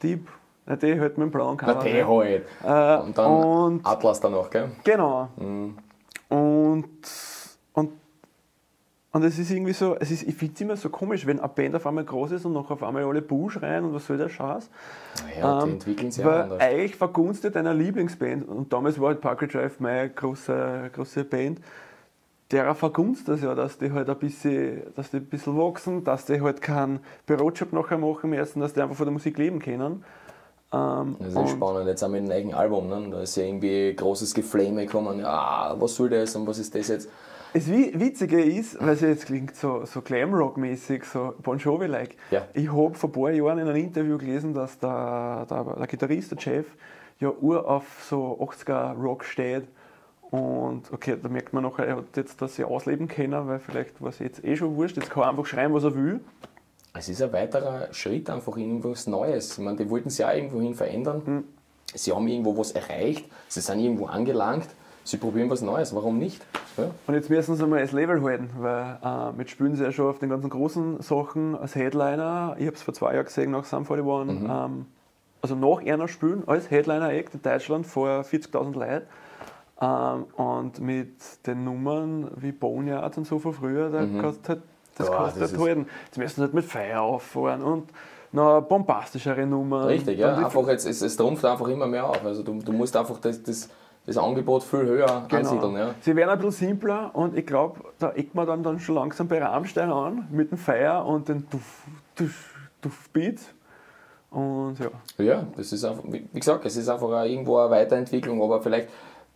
die, 0.03 0.23
na, 0.65 0.75
die 0.75 0.99
halt 0.99 1.17
mit 1.17 1.27
dem 1.27 1.31
blauen 1.31 1.57
na, 1.61 1.73
Cover. 1.73 1.83
die 1.85 1.93
ne? 1.93 2.07
halt. 2.07 2.45
Äh, 2.63 3.03
Und 3.05 3.17
dann 3.17 3.31
und- 3.31 3.85
Atlas 3.85 4.19
danach, 4.19 4.49
gell? 4.49 4.69
Genau. 4.83 5.29
Mhm. 5.37 5.77
Und, 6.29 6.87
und, 7.73 7.91
und 9.11 9.23
es 9.23 9.39
ist 9.39 9.49
irgendwie 9.49 9.73
so, 9.73 9.95
es 9.99 10.11
ist, 10.11 10.23
ich 10.23 10.35
finde 10.35 10.53
es 10.53 10.61
immer 10.61 10.77
so 10.77 10.89
komisch, 10.89 11.25
wenn 11.25 11.39
eine 11.39 11.47
Band 11.49 11.75
auf 11.75 11.87
einmal 11.87 12.03
groß 12.05 12.33
ist 12.33 12.45
und 12.45 12.53
noch 12.53 12.69
auf 12.69 12.83
einmal 12.83 13.03
alle 13.03 13.21
Busch 13.23 13.59
rein 13.61 13.83
und 13.83 13.93
was 13.95 14.05
soll 14.05 14.17
der 14.17 14.29
Scheiß. 14.29 14.69
Ja, 15.39 15.59
die 15.61 15.67
Ähm, 15.69 15.73
entwickeln 15.75 16.11
sich 16.11 16.23
Weil 16.23 16.41
anders. 16.43 16.59
eigentlich 16.61 16.95
vergunstet 16.95 17.55
deiner 17.55 17.73
Lieblingsband, 17.73 18.47
und 18.47 18.71
damals 18.71 18.99
war 19.01 19.07
halt 19.09 19.21
Parkway 19.21 19.47
Drive 19.47 19.79
meine 19.79 20.09
große, 20.09 20.91
große 20.93 21.23
Band, 21.23 21.59
derer 22.51 22.75
vergunst 22.75 23.27
das 23.27 23.41
ja, 23.41 23.53
dass 23.55 23.77
die 23.77 23.91
halt 23.91 24.09
ein 24.09 24.17
bisschen, 24.17 24.81
dass 24.95 25.11
die 25.11 25.17
ein 25.17 25.25
bisschen 25.25 25.57
wachsen, 25.57 26.03
dass 26.03 26.25
die 26.25 26.41
halt 26.41 26.61
keinen 26.61 26.99
Bürojob 27.25 27.73
nachher 27.73 27.97
machen 27.97 28.31
müssen, 28.31 28.59
dass 28.59 28.73
die 28.73 28.81
einfach 28.81 28.95
von 28.95 29.05
der 29.05 29.13
Musik 29.13 29.37
leben 29.37 29.59
können. 29.59 30.03
Ähm, 30.71 31.15
Das 31.19 31.33
ist 31.33 31.49
spannend. 31.51 31.87
Jetzt 31.87 32.01
haben 32.03 32.13
wir 32.13 32.21
ein 32.21 32.31
eigenes 32.31 32.55
Album, 32.55 32.87
ne? 32.89 33.07
da 33.11 33.21
ist 33.21 33.35
ja 33.35 33.43
irgendwie 33.43 33.93
großes 33.95 34.33
Geflame 34.33 34.85
gekommen. 34.85 35.19
Ja, 35.19 35.75
was 35.79 35.95
soll 35.95 36.09
das 36.09 36.35
und 36.35 36.45
was 36.47 36.59
ist 36.59 36.73
das 36.75 36.87
jetzt? 36.87 37.09
Das 37.53 37.67
Wi- 37.67 37.91
Witzige 37.95 38.39
ist, 38.43 38.79
weil 38.79 38.89
es 38.89 39.01
jetzt 39.01 39.25
klingt 39.25 39.55
so, 39.55 39.83
so 39.85 40.01
Glamrock-mäßig, 40.01 41.03
so 41.03 41.33
Bon 41.41 41.57
Jovi-like. 41.57 42.15
Ja. 42.29 42.43
Ich 42.53 42.71
habe 42.71 42.93
vor 42.93 43.09
ein 43.09 43.13
paar 43.13 43.31
Jahren 43.31 43.57
in 43.57 43.67
einem 43.67 43.77
Interview 43.83 44.19
gelesen, 44.19 44.53
dass 44.53 44.77
der, 44.77 45.47
der, 45.49 45.63
der 45.63 45.87
Gitarrist, 45.87 46.31
der 46.31 46.37
Jeff, 46.39 46.65
ja 47.19 47.31
ur 47.41 47.67
auf 47.67 48.03
so 48.07 48.37
80er-Rock 48.39 49.23
steht. 49.25 49.63
Und 50.31 50.91
okay, 50.91 51.17
da 51.21 51.27
merkt 51.27 51.53
man 51.53 51.63
noch, 51.63 51.79
er 51.79 51.97
hat 51.97 52.15
jetzt 52.15 52.41
das 52.41 52.57
ja 52.57 52.67
ausleben 52.67 53.07
können, 53.07 53.47
weil 53.47 53.59
vielleicht 53.59 54.01
war 54.01 54.09
es 54.09 54.19
jetzt 54.19 54.43
eh 54.43 54.55
schon 54.55 54.75
wurscht. 54.75 54.97
Jetzt 54.97 55.09
kann 55.09 55.23
er 55.23 55.29
einfach 55.29 55.45
schreien, 55.45 55.73
was 55.73 55.83
er 55.83 55.95
will. 55.95 56.19
Es 56.93 57.09
ist 57.09 57.21
ein 57.21 57.33
weiterer 57.33 57.91
Schritt 57.93 58.29
einfach 58.29 58.55
in 58.57 58.63
irgendwas 58.63 59.07
Neues. 59.07 59.57
Ich 59.57 59.63
meine, 59.63 59.77
die 59.77 59.89
wollten 59.89 60.09
sich 60.09 60.19
ja 60.19 60.31
irgendwo 60.31 60.61
hin 60.61 60.75
verändern. 60.75 61.21
Hm. 61.25 61.43
Sie 61.93 62.11
haben 62.11 62.27
irgendwo 62.27 62.55
was 62.55 62.71
erreicht, 62.71 63.25
sie 63.47 63.61
sind 63.61 63.79
irgendwo 63.79 64.05
angelangt, 64.05 64.67
sie 65.03 65.17
probieren 65.17 65.49
was 65.49 65.61
Neues, 65.61 65.95
warum 65.95 66.19
nicht? 66.19 66.39
Ja? 66.77 66.91
Und 67.07 67.15
jetzt 67.15 67.31
müssen 67.31 67.55
sie 67.55 67.65
mal 67.65 67.81
das 67.81 67.93
Level 67.93 68.21
halten, 68.21 68.51
weil 68.59 68.99
äh, 69.03 69.31
mit 69.35 69.49
spielen 69.49 69.75
sie 69.75 69.83
ja 69.83 69.91
schon 69.91 70.07
auf 70.07 70.19
den 70.19 70.29
ganzen 70.29 70.51
großen 70.51 71.01
Sachen 71.01 71.55
als 71.55 71.73
Headliner. 71.73 72.55
Ich 72.59 72.67
habe 72.67 72.75
es 72.75 72.83
vor 72.83 72.93
zwei 72.93 73.15
Jahren 73.15 73.25
gesehen, 73.25 73.51
nach 73.51 73.65
Sum 73.65 73.89
41. 73.89 74.47
Ähm, 74.47 74.85
also 75.41 75.55
nach 75.55 75.81
einer 75.83 76.07
spielen 76.07 76.43
als 76.47 76.69
Headliner-Act 76.69 77.33
in 77.33 77.41
Deutschland 77.41 77.87
vor 77.87 78.21
40.000 78.21 78.73
Leuten. 78.73 79.07
Ähm, 79.81 80.25
und 80.35 80.79
mit 80.79 81.45
den 81.47 81.63
Nummern 81.63 82.29
wie 82.35 82.51
Boneyard 82.51 83.17
und 83.17 83.25
so 83.25 83.39
von 83.39 83.53
früher, 83.53 83.89
da 83.89 84.05
kannst 84.21 84.49
halt, 84.49 84.61
das 84.97 85.07
Ja, 85.07 85.15
kannst 85.15 85.37
du 85.37 85.39
das 85.39 85.51
halt 85.53 85.61
halten. 85.61 85.87
Jetzt 86.05 86.17
müssen 86.17 86.35
sie 86.35 86.41
halt 86.41 86.53
mit 86.53 86.65
Feier 86.65 87.01
auffahren 87.01 87.61
und 87.61 87.89
noch 88.31 88.61
bombastischere 88.61 89.45
Nummern. 89.45 89.85
Richtig, 89.85 90.19
ja. 90.19 90.35
Einfach 90.35 90.67
jetzt, 90.67 90.85
es, 90.85 91.01
es 91.01 91.15
trumpft 91.15 91.45
einfach 91.45 91.67
immer 91.67 91.87
mehr 91.87 92.07
auf. 92.07 92.23
Also 92.25 92.43
du, 92.43 92.59
du 92.59 92.73
musst 92.73 92.95
einfach 92.97 93.19
das, 93.19 93.41
das, 93.41 93.69
das 94.05 94.17
Angebot 94.17 94.63
viel 94.63 94.81
höher 94.81 95.25
ansiedeln. 95.31 95.75
Ja. 95.75 95.95
Sie 96.01 96.15
werden 96.15 96.31
ein 96.31 96.39
bisschen 96.39 96.67
simpler 96.67 97.11
und 97.13 97.37
ich 97.37 97.45
glaube, 97.45 97.79
da 97.99 98.11
eckt 98.11 98.35
man 98.35 98.47
dann, 98.47 98.61
dann 98.63 98.79
schon 98.79 98.95
langsam 98.95 99.27
bei 99.27 99.41
Rammstein 99.41 99.91
an 99.91 100.27
mit 100.29 100.51
dem 100.51 100.57
Feier 100.57 101.05
und 101.05 101.29
den 101.29 101.47
Duff, 101.49 101.83
Duff, 102.15 102.53
Duff 102.81 103.09
Beat. 103.13 103.39
Und 104.29 104.75
ja. 104.79 105.23
Ja, 105.23 105.47
das 105.55 105.71
ist 105.71 105.83
einfach, 105.83 106.03
wie 106.05 106.27
gesagt, 106.33 106.65
es 106.65 106.77
ist 106.77 106.87
einfach 106.87 107.25
irgendwo 107.25 107.57
eine 107.57 107.71
Weiterentwicklung, 107.71 108.43
aber 108.43 108.61
vielleicht, 108.61 108.89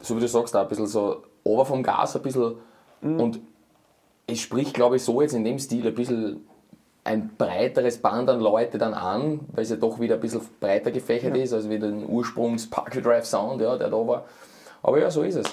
so 0.04 0.16
wie 0.16 0.20
du 0.22 0.28
sagst, 0.28 0.56
auch 0.56 0.62
ein 0.62 0.68
bisschen 0.68 0.88
so 0.88 1.24
over 1.44 1.66
vom 1.66 1.82
Gas, 1.84 2.16
ein 2.16 2.22
bisschen. 2.22 2.56
Und 3.02 3.40
es 4.28 4.40
spricht, 4.40 4.74
glaube 4.74 4.96
ich, 4.98 5.04
so 5.04 5.22
jetzt 5.22 5.34
in 5.34 5.44
dem 5.44 5.60
Stil 5.60 5.88
ein 5.88 5.96
bisschen 5.96 6.48
ein 7.06 7.32
breiteres 7.38 7.98
Band 7.98 8.30
an 8.30 8.40
Leute 8.40 8.78
dann 8.78 8.94
an, 8.94 9.42
weil 9.52 9.64
es 9.64 9.70
ja 9.72 9.76
doch 9.76 10.00
wieder 10.00 10.16
ein 10.16 10.22
bisschen 10.22 10.42
breiter 10.62 10.90
gefächert 10.92 11.36
ist, 11.36 11.52
als 11.52 11.70
wie 11.70 11.80
den 11.80 12.08
Ursprungs 12.08 12.70
Parkway 12.70 13.02
Drive 13.02 13.26
Sound, 13.26 13.62
ja, 13.62 13.78
der 13.78 13.90
da 13.90 13.98
war. 14.08 14.26
Aber 14.82 15.00
ja, 15.00 15.12
so 15.12 15.24
ist 15.24 15.36
es. 15.36 15.48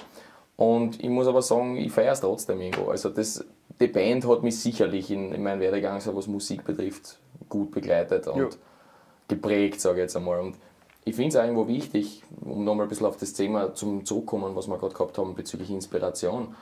Und 0.57 1.03
ich 1.03 1.09
muss 1.09 1.27
aber 1.27 1.43
sagen, 1.43 1.77
ich 1.77 1.91
feiere 1.91 2.13
es 2.13 2.21
trotzdem 2.21 2.61
irgendwo. 2.61 2.91
Also 2.91 3.09
das, 3.09 3.45
die 3.81 3.89
Band 3.89 4.29
hat 4.29 4.43
mich 4.45 4.61
sicherlich 4.61 5.11
in, 5.11 5.33
in 5.33 5.43
meinem 5.43 5.59
Werdegang, 5.61 6.01
so 6.01 6.15
was 6.15 6.27
Musik 6.29 6.65
betrifft, 6.65 7.19
gut 7.49 7.71
begleitet 7.73 8.29
und 8.29 8.39
Ja. 8.39 8.49
geprägt, 9.27 9.81
sage 9.81 9.97
ich 9.97 10.03
jetzt 10.03 10.17
einmal. 10.17 10.39
Und 10.41 10.57
ich 11.05 11.15
finde 11.15 11.29
es 11.31 11.37
auch 11.37 11.43
irgendwo 11.43 11.67
wichtig, 11.67 12.23
um 12.45 12.65
nochmal 12.65 12.87
ein 12.87 12.89
bisschen 12.89 13.07
auf 13.07 13.17
das 13.17 13.33
Thema 13.33 13.75
zum 13.75 14.05
zurückkommen, 14.05 14.55
was 14.55 14.69
wir 14.69 14.79
gerade 14.79 14.95
gehabt 14.95 15.19
haben 15.19 15.35
bezüglich 15.35 15.71
Inspiration. 15.71 16.55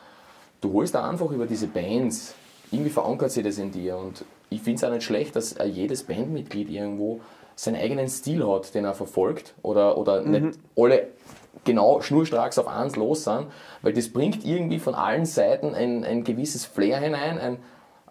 Du 0.60 0.72
holst 0.72 0.94
da 0.94 1.08
einfach 1.08 1.30
über 1.30 1.46
diese 1.46 1.66
Bands, 1.66 2.34
irgendwie 2.70 2.90
verankert 2.90 3.30
sich 3.30 3.44
das 3.44 3.58
in 3.58 3.70
dir. 3.70 3.96
Und 3.96 4.24
ich 4.50 4.62
finde 4.62 4.76
es 4.76 4.84
auch 4.84 4.92
nicht 4.92 5.04
schlecht, 5.04 5.36
dass 5.36 5.56
jedes 5.64 6.04
Bandmitglied 6.04 6.70
irgendwo 6.70 7.20
seinen 7.56 7.76
eigenen 7.76 8.08
Stil 8.08 8.46
hat, 8.46 8.74
den 8.74 8.84
er 8.84 8.94
verfolgt. 8.94 9.54
Oder, 9.62 9.98
oder 9.98 10.22
nicht 10.22 10.58
alle 10.76 11.08
genau 11.64 12.00
schnurstracks 12.00 12.58
auf 12.58 12.68
eins 12.68 12.96
los 12.96 13.24
sind, 13.24 13.46
weil 13.82 13.92
das 13.92 14.08
bringt 14.08 14.44
irgendwie 14.44 14.78
von 14.78 14.94
allen 14.94 15.26
Seiten 15.26 15.74
ein, 15.74 16.04
ein 16.04 16.24
gewisses 16.24 16.64
Flair 16.64 17.00
hinein, 17.00 17.38
ein, 17.38 17.58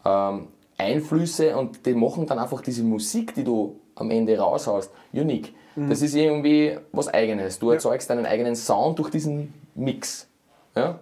ähm, 0.06 0.48
Einflüsse 0.78 1.58
und 1.58 1.86
die 1.86 1.94
machen 1.94 2.28
dann 2.28 2.40
einfach 2.40 2.62
diese 2.62 2.84
Musik, 2.84 3.34
die 3.34 3.44
du 3.44 3.80
am 3.96 4.12
Ende 4.12 4.38
raushaust, 4.38 4.92
unique. 5.12 5.54
Das 5.78 6.02
ist 6.02 6.16
irgendwie 6.16 6.78
was 6.92 7.08
Eigenes. 7.08 7.60
Du 7.60 7.70
erzeugst 7.70 8.10
deinen 8.10 8.26
eigenen 8.26 8.56
Sound 8.56 8.98
durch 8.98 9.12
diesen 9.12 9.54
Mix. 9.76 10.28
Ja? 10.76 11.00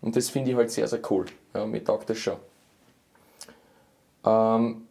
Und 0.00 0.16
das 0.16 0.28
finde 0.28 0.50
ich 0.50 0.56
halt 0.56 0.72
sehr, 0.72 0.88
sehr 0.88 1.00
cool. 1.10 1.26
Ja, 1.54 1.64
mir 1.64 1.84
taugt 1.84 2.10
das 2.10 2.18
schon. 2.18 2.36
Ähm, 4.24 4.88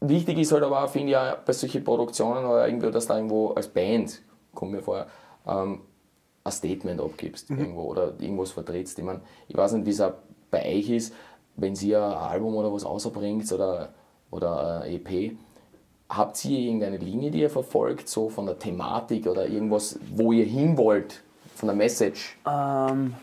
wichtig 0.00 0.38
ist 0.38 0.52
halt 0.52 0.62
aber 0.62 0.86
finde 0.86 1.10
ich, 1.10 1.16
auch 1.16 1.38
bei 1.38 1.52
solchen 1.52 1.82
Produktionen 1.82 2.44
oder 2.44 2.66
irgendwo, 2.66 2.90
dass 2.90 3.06
da 3.06 3.16
irgendwo 3.16 3.48
als 3.48 3.66
Band, 3.66 4.22
kommt 4.54 4.70
mir 4.70 4.82
vor, 4.82 5.06
ähm, 5.46 5.80
ein 6.44 6.52
Statement 6.52 7.00
abgibst 7.00 7.50
irgendwo 7.50 7.82
oder 7.82 8.14
irgendwas 8.20 8.52
vertrittst. 8.52 8.98
Ich, 8.98 9.04
mein, 9.04 9.20
ich 9.48 9.56
weiß 9.56 9.72
nicht, 9.72 9.86
wie 9.86 9.90
es 9.90 10.00
auch 10.00 10.12
bei 10.50 10.64
euch 10.76 10.90
ist, 10.90 11.14
wenn 11.56 11.74
ihr 11.74 12.04
ein 12.04 12.12
Album 12.12 12.54
oder 12.54 12.72
was 12.72 12.84
rausbringt 12.84 13.50
oder, 13.50 13.92
oder 14.30 14.82
ein 14.82 14.92
EP, 14.92 15.36
habt 16.16 16.44
ihr 16.44 16.58
irgendeine 16.58 16.96
Linie, 16.98 17.30
die 17.30 17.40
ihr 17.40 17.50
verfolgt, 17.50 18.08
so 18.08 18.28
von 18.28 18.46
der 18.46 18.58
Thematik 18.58 19.26
oder 19.26 19.46
irgendwas, 19.46 19.98
wo 20.14 20.32
ihr 20.32 20.44
hin 20.44 20.76
wollt, 20.76 21.22
von 21.56 21.68
der 21.68 21.76
Message? 21.76 22.36
Ähm, 22.48 23.14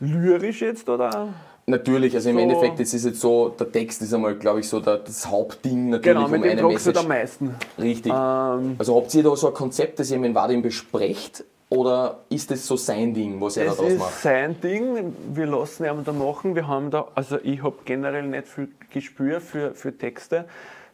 lyrisch 0.00 0.60
jetzt 0.62 0.88
oder? 0.88 1.28
Natürlich, 1.66 2.14
also 2.16 2.28
im 2.30 2.36
So. 2.36 2.42
Endeffekt, 2.42 2.80
das 2.80 2.92
ist 2.92 3.04
jetzt 3.04 3.20
so, 3.20 3.48
der 3.50 3.70
Text 3.70 4.02
ist 4.02 4.12
einmal, 4.12 4.34
glaube 4.34 4.60
ich, 4.60 4.68
so 4.68 4.80
der, 4.80 4.96
das 4.98 5.26
Hauptding 5.28 5.90
natürlich, 5.90 6.16
Genau, 6.16 6.26
mit 6.28 6.42
um 6.42 6.48
dem 6.48 6.58
eine 6.58 6.68
Message. 6.68 6.98
am 6.98 7.06
meisten. 7.08 7.54
Richtig. 7.78 8.12
Ähm, 8.12 8.74
Also 8.78 8.96
habt 8.96 9.14
ihr 9.14 9.22
da 9.22 9.36
so 9.36 9.46
ein 9.48 9.54
Konzept, 9.54 10.00
das 10.00 10.10
ihr 10.10 10.18
mit 10.18 10.34
Vadim 10.34 10.60
besprecht 10.62 11.44
oder 11.68 12.18
ist 12.30 12.50
das 12.50 12.66
so 12.66 12.76
sein 12.76 13.14
Ding, 13.14 13.40
was 13.40 13.56
er 13.56 13.66
Es 13.68 13.76
da 13.76 13.82
draus 13.82 13.92
ist 13.92 13.98
macht? 14.00 14.22
sein 14.22 14.60
Ding, 14.60 15.14
wir 15.32 15.46
lassen 15.46 15.84
ihn 15.84 16.04
da 16.04 16.12
machen. 16.12 16.56
Wir 16.56 16.66
haben 16.66 16.90
da, 16.90 17.06
also 17.14 17.38
ich 17.42 17.62
habe 17.62 17.76
generell 17.84 18.24
nicht 18.26 18.48
viel 18.48 18.68
Gespür 18.92 19.40
für, 19.40 19.72
für 19.74 19.96
Texte. 19.96 20.46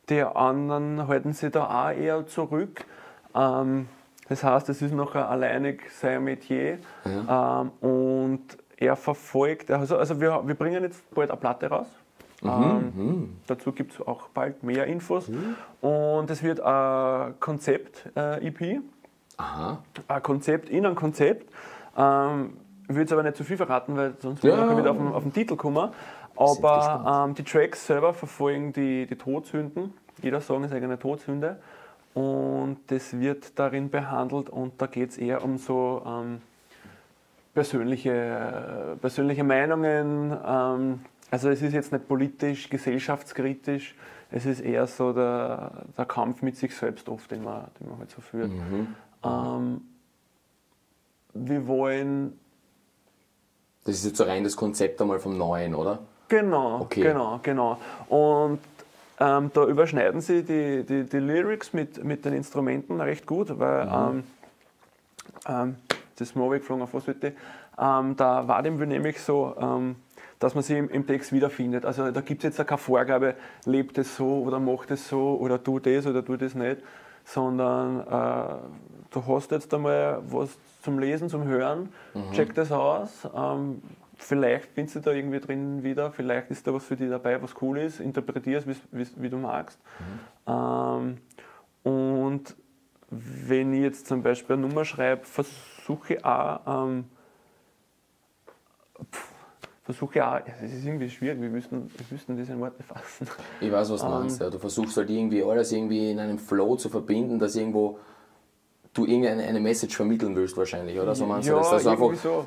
Die 0.08 0.22
anderen 0.22 1.06
halten 1.06 1.32
sich 1.32 1.50
da 1.52 1.64
auch 1.88 1.90
eher 1.90 2.26
zurück. 2.26 2.84
Ähm, 3.34 3.88
das 4.28 4.44
heißt, 4.44 4.68
es 4.68 4.82
ist 4.82 4.92
noch 4.94 5.14
ein 5.14 5.22
alleinig 5.22 5.82
sein 5.90 6.24
Metier. 6.24 6.78
Ähm, 7.06 7.70
und 7.80 8.40
er 8.76 8.96
verfolgt, 8.96 9.70
also, 9.70 9.96
also 9.96 10.20
wir, 10.20 10.42
wir 10.46 10.54
bringen 10.54 10.82
jetzt 10.82 11.02
bald 11.14 11.30
eine 11.30 11.40
Platte 11.40 11.68
raus. 11.68 11.88
ähm, 12.42 13.36
Dazu 13.46 13.72
gibt 13.72 13.92
es 13.94 14.06
auch 14.06 14.28
bald 14.28 14.62
mehr 14.62 14.86
Infos. 14.86 15.30
Und 15.80 16.30
es 16.30 16.42
wird 16.42 16.60
ein 16.60 17.34
Konzept-EP 17.40 18.80
Aha. 19.38 19.82
ein 20.08 20.22
Konzept 20.22 20.68
in 20.68 20.86
ein 20.86 20.94
Konzept. 20.94 21.50
Ähm, 21.96 22.56
ich 22.88 22.94
will 22.94 23.02
jetzt 23.02 23.12
aber 23.12 23.22
nicht 23.22 23.36
zu 23.36 23.44
viel 23.44 23.56
verraten, 23.56 23.96
weil 23.96 24.14
sonst 24.20 24.42
Ja. 24.44 24.56
ja. 24.56 24.68
wir 24.68 24.78
wieder 24.78 24.90
auf 24.92 24.96
den, 24.96 25.08
auf 25.12 25.22
den 25.22 25.32
Titel 25.32 25.56
kommen. 25.56 25.90
Aber 26.36 27.24
ähm, 27.26 27.34
die 27.34 27.42
Tracks 27.42 27.86
selber 27.86 28.14
verfolgen 28.14 28.72
die, 28.72 29.06
die 29.06 29.16
Todsünden. 29.16 29.92
Jeder 30.22 30.40
Song 30.40 30.64
ist 30.64 30.72
eine 30.72 30.98
Todsünde. 30.98 31.56
Und 32.14 32.78
das 32.88 33.18
wird 33.18 33.58
darin 33.58 33.90
behandelt 33.90 34.50
und 34.50 34.80
da 34.80 34.86
geht 34.86 35.10
es 35.10 35.18
eher 35.18 35.44
um 35.44 35.56
so 35.58 36.02
ähm, 36.04 36.40
persönliche, 37.54 38.10
äh, 38.12 38.96
persönliche 38.96 39.44
Meinungen. 39.44 40.36
Ähm, 40.44 41.00
also 41.30 41.50
es 41.50 41.62
ist 41.62 41.74
jetzt 41.74 41.92
nicht 41.92 42.08
politisch, 42.08 42.70
gesellschaftskritisch. 42.70 43.94
Es 44.30 44.46
ist 44.46 44.60
eher 44.60 44.86
so 44.86 45.12
der, 45.12 45.84
der 45.96 46.04
Kampf 46.06 46.42
mit 46.42 46.56
sich 46.56 46.74
selbst 46.74 47.08
oft, 47.08 47.30
den 47.30 47.44
man, 47.44 47.66
den 47.78 47.88
man 47.88 47.98
halt 47.98 48.10
so 48.10 48.20
führt. 48.20 48.50
Ähm, 49.24 49.80
wir 51.34 51.66
wollen 51.66 52.38
Das 53.84 53.96
ist 53.96 54.06
jetzt 54.06 54.16
so 54.16 54.24
rein 54.24 54.44
das 54.44 54.56
Konzept 54.56 55.00
einmal 55.00 55.18
vom 55.20 55.36
Neuen, 55.38 55.74
oder? 55.74 56.00
Genau, 56.28 56.80
Okay. 56.80 57.02
genau, 57.02 57.38
genau. 57.42 57.78
Und 58.08 58.60
ähm, 59.20 59.50
da 59.52 59.64
überschneiden 59.64 60.20
sie 60.20 60.42
die, 60.42 60.84
die, 60.84 61.04
die 61.04 61.18
Lyrics 61.18 61.72
mit, 61.72 62.02
mit 62.04 62.24
den 62.24 62.34
Instrumenten 62.34 63.00
recht 63.00 63.26
gut, 63.26 63.58
weil 63.58 63.88
ähm, 63.92 64.24
ähm, 65.48 65.76
das 66.16 66.34
mir 66.34 66.50
weggeflogen 66.50 66.82
auf 66.82 66.94
was 66.94 67.06
heute. 67.06 67.32
Ähm, 67.78 68.16
da 68.16 68.46
war 68.46 68.62
dem 68.62 68.76
nämlich 68.76 69.20
so, 69.20 69.54
ähm, 69.60 69.96
dass 70.38 70.54
man 70.54 70.62
sie 70.62 70.78
im, 70.78 70.88
im 70.90 71.06
Text 71.06 71.32
wiederfindet. 71.32 71.84
Also 71.84 72.10
da 72.10 72.20
gibt 72.20 72.44
es 72.44 72.56
jetzt 72.56 72.66
keine 72.66 72.78
Vorgabe, 72.78 73.34
lebt 73.64 73.98
es 73.98 74.16
so 74.16 74.42
oder 74.42 74.60
macht 74.60 74.90
es 74.90 75.08
so 75.08 75.36
oder 75.40 75.62
tu 75.62 75.78
das 75.78 76.06
oder 76.06 76.24
tu 76.24 76.36
das 76.36 76.54
nicht, 76.54 76.78
sondern 77.24 78.00
äh, 78.00 78.54
du 79.10 79.26
hast 79.26 79.50
jetzt 79.50 79.72
einmal 79.74 80.20
was 80.28 80.50
zum 80.82 80.98
Lesen, 80.98 81.28
zum 81.28 81.44
Hören, 81.44 81.88
check 82.32 82.54
das 82.54 82.70
aus. 82.72 83.28
Ähm, 83.34 83.82
vielleicht 84.18 84.66
findest 84.74 84.96
du 84.96 85.00
da 85.00 85.12
irgendwie 85.12 85.40
drin 85.40 85.82
wieder, 85.82 86.10
vielleicht 86.12 86.50
ist 86.50 86.66
da 86.66 86.74
was 86.74 86.84
für 86.84 86.96
dich 86.96 87.08
dabei, 87.08 87.40
was 87.42 87.54
cool 87.62 87.78
ist, 87.78 88.00
interpretierst, 88.00 88.66
wie's- 88.66 88.82
wie's- 88.90 89.14
wie 89.16 89.30
du 89.30 89.36
magst. 89.38 89.78
Ähm, 90.46 91.18
und 91.84 92.56
wenn 93.10 93.72
ich 93.72 93.80
jetzt 93.80 94.06
zum 94.06 94.22
Beispiel 94.22 94.56
eine 94.56 94.66
Nummer 94.68 94.84
schreibe, 94.84 95.24
versuche 95.24 96.14
ich 96.14 96.24
auch, 96.24 96.86
ähm, 96.86 97.04
pff, 99.10 99.32
versuche 99.84 100.26
auch, 100.26 100.40
es 100.62 100.72
ist 100.72 100.84
irgendwie 100.84 101.08
schwierig, 101.08 101.40
wir 101.40 101.48
müssten, 101.48 101.88
wir 101.90 102.06
müssten 102.10 102.36
das 102.36 102.48
in 102.50 102.60
Worte 102.60 102.82
fassen. 102.82 103.26
Ich 103.60 103.72
weiß, 103.72 103.90
was 103.90 104.00
du 104.00 104.06
Ähm. 104.06 104.12
meinst. 104.12 104.40
Ja. 104.40 104.50
Du 104.50 104.58
versuchst 104.58 104.96
halt 104.98 105.08
irgendwie 105.08 105.42
alles 105.42 105.72
irgendwie 105.72 106.10
in 106.10 106.18
einem 106.18 106.38
Flow 106.38 106.76
zu 106.76 106.88
verbinden, 106.90 107.38
dass 107.38 107.56
irgendwo 107.56 107.98
du 108.98 109.06
irgendeine 109.06 109.44
eine 109.44 109.60
Message 109.60 109.96
vermitteln 109.96 110.34
willst 110.36 110.56
wahrscheinlich, 110.56 110.98
oder? 110.98 111.14
So 111.14 111.26
meinst 111.26 111.48
du 111.48 111.54
das, 111.54 111.70
dass 111.70 111.84
du 111.84 111.90
einfach 111.90 112.14
so. 112.14 112.46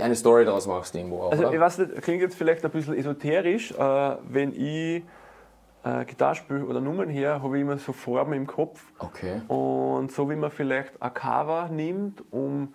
eine 0.00 0.14
Story 0.14 0.44
daraus 0.44 0.66
machst 0.66 0.94
irgendwo 0.94 1.22
auch, 1.22 1.32
Also 1.32 1.44
oder? 1.44 1.54
ich 1.54 1.60
weiß 1.60 1.78
nicht, 1.78 2.02
klingt 2.02 2.20
jetzt 2.20 2.34
vielleicht 2.34 2.64
ein 2.64 2.70
bisschen 2.70 2.94
esoterisch, 2.96 3.72
äh, 3.72 4.16
wenn 4.28 4.52
ich 4.52 5.02
äh, 5.84 6.04
Gitarre 6.04 6.34
spiele 6.34 6.64
oder 6.64 6.80
Nummern 6.80 7.08
her, 7.08 7.42
habe 7.42 7.56
ich 7.56 7.62
immer 7.62 7.78
so 7.78 7.92
Farben 7.92 8.32
im 8.34 8.46
Kopf. 8.46 8.82
Okay. 8.98 9.40
Und 9.48 10.12
so 10.12 10.28
wie 10.30 10.36
man 10.36 10.50
vielleicht 10.50 11.00
ein 11.00 11.14
Cover 11.14 11.68
nimmt, 11.70 12.22
um 12.30 12.74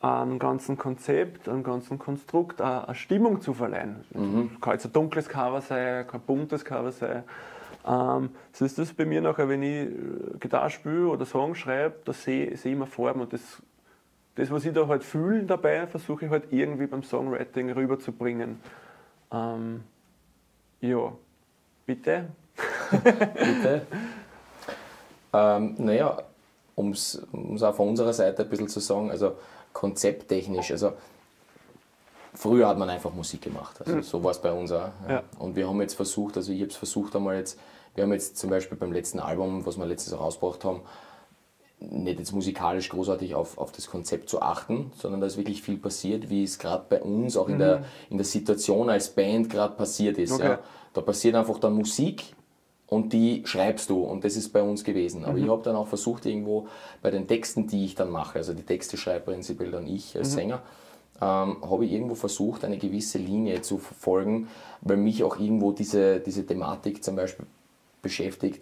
einem 0.00 0.38
ganzen 0.38 0.76
Konzept, 0.76 1.48
einem 1.48 1.62
ganzen 1.62 1.98
Konstrukt 1.98 2.60
eine, 2.60 2.88
eine 2.88 2.94
Stimmung 2.94 3.40
zu 3.40 3.54
verleihen. 3.54 4.04
Es 4.10 4.60
Kann 4.60 4.72
jetzt 4.74 4.84
ein 4.84 4.92
dunkles 4.92 5.28
Cover 5.28 5.60
sein, 5.62 6.06
kann 6.06 6.20
ein 6.20 6.26
buntes 6.26 6.64
Cover 6.64 6.92
sein. 6.92 7.24
Ähm, 7.86 8.30
so 8.52 8.64
ist 8.64 8.78
das 8.78 8.92
bei 8.92 9.04
mir 9.04 9.20
nachher, 9.20 9.48
wenn 9.48 9.62
ich 9.62 9.88
äh, 9.88 10.38
Gitarre 10.40 10.70
spiele 10.70 11.08
oder 11.08 11.26
Song 11.26 11.54
schreibe, 11.54 11.96
da 12.04 12.12
sehe 12.12 12.56
sehe 12.56 12.72
ich 12.72 12.76
immer 12.76 12.86
Farben 12.86 13.20
und 13.20 13.32
das, 13.32 13.62
das, 14.36 14.50
was 14.50 14.64
ich 14.64 14.72
da 14.72 14.88
halt 14.88 15.04
fühle 15.04 15.44
dabei, 15.44 15.86
versuche 15.86 16.24
ich 16.24 16.30
halt 16.30 16.44
irgendwie 16.50 16.86
beim 16.86 17.02
Songwriting 17.02 17.70
rüberzubringen. 17.72 18.58
Ähm, 19.32 19.84
ja, 20.80 21.12
bitte? 21.86 22.28
Bitte. 22.90 23.86
ähm, 25.32 25.74
naja, 25.78 26.22
um 26.74 26.90
es 26.90 27.22
auch 27.62 27.74
von 27.74 27.88
unserer 27.88 28.12
Seite 28.12 28.42
ein 28.42 28.48
bisschen 28.48 28.68
zu 28.68 28.80
sagen, 28.80 29.10
also 29.10 29.36
konzepttechnisch, 29.72 30.70
also 30.70 30.92
früher 32.34 32.68
hat 32.68 32.78
man 32.78 32.90
einfach 32.90 33.12
Musik 33.14 33.42
gemacht, 33.42 33.80
also 33.84 34.00
so 34.02 34.24
war 34.24 34.32
es 34.32 34.40
bei 34.40 34.52
uns 34.52 34.72
auch. 34.72 34.90
Ja. 35.08 35.22
Und 35.38 35.56
wir 35.56 35.68
haben 35.68 35.80
jetzt 35.80 35.94
versucht, 35.94 36.36
also 36.36 36.52
ich 36.52 36.60
habe 36.60 36.70
es 36.70 36.76
versucht 36.76 37.14
einmal 37.16 37.36
jetzt, 37.36 37.58
wir 37.94 38.04
haben 38.04 38.12
jetzt 38.12 38.36
zum 38.36 38.50
Beispiel 38.50 38.76
beim 38.76 38.92
letzten 38.92 39.20
Album, 39.20 39.64
was 39.64 39.78
wir 39.78 39.86
letztes 39.86 40.12
Jahr 40.12 40.20
rausgebracht 40.20 40.64
haben, 40.64 40.82
nicht 41.80 42.18
jetzt 42.18 42.32
musikalisch 42.32 42.88
großartig 42.88 43.34
auf, 43.34 43.58
auf 43.58 43.72
das 43.72 43.88
Konzept 43.88 44.28
zu 44.28 44.40
achten, 44.40 44.92
sondern 44.96 45.20
da 45.20 45.26
ist 45.26 45.36
wirklich 45.36 45.62
viel 45.62 45.76
passiert, 45.76 46.30
wie 46.30 46.42
es 46.42 46.58
gerade 46.58 46.84
bei 46.88 47.00
uns 47.00 47.36
auch 47.36 47.48
in, 47.48 47.58
der, 47.58 47.84
in 48.10 48.16
der 48.16 48.24
Situation 48.24 48.88
als 48.88 49.10
Band 49.10 49.50
gerade 49.50 49.74
passiert 49.74 50.18
ist. 50.18 50.32
Okay. 50.32 50.44
Ja. 50.44 50.58
Da 50.92 51.00
passiert 51.00 51.34
einfach 51.34 51.58
dann 51.58 51.74
Musik 51.74 52.34
und 52.86 53.12
die 53.12 53.42
schreibst 53.44 53.90
du 53.90 54.02
und 54.02 54.24
das 54.24 54.36
ist 54.36 54.50
bei 54.50 54.62
uns 54.62 54.84
gewesen. 54.84 55.24
Aber 55.24 55.38
ich 55.38 55.48
habe 55.48 55.62
dann 55.62 55.76
auch 55.76 55.88
versucht, 55.88 56.26
irgendwo 56.26 56.68
bei 57.02 57.10
den 57.10 57.26
Texten, 57.26 57.66
die 57.66 57.84
ich 57.84 57.94
dann 57.94 58.10
mache, 58.10 58.38
also 58.38 58.54
die 58.54 58.62
Texte 58.62 58.96
schreibe 58.96 59.32
prinzipiell 59.32 59.70
dann 59.70 59.86
ich 59.86 60.16
als 60.16 60.32
Sänger, 60.32 60.62
ähm, 61.24 61.56
habe 61.62 61.86
ich 61.86 61.92
irgendwo 61.92 62.14
versucht, 62.14 62.64
eine 62.64 62.76
gewisse 62.76 63.16
Linie 63.18 63.62
zu 63.62 63.78
verfolgen, 63.78 64.48
weil 64.82 64.98
mich 64.98 65.24
auch 65.24 65.38
irgendwo 65.38 65.72
diese, 65.72 66.20
diese 66.20 66.46
Thematik 66.46 67.02
zum 67.02 67.16
Beispiel 67.16 67.46
beschäftigt, 68.02 68.60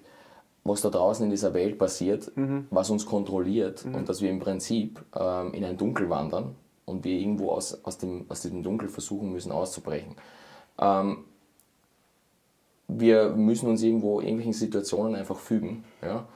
was 0.63 0.81
da 0.81 0.91
draußen 0.91 1.25
in 1.25 1.31
dieser 1.31 1.55
Welt 1.55 1.77
passiert, 1.77 2.31
was 2.71 2.89
uns 2.91 3.05
kontrolliert 3.05 3.85
und 3.85 4.09
dass 4.09 4.23
wir 4.23 4.31
im 4.31 4.39
Prinzip 4.39 5.05
ähm, 5.19 5.53
in 5.55 5.65
ein 5.65 5.77
Dunkel 5.77 6.09
wandern 6.09 6.55
und 6.85 7.03
wir 7.05 7.19
irgendwo 7.19 7.51
aus, 7.51 7.85
aus, 7.85 7.99
dem, 7.99 8.27
aus 8.29 8.43
diesem 8.43 8.63
Dunkel 8.63 8.89
versuchen 8.89 9.33
müssen 9.33 9.51
auszubrechen. 9.51 10.15
Ähm, 10.79 11.25
wir 12.87 13.31
müssen 13.31 13.69
uns 13.69 13.83
irgendwo 13.83 14.21
irgendwelchen 14.21 14.53
Situationen 14.53 15.17
einfach 15.17 15.39
fügen, 15.39 15.83
ja? 16.01 16.27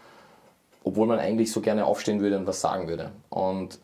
obwohl 0.83 1.07
man 1.07 1.20
eigentlich 1.20 1.53
so 1.53 1.61
gerne 1.61 1.85
aufstehen 1.85 2.20
würde 2.20 2.39
und 2.39 2.49
was 2.49 2.61
sagen 2.61 2.89
würde. 2.89 3.12
Und 3.29 3.79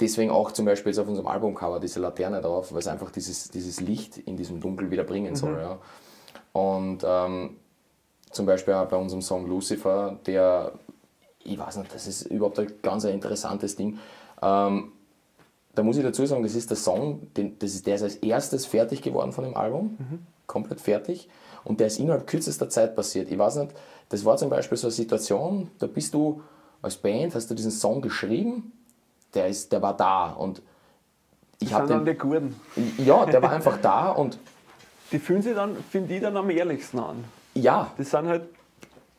deswegen 0.00 0.30
auch 0.30 0.52
zum 0.52 0.64
Beispiel 0.64 0.90
jetzt 0.92 0.98
auf 0.98 1.08
unserem 1.08 1.26
Albumcover 1.26 1.80
diese 1.80 2.00
Laterne 2.00 2.40
drauf, 2.40 2.72
weil 2.72 2.80
es 2.80 2.88
einfach 2.88 3.10
dieses, 3.10 3.48
dieses 3.48 3.80
Licht 3.80 4.18
in 4.18 4.36
diesem 4.36 4.60
Dunkel 4.60 4.90
wieder 4.90 5.04
bringen 5.04 5.36
soll. 5.36 5.58
Ja? 5.60 5.78
Und 6.52 7.04
ähm, 7.04 7.56
zum 8.30 8.46
Beispiel 8.46 8.74
auch 8.74 8.88
bei 8.88 8.96
unserem 8.96 9.22
Song 9.22 9.46
Lucifer, 9.46 10.18
der, 10.26 10.72
ich 11.42 11.58
weiß 11.58 11.76
nicht, 11.76 11.94
das 11.94 12.06
ist 12.06 12.22
überhaupt 12.22 12.58
ein 12.58 12.72
ganz 12.82 13.04
ein 13.04 13.14
interessantes 13.14 13.76
Ding. 13.76 13.98
Ähm, 14.42 14.92
da 15.74 15.82
muss 15.82 15.96
ich 15.96 16.04
dazu 16.04 16.24
sagen, 16.26 16.42
das 16.42 16.54
ist 16.54 16.70
der 16.70 16.76
Song, 16.76 17.32
den, 17.34 17.58
das 17.58 17.74
ist, 17.74 17.86
der 17.86 17.96
ist 17.96 18.02
als 18.02 18.16
erstes 18.16 18.66
fertig 18.66 19.02
geworden 19.02 19.32
von 19.32 19.44
dem 19.44 19.56
Album, 19.56 19.98
komplett 20.46 20.80
fertig. 20.80 21.28
Und 21.64 21.80
der 21.80 21.88
ist 21.88 21.98
innerhalb 21.98 22.26
kürzester 22.26 22.68
Zeit 22.68 22.94
passiert. 22.94 23.30
Ich 23.30 23.38
weiß 23.38 23.56
nicht, 23.56 23.72
das 24.08 24.24
war 24.24 24.36
zum 24.36 24.50
Beispiel 24.50 24.78
so 24.78 24.86
eine 24.86 24.92
Situation, 24.92 25.70
da 25.78 25.86
bist 25.86 26.14
du 26.14 26.42
als 26.82 26.96
Band, 26.96 27.34
hast 27.34 27.50
du 27.50 27.54
diesen 27.54 27.70
Song 27.70 28.02
geschrieben, 28.02 28.72
der, 29.34 29.48
ist, 29.48 29.72
der 29.72 29.82
war 29.82 29.96
da 29.96 30.30
und 30.30 30.62
ich 31.60 31.70
dann 31.70 31.88
habe 31.90 32.04
die 32.04 32.14
Guten. 32.18 32.60
den, 32.76 33.06
ja, 33.06 33.24
der 33.26 33.40
war 33.42 33.50
einfach 33.52 33.78
da 33.80 34.10
und 34.10 34.38
Die 35.12 35.18
fühlen 35.18 35.42
sich 35.42 35.54
dann, 35.54 35.76
finde 35.90 36.14
ich, 36.14 36.20
dann 36.20 36.36
am 36.36 36.50
ehrlichsten 36.50 36.98
an. 36.98 37.24
ja, 37.54 37.90
Das 37.96 38.10
sind 38.10 38.26
halt 38.28 38.48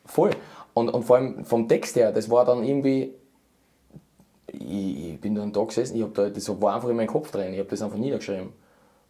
Voll. 0.04 0.30
Und, 0.74 0.88
und 0.90 1.02
vor 1.04 1.16
allem 1.16 1.44
vom 1.44 1.66
Text 1.68 1.96
her, 1.96 2.12
das 2.12 2.30
war 2.30 2.44
dann 2.44 2.62
irgendwie, 2.62 3.12
ich, 4.48 5.10
ich 5.14 5.20
bin 5.20 5.34
da 5.34 5.42
einen 5.42 5.52
Tag 5.52 5.68
gesessen, 5.68 5.96
ich 5.96 6.02
hab 6.02 6.14
da, 6.14 6.28
das 6.28 6.48
war 6.60 6.74
einfach 6.74 6.88
in 6.88 6.96
meinem 6.96 7.08
Kopf 7.08 7.30
drin, 7.30 7.52
ich 7.52 7.58
habe 7.58 7.68
das 7.68 7.82
einfach 7.82 7.96
niedergeschrieben. 7.98 8.52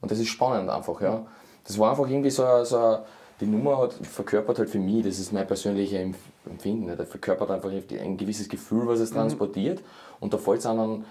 Und 0.01 0.11
das 0.11 0.19
ist 0.19 0.29
spannend 0.29 0.71
einfach, 0.71 1.01
ja. 1.01 1.27
Das 1.65 1.79
war 1.79 1.91
einfach 1.91 2.09
irgendwie 2.09 2.31
so, 2.31 2.65
so 2.65 2.79
ein- 2.79 2.99
die 3.41 3.47
Nummer 3.47 3.79
hat 3.79 3.93
verkörpert 3.93 4.59
halt 4.59 4.71
für 4.71 4.79
mich, 4.79 5.05
das 5.05 5.19
ist 5.19 5.33
mein 5.33 5.47
persönliches 5.47 5.99
Empf- 5.99 6.49
Empfinden, 6.49 6.87
ne? 6.87 6.97
das 6.97 7.09
verkörpert 7.09 7.51
einfach 7.51 7.71
ein 7.71 8.17
gewisses 8.17 8.49
Gefühl, 8.49 8.87
was 8.87 9.01
es 9.01 9.11
transportiert 9.11 9.83
und 10.21 10.33
da 10.33 10.39
fällt 10.39 10.59
es 10.59 10.65
dann 10.65 11.05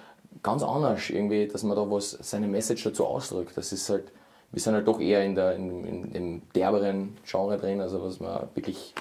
ganz 0.43 0.63
anders 0.63 1.09
irgendwie, 1.09 1.47
dass 1.47 1.63
man 1.63 1.75
da 1.75 1.89
was, 1.89 2.11
seine 2.11 2.47
Message 2.47 2.83
dazu 2.83 3.05
ausdrückt. 3.05 3.53
Das 3.55 3.71
ist 3.71 3.89
halt, 3.89 4.11
wir 4.51 4.61
sind 4.61 4.73
halt 4.73 4.87
doch 4.87 4.99
eher 4.99 5.23
in, 5.23 5.35
der, 5.35 5.55
in, 5.55 5.85
in 5.85 6.13
dem 6.13 6.41
derberen 6.53 7.17
Genre 7.25 7.57
drin, 7.57 7.81
also 7.81 8.03
was 8.03 8.19
man 8.19 8.47
wirklich 8.53 8.93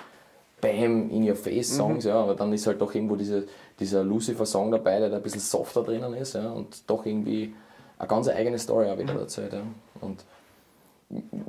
Bam, 0.61 1.11
in 1.11 1.29
your 1.29 1.37
face 1.37 1.77
Songs, 1.77 2.05
ja, 2.05 2.15
aber 2.15 2.35
dann 2.35 2.53
ist 2.53 2.67
halt 2.67 2.81
doch 2.81 2.95
irgendwo 2.95 3.17
diese, 3.17 3.47
dieser 3.79 4.03
Lucifer-Song 4.03 4.71
dabei, 4.71 4.99
der 4.99 5.11
da 5.11 5.17
ein 5.17 5.23
bisschen 5.23 5.41
softer 5.41 5.83
drinnen 5.83 6.15
ist, 6.15 6.35
ja, 6.35 6.51
und 6.51 6.89
doch 6.89 7.05
irgendwie 7.05 7.55
eine 7.99 8.09
ganz 8.09 8.29
eigene 8.29 8.59
Story 8.59 8.89
auch 8.89 8.99
wieder 8.99 9.15
erzählt, 9.15 9.53
ja. 9.53 9.63
Und 10.01 10.25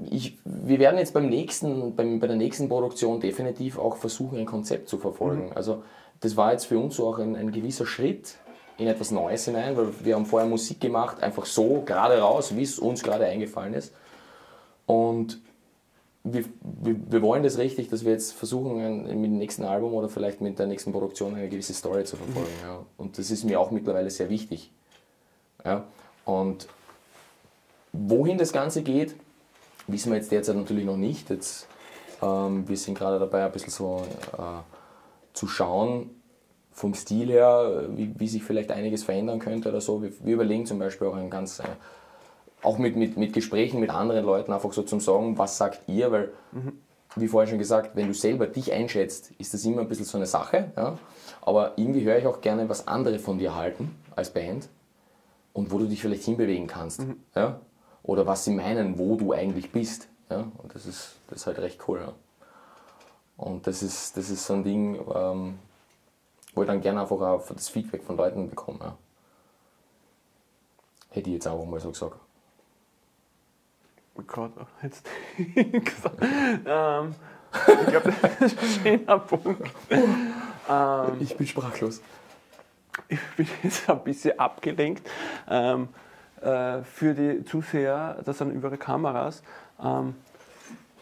ich, 0.09 0.37
wir 0.43 0.79
werden 0.79 0.97
jetzt 0.97 1.13
beim 1.13 1.27
nächsten, 1.27 1.95
beim, 1.95 2.19
bei 2.19 2.27
der 2.27 2.35
nächsten 2.35 2.69
Produktion 2.69 3.19
definitiv 3.19 3.77
auch 3.77 3.97
versuchen, 3.97 4.37
ein 4.37 4.45
Konzept 4.45 4.89
zu 4.89 4.97
verfolgen. 4.97 5.51
Also 5.55 5.83
das 6.19 6.37
war 6.37 6.51
jetzt 6.51 6.65
für 6.65 6.79
uns 6.79 6.95
so 6.95 7.07
auch 7.07 7.19
ein, 7.19 7.35
ein 7.35 7.51
gewisser 7.51 7.85
Schritt 7.85 8.35
in 8.77 8.87
etwas 8.87 9.11
Neues 9.11 9.45
hinein, 9.45 9.77
weil 9.77 9.87
wir 10.03 10.15
haben 10.15 10.25
vorher 10.25 10.49
Musik 10.49 10.81
gemacht, 10.81 11.23
einfach 11.23 11.45
so, 11.45 11.81
gerade 11.85 12.19
raus, 12.19 12.55
wie 12.55 12.63
es 12.63 12.77
uns 12.77 13.03
gerade 13.03 13.25
eingefallen 13.25 13.73
ist. 13.73 13.93
Und 14.85 15.39
wir, 16.23 16.43
wir, 16.81 16.95
wir 17.09 17.21
wollen 17.21 17.43
das 17.43 17.57
richtig, 17.57 17.89
dass 17.89 18.03
wir 18.03 18.11
jetzt 18.11 18.33
versuchen, 18.33 18.79
ein, 18.79 19.21
mit 19.21 19.31
dem 19.31 19.37
nächsten 19.37 19.63
Album 19.63 19.93
oder 19.93 20.09
vielleicht 20.09 20.41
mit 20.41 20.59
der 20.59 20.67
nächsten 20.67 20.91
Produktion 20.91 21.35
eine 21.35 21.47
gewisse 21.47 21.73
Story 21.73 22.03
zu 22.03 22.17
verfolgen. 22.17 22.49
Ja. 22.63 22.83
Und 22.97 23.17
das 23.17 23.31
ist 23.31 23.43
mir 23.43 23.59
auch 23.59 23.71
mittlerweile 23.71 24.09
sehr 24.09 24.29
wichtig. 24.29 24.71
Ja. 25.63 25.85
Und 26.25 26.67
wohin 27.93 28.37
das 28.37 28.51
Ganze 28.51 28.81
geht, 28.81 29.15
wissen 29.87 30.11
wir 30.11 30.17
jetzt 30.17 30.31
derzeit 30.31 30.55
natürlich 30.55 30.85
noch 30.85 30.97
nicht. 30.97 31.29
Jetzt, 31.29 31.67
ähm, 32.21 32.67
wir 32.67 32.77
sind 32.77 32.97
gerade 32.97 33.19
dabei, 33.19 33.45
ein 33.45 33.51
bisschen 33.51 33.71
so 33.71 34.03
äh, 34.33 34.61
zu 35.33 35.47
schauen, 35.47 36.09
vom 36.71 36.93
Stil 36.93 37.29
her, 37.29 37.85
wie, 37.89 38.13
wie 38.19 38.27
sich 38.27 38.43
vielleicht 38.43 38.71
einiges 38.71 39.03
verändern 39.03 39.39
könnte 39.39 39.69
oder 39.69 39.81
so. 39.81 40.01
Wir, 40.01 40.11
wir 40.19 40.33
überlegen 40.33 40.65
zum 40.65 40.79
Beispiel 40.79 41.07
auch 41.07 41.15
ein 41.15 41.29
ganz, 41.29 41.59
äh, 41.59 41.63
auch 42.61 42.77
mit, 42.77 42.95
mit, 42.95 43.15
mit 43.17 43.33
Gesprächen 43.33 43.79
mit 43.79 43.89
anderen 43.89 44.25
Leuten 44.25 44.51
einfach 44.51 44.73
so 44.73 44.83
zum 44.83 44.99
Sagen, 44.99 45.37
was 45.37 45.57
sagt 45.57 45.87
ihr, 45.87 46.11
weil, 46.11 46.31
wie 47.15 47.27
vorher 47.27 47.49
schon 47.49 47.59
gesagt, 47.59 47.95
wenn 47.95 48.07
du 48.07 48.13
selber 48.13 48.47
dich 48.47 48.73
einschätzt, 48.73 49.31
ist 49.37 49.53
das 49.53 49.63
immer 49.65 49.81
ein 49.81 49.87
bisschen 49.87 50.05
so 50.05 50.17
eine 50.17 50.25
Sache, 50.25 50.71
ja? 50.75 50.97
aber 51.41 51.73
irgendwie 51.77 52.03
höre 52.03 52.17
ich 52.17 52.27
auch 52.27 52.41
gerne, 52.41 52.67
was 52.67 52.87
andere 52.87 53.19
von 53.19 53.37
dir 53.37 53.55
halten 53.55 53.95
als 54.15 54.31
Band 54.31 54.67
und 55.53 55.71
wo 55.71 55.77
du 55.77 55.85
dich 55.85 56.01
vielleicht 56.01 56.23
hinbewegen 56.23 56.67
kannst. 56.67 57.01
Ja? 57.35 57.59
Oder 58.05 58.27
was 58.27 58.45
sie 58.45 58.51
meinen, 58.51 58.99
wo 58.99 59.15
du 59.15 59.33
eigentlich 59.33 59.71
bist. 59.71 60.07
Ja? 60.29 60.45
Und 60.57 60.75
das 60.75 60.85
ist, 60.85 61.15
das 61.27 61.41
ist 61.41 61.47
halt 61.47 61.57
recht 61.59 61.79
cool. 61.87 61.99
Ja? 62.01 62.13
Und 63.37 63.65
das 63.67 63.81
ist, 63.81 64.15
das 64.15 64.29
ist 64.29 64.45
so 64.45 64.53
ein 64.53 64.63
Ding, 64.63 64.95
ähm, 65.13 65.59
wo 66.53 66.61
ich 66.61 66.67
dann 66.67 66.81
gerne 66.81 67.01
einfach 67.01 67.19
auch 67.19 67.45
das 67.47 67.69
Feedback 67.69 68.03
von 68.03 68.15
Leuten 68.15 68.49
bekomme. 68.49 68.79
Ja? 68.81 68.97
Hätte 71.09 71.29
ich 71.29 71.35
jetzt 71.35 71.47
auch 71.47 71.65
mal 71.65 71.79
so 71.79 71.89
gesagt. 71.89 72.17
Gott, 74.27 74.51
jetzt 74.81 75.05
gesagt. 75.83 76.21
ähm, 76.65 77.15
ich 77.81 77.87
glaube, 77.87 78.13
das 78.21 78.53
ist 78.53 78.59
ein 78.61 78.67
schöner 78.99 79.19
Punkt. 79.19 79.69
Ähm, 79.89 81.17
Ich 81.19 81.35
bin 81.35 81.47
sprachlos. 81.47 82.01
ich 83.09 83.19
bin 83.35 83.47
jetzt 83.63 83.89
ein 83.89 84.03
bisschen 84.03 84.39
abgelenkt. 84.39 85.09
Ähm, 85.49 85.89
äh, 86.45 86.83
für 86.83 87.13
die 87.13 87.43
Zuseher, 87.45 88.17
das 88.23 88.37
sind 88.37 88.51
überall 88.51 88.77
Kameras. 88.77 89.41
Ähm, 89.83 90.15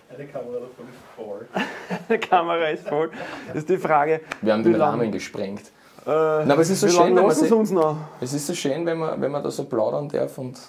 Eine 0.09 0.27
Kamera 0.27 0.53
davon 0.59 0.85
ist 0.89 1.15
voll. 1.15 1.47
die 2.09 2.17
Kamera 2.17 2.67
ist 2.69 2.87
voll. 2.87 3.11
Ist 3.53 3.69
die 3.69 3.77
Frage. 3.77 4.21
Wir 4.41 4.53
haben 4.53 4.63
den 4.63 4.73
lang- 4.73 4.91
Rahmen 4.91 5.11
gesprengt. 5.11 5.71
Äh, 6.05 6.09
aber 6.09 6.59
es 6.59 6.69
ist 6.69 6.81
so 6.81 6.87
wie 6.87 6.91
schön, 6.91 6.99
lange 7.15 7.15
wenn 7.15 7.49
man 7.49 7.59
uns 7.59 7.71
noch? 7.71 7.97
Es 8.19 8.33
ist 8.33 8.47
so 8.47 8.53
schön, 8.53 8.85
wenn 8.85 8.97
man, 8.97 9.21
wenn 9.21 9.31
man 9.31 9.41
da 9.43 9.49
so 9.51 9.63
plaudern 9.65 10.09
darf 10.09 10.37
und 10.37 10.59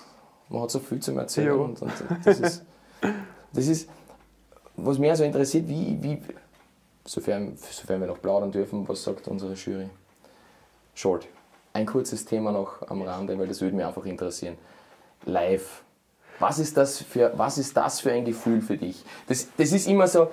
man 0.48 0.62
hat 0.62 0.70
so 0.70 0.78
viel 0.78 1.00
zum 1.00 1.18
Erzählen. 1.18 1.52
Und, 1.58 1.82
und 1.82 1.92
das, 2.24 2.38
ist, 2.40 2.64
das 3.52 3.66
ist, 3.66 3.88
was 4.76 4.98
mich 4.98 5.10
also 5.10 5.24
interessiert, 5.24 5.66
wie, 5.68 5.98
wie 6.00 6.22
sofern, 7.04 7.56
sofern 7.56 8.00
wir 8.00 8.06
noch 8.06 8.20
plaudern 8.20 8.52
dürfen, 8.52 8.88
was 8.88 9.02
sagt 9.02 9.26
unsere 9.28 9.54
Jury? 9.54 9.88
Short. 10.94 11.26
Ein 11.74 11.86
kurzes 11.86 12.24
Thema 12.24 12.52
noch 12.52 12.88
am 12.88 13.02
Rande, 13.02 13.36
weil 13.36 13.48
das 13.48 13.60
würde 13.60 13.74
mich 13.74 13.84
einfach 13.84 14.04
interessieren. 14.06 14.56
Live. 15.24 15.82
Was 16.38 16.60
ist 16.60 16.76
das 16.76 17.02
für, 17.02 17.32
was 17.36 17.58
ist 17.58 17.76
das 17.76 18.00
für 18.00 18.12
ein 18.12 18.24
Gefühl 18.24 18.62
für 18.62 18.76
dich? 18.76 19.04
Das, 19.26 19.48
das 19.56 19.72
ist 19.72 19.88
immer 19.88 20.06
so, 20.06 20.30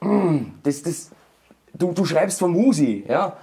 das, 0.62 0.82
das, 0.82 1.10
du, 1.74 1.92
du 1.92 2.04
schreibst 2.04 2.38
von 2.38 2.52
Musi, 2.52 3.04
ja, 3.08 3.36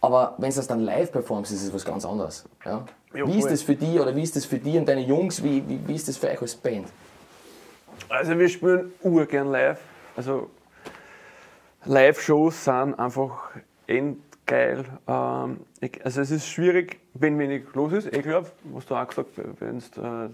aber 0.00 0.34
wenn 0.38 0.50
du 0.50 0.56
das 0.56 0.66
dann 0.66 0.80
live 0.80 1.12
performst, 1.12 1.52
ist 1.52 1.62
es 1.62 1.72
was 1.72 1.84
ganz 1.84 2.04
anderes. 2.04 2.44
Ja? 2.64 2.84
Ja, 3.14 3.26
Wie 3.26 3.38
ist 3.38 3.48
das 3.48 3.62
für 3.62 3.76
dich 3.76 4.00
oder 4.00 4.14
wie 4.16 4.22
ist 4.22 4.34
das 4.34 4.44
für 4.44 4.58
dich 4.58 4.76
und 4.76 4.88
deine 4.88 5.02
Jungs, 5.02 5.44
wie, 5.44 5.62
wie, 5.68 5.78
wie 5.86 5.94
ist 5.94 6.08
das 6.08 6.16
für 6.16 6.28
euch 6.28 6.42
als 6.42 6.56
Band? 6.56 6.88
Also 8.08 8.36
wir 8.36 8.48
spielen 8.48 8.92
urgern 9.02 9.52
live. 9.52 9.80
Also 10.16 10.50
Live-Shows 11.84 12.64
sind 12.64 12.94
einfach 12.98 13.50
endgeil. 14.52 14.84
Ähm, 15.06 15.60
ich, 15.80 16.04
also 16.04 16.20
es 16.20 16.30
ist 16.30 16.46
schwierig, 16.46 17.00
wenn 17.14 17.38
wenig 17.38 17.64
los 17.74 17.92
ist. 17.92 18.14
Ich 18.14 18.22
glaube, 18.22 18.50
was 18.64 18.86
du 18.86 18.94
auch 18.94 19.06
gesagt 19.06 19.30
wenn 19.36 19.78
du 19.78 20.00
äh, 20.00 20.28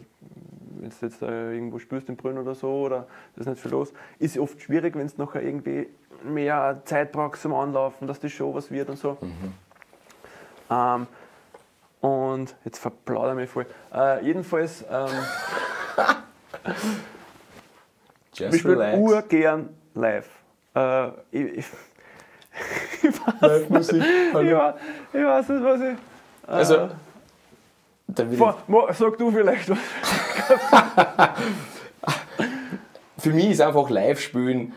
wenn's 0.81 1.01
jetzt 1.01 1.23
äh, 1.23 1.55
irgendwo 1.55 1.79
spielst 1.79 2.09
in 2.09 2.17
Brünn 2.17 2.39
oder 2.39 2.55
so 2.55 2.69
oder 2.69 3.07
da 3.35 3.41
ist 3.41 3.47
nicht 3.47 3.61
viel 3.61 3.71
los, 3.71 3.93
ist 4.19 4.39
oft 4.39 4.61
schwierig, 4.61 4.95
wenn 4.97 5.07
es 5.07 5.19
nachher 5.19 5.43
irgendwie 5.43 5.89
mehr 6.25 6.83
Zeit 6.85 7.13
brauchst 7.13 7.43
zum 7.43 7.55
Anlaufen, 7.55 8.07
dass 8.07 8.21
die 8.21 8.31
Show 8.31 8.55
was 8.55 8.71
wird 8.71 8.89
und 8.91 8.99
so. 8.99 9.17
Ähm, 10.71 11.07
und 12.01 12.55
jetzt 12.65 12.79
verplaudere 12.79 13.33
ich 13.33 13.37
mich 13.37 13.51
voll. 13.51 13.67
Äh, 13.93 14.25
jedenfalls, 14.25 14.85
ähm, 14.91 15.09
Just 18.35 18.53
wir 18.53 18.59
spielen 18.59 19.01
urgern 19.01 19.71
live. 19.95 20.29
Äh, 20.75 21.09
ich, 21.33 21.59
ich, 21.59 21.67
Live-Musik, 23.41 24.03
ich, 24.03 24.35
weiß, 24.35 24.75
ich 25.13 25.25
weiß 25.25 25.49
nicht, 25.49 25.65
was 25.65 25.81
ich. 25.81 25.87
Äh, 25.87 25.97
Also, 26.47 26.89
Da 28.09 28.31
will 28.31 28.37
vor, 28.39 28.57
mo- 28.67 28.89
sag 28.93 29.17
du 29.19 29.31
vielleicht 29.31 29.69
was. 29.71 29.79
ich, 32.39 32.49
für 33.23 33.31
mich 33.31 33.51
ist 33.51 33.61
einfach 33.61 33.91
Live-Spielen, 33.91 34.73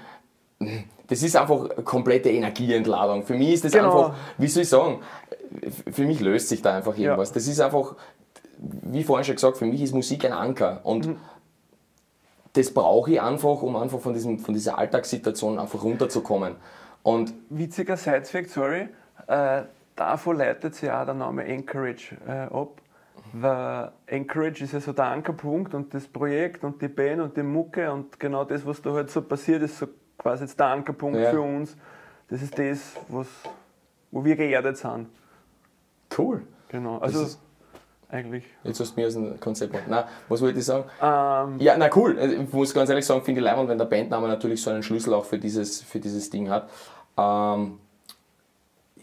das 1.07 1.23
ist 1.23 1.36
einfach 1.36 1.69
eine 1.69 1.84
komplette 1.84 2.29
Energieentladung. 2.29 3.23
Für 3.23 3.34
mich 3.36 3.53
ist 3.53 3.65
das 3.65 3.71
Genau. 3.73 4.05
einfach, 4.05 4.15
wie 4.38 4.47
soll 4.47 4.63
ich 4.63 4.69
sagen, 4.69 5.01
für 5.91 6.03
mich 6.05 6.19
löst 6.19 6.49
sich 6.49 6.61
da 6.61 6.75
einfach 6.75 6.97
irgendwas. 6.97 7.32
Das 7.34 7.47
ist 7.47 7.59
einfach, 7.59 7.95
wie 8.57 9.03
vorhin 9.03 9.25
schon 9.25 9.36
gesagt, 9.36 9.57
für 9.57 9.65
mich 9.65 9.82
ist 9.82 9.93
Musik 9.93 10.23
ein 10.25 10.34
Anker. 10.34 10.79
Und 10.84 11.07
Mhm. 11.07 11.17
das 12.53 12.73
brauche 12.73 13.11
ich 13.11 13.21
einfach, 13.21 13.61
um 13.61 13.75
einfach 13.75 13.99
von, 13.99 14.13
diesem, 14.13 14.39
von 14.39 14.53
dieser 14.53 14.77
Alltagssituation 14.77 15.59
einfach 15.59 15.84
runterzukommen. 15.84 16.55
Und 17.04 17.34
Witziger 17.49 17.97
Sidefact, 17.97 18.49
sorry. 18.49 18.89
Äh, 19.28 19.64
davon 19.95 20.38
leitet 20.38 20.76
sich 20.76 20.89
auch 20.91 21.06
der 21.06 21.14
Name 21.14 21.43
Anchorage 21.43 22.18
äh, 22.28 22.54
ab. 22.54 22.82
Weil 23.34 23.91
Anchorage 24.10 24.64
ist 24.64 24.74
ja 24.74 24.80
so 24.82 24.93
der 24.93 25.06
Ankerpunkt 25.06 25.74
und 25.74 25.93
das 25.93 26.08
Projekt 26.08 26.64
und 26.64 26.82
die 26.82 26.88
Band 26.89 27.22
und 27.22 27.38
die 27.38 27.43
Mucke 27.43 27.91
und 27.91 28.20
genau 28.20 28.43
das, 28.43 28.66
was 28.66 28.82
da 28.82 28.91
halt 28.91 29.10
so 29.10 29.22
passiert, 29.22 29.62
ist 29.62 29.78
so 29.78 29.88
quasi 30.18 30.43
jetzt 30.43 30.60
der 30.60 30.68
Ankerpunkt 30.68 31.18
Ja. 31.20 31.30
für 31.32 31.41
uns. 31.41 31.78
Das 32.30 32.41
ist 32.41 32.58
das, 32.58 32.95
was, 33.08 33.28
wo 34.12 34.24
wir 34.26 34.36
geerdet 34.36 34.78
sind. 34.78 35.08
cool. 36.18 36.41
Genau. 36.70 36.97
Also 36.99 37.38
eigentlich. 38.12 38.43
Jetzt 38.64 38.80
hast 38.80 38.95
du 38.95 39.01
mir 39.01 39.07
aus 39.07 39.14
dem 39.14 39.39
Konzept 39.39 39.72
gemacht. 39.72 39.88
Nein, 39.89 40.03
was 40.30 40.41
wollte 40.41 40.59
ich 40.59 40.66
sagen? 40.66 40.84
Ähm, 41.01 41.59
Ja, 41.59 41.78
na 41.78 41.89
cool. 41.95 42.18
Also, 42.20 42.36
Ich 42.36 42.53
muss 42.53 42.74
ganz 42.74 42.89
ehrlich 42.89 43.05
sagen, 43.05 43.24
finde 43.24 43.41
ich 43.41 43.45
leibend, 43.45 43.70
wenn 43.70 43.78
der 43.78 43.86
Bandname 43.86 44.28
natürlich 44.28 44.62
so 44.62 44.70
einen 44.70 44.84
Schlüssel 44.84 45.14
auch 45.14 45.26
für 45.26 45.38
dieses, 45.39 45.82
für 45.82 45.99
dieses 45.99 46.30
Ding 46.30 46.49
hat. 46.49 46.70
Ähm, 47.18 47.78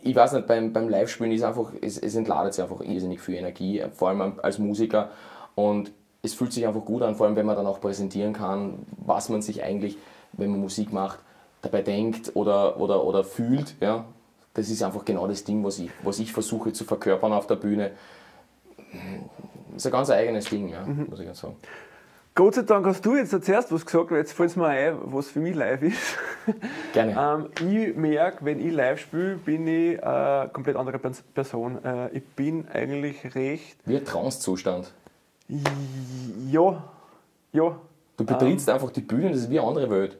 ich 0.02 0.14
weiß 0.14 0.32
nicht, 0.34 0.46
beim, 0.46 0.72
beim 0.72 0.88
Live-Spielen 0.88 1.32
ist 1.32 1.42
einfach, 1.42 1.72
es, 1.80 1.98
es 1.98 2.14
entladet 2.14 2.54
sich 2.54 2.62
einfach 2.62 2.80
irrsinnig 2.80 3.20
viel 3.20 3.34
Energie, 3.34 3.82
vor 3.94 4.08
allem 4.10 4.34
als 4.42 4.58
Musiker. 4.58 5.10
Und 5.54 5.90
es 6.22 6.34
fühlt 6.34 6.52
sich 6.52 6.66
einfach 6.66 6.84
gut 6.84 7.02
an, 7.02 7.14
vor 7.16 7.26
allem 7.26 7.36
wenn 7.36 7.46
man 7.46 7.56
dann 7.56 7.66
auch 7.66 7.80
präsentieren 7.80 8.32
kann, 8.32 8.86
was 8.96 9.28
man 9.28 9.42
sich 9.42 9.62
eigentlich, 9.62 9.96
wenn 10.32 10.50
man 10.50 10.60
Musik 10.60 10.92
macht, 10.92 11.18
dabei 11.62 11.82
denkt 11.82 12.32
oder, 12.34 12.78
oder, 12.80 13.04
oder 13.04 13.24
fühlt. 13.24 13.74
Ja? 13.80 14.04
Das 14.54 14.70
ist 14.70 14.82
einfach 14.82 15.04
genau 15.04 15.26
das 15.26 15.44
Ding, 15.44 15.64
was 15.64 15.78
ich, 15.78 15.90
was 16.02 16.18
ich 16.18 16.32
versuche 16.32 16.72
zu 16.72 16.84
verkörpern 16.84 17.32
auf 17.32 17.46
der 17.46 17.56
Bühne. 17.56 17.92
Das 19.72 19.76
ist 19.76 19.86
ein 19.86 19.92
ganz 19.92 20.10
eigenes 20.10 20.44
Ding, 20.46 20.68
ja, 20.68 20.84
muss 20.84 21.20
ich 21.20 21.26
ganz 21.26 21.40
sagen. 21.40 21.56
Gott 22.34 22.54
sei 22.54 22.62
Dank 22.62 22.86
hast 22.86 23.04
du 23.04 23.16
jetzt 23.16 23.30
zuerst 23.44 23.72
was 23.72 23.84
gesagt, 23.84 24.10
weil 24.12 24.18
jetzt 24.18 24.32
fällt 24.32 24.50
es 24.50 24.56
mir 24.56 24.66
ein, 24.66 24.96
was 25.06 25.26
für 25.28 25.40
mich 25.40 25.56
live 25.56 25.82
ist. 25.82 26.16
Gerne. 26.92 27.48
ähm, 27.60 27.68
ich 27.68 27.96
merke, 27.96 28.44
wenn 28.44 28.60
ich 28.64 28.72
live 28.72 29.00
spiele, 29.00 29.36
bin 29.36 29.66
ich 29.66 30.02
eine 30.04 30.48
komplett 30.52 30.76
andere 30.76 30.98
Pers- 30.98 31.22
Person. 31.34 31.84
Äh, 31.84 32.10
ich 32.16 32.24
bin 32.24 32.68
eigentlich 32.68 33.34
recht. 33.34 33.76
Wie 33.86 33.96
ein 33.96 34.04
Trance-Zustand. 34.04 34.92
Ja, 36.50 36.84
ja, 37.52 37.76
Du 38.16 38.24
betrittst 38.24 38.68
einfach 38.68 38.90
die 38.90 39.00
Bühne, 39.00 39.30
das 39.30 39.40
ist 39.40 39.50
wie 39.50 39.58
eine 39.58 39.68
andere 39.68 39.90
Welt. 39.90 40.18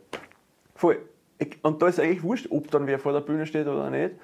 voll. 0.75 0.99
Ich, 1.41 1.57
und 1.62 1.81
da 1.81 1.87
ist 1.87 2.01
eigentlich 2.01 2.23
wurscht, 2.25 2.49
ob 2.51 2.69
dann 2.73 2.87
wer 2.89 2.99
vor 2.99 3.12
der 3.12 3.21
Bühne 3.21 3.47
steht 3.47 3.69
oder 3.69 3.91
nicht. 3.91 4.14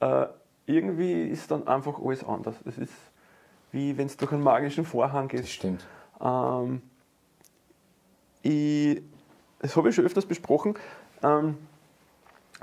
Äh, 0.00 0.26
irgendwie 0.64 1.24
ist 1.28 1.50
dann 1.50 1.66
einfach 1.66 1.98
alles 2.02 2.24
anders. 2.24 2.54
Es 2.64 2.78
ist 2.78 2.92
wie 3.72 3.96
wenn 3.98 4.06
es 4.06 4.16
durch 4.16 4.32
einen 4.32 4.42
magischen 4.42 4.84
Vorhang 4.84 5.28
Das 5.28 5.40
geht. 5.40 5.48
stimmt. 5.50 5.86
Ähm, 6.20 6.82
ich, 8.42 9.02
das 9.58 9.76
habe 9.76 9.88
ich 9.88 9.94
schon 9.94 10.04
öfters 10.04 10.26
besprochen. 10.26 10.74
Ähm, 11.22 11.56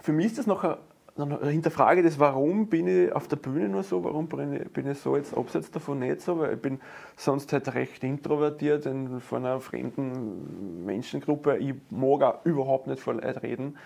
für 0.01 0.13
mich 0.13 0.27
ist 0.27 0.37
das 0.37 0.47
noch 0.47 0.63
eine, 0.63 0.77
eine 1.17 1.49
Hinterfrage 1.51 2.01
des, 2.01 2.19
warum 2.19 2.67
bin 2.67 2.87
ich 2.87 3.11
auf 3.11 3.27
der 3.27 3.35
Bühne 3.37 3.67
nur 3.69 3.83
so, 3.83 4.03
warum 4.03 4.27
bin 4.27 4.53
ich, 4.53 4.71
bin 4.71 4.89
ich 4.89 4.99
so 4.99 5.15
jetzt 5.15 5.35
abseits 5.35 5.71
davon 5.71 5.99
nicht 5.99 6.21
so, 6.21 6.39
weil 6.39 6.53
ich 6.53 6.61
bin 6.61 6.79
sonst 7.17 7.51
halt 7.51 7.73
recht 7.73 8.03
introvertiert 8.03 8.85
in, 8.85 9.19
vor 9.19 9.39
einer 9.39 9.59
fremden 9.59 10.85
Menschengruppe. 10.85 11.57
Ich 11.57 11.73
mag 11.89 12.21
auch 12.21 12.45
überhaupt 12.45 12.87
nicht 12.87 13.01
vor 13.01 13.15
Leuten 13.15 13.39
reden. 13.39 13.77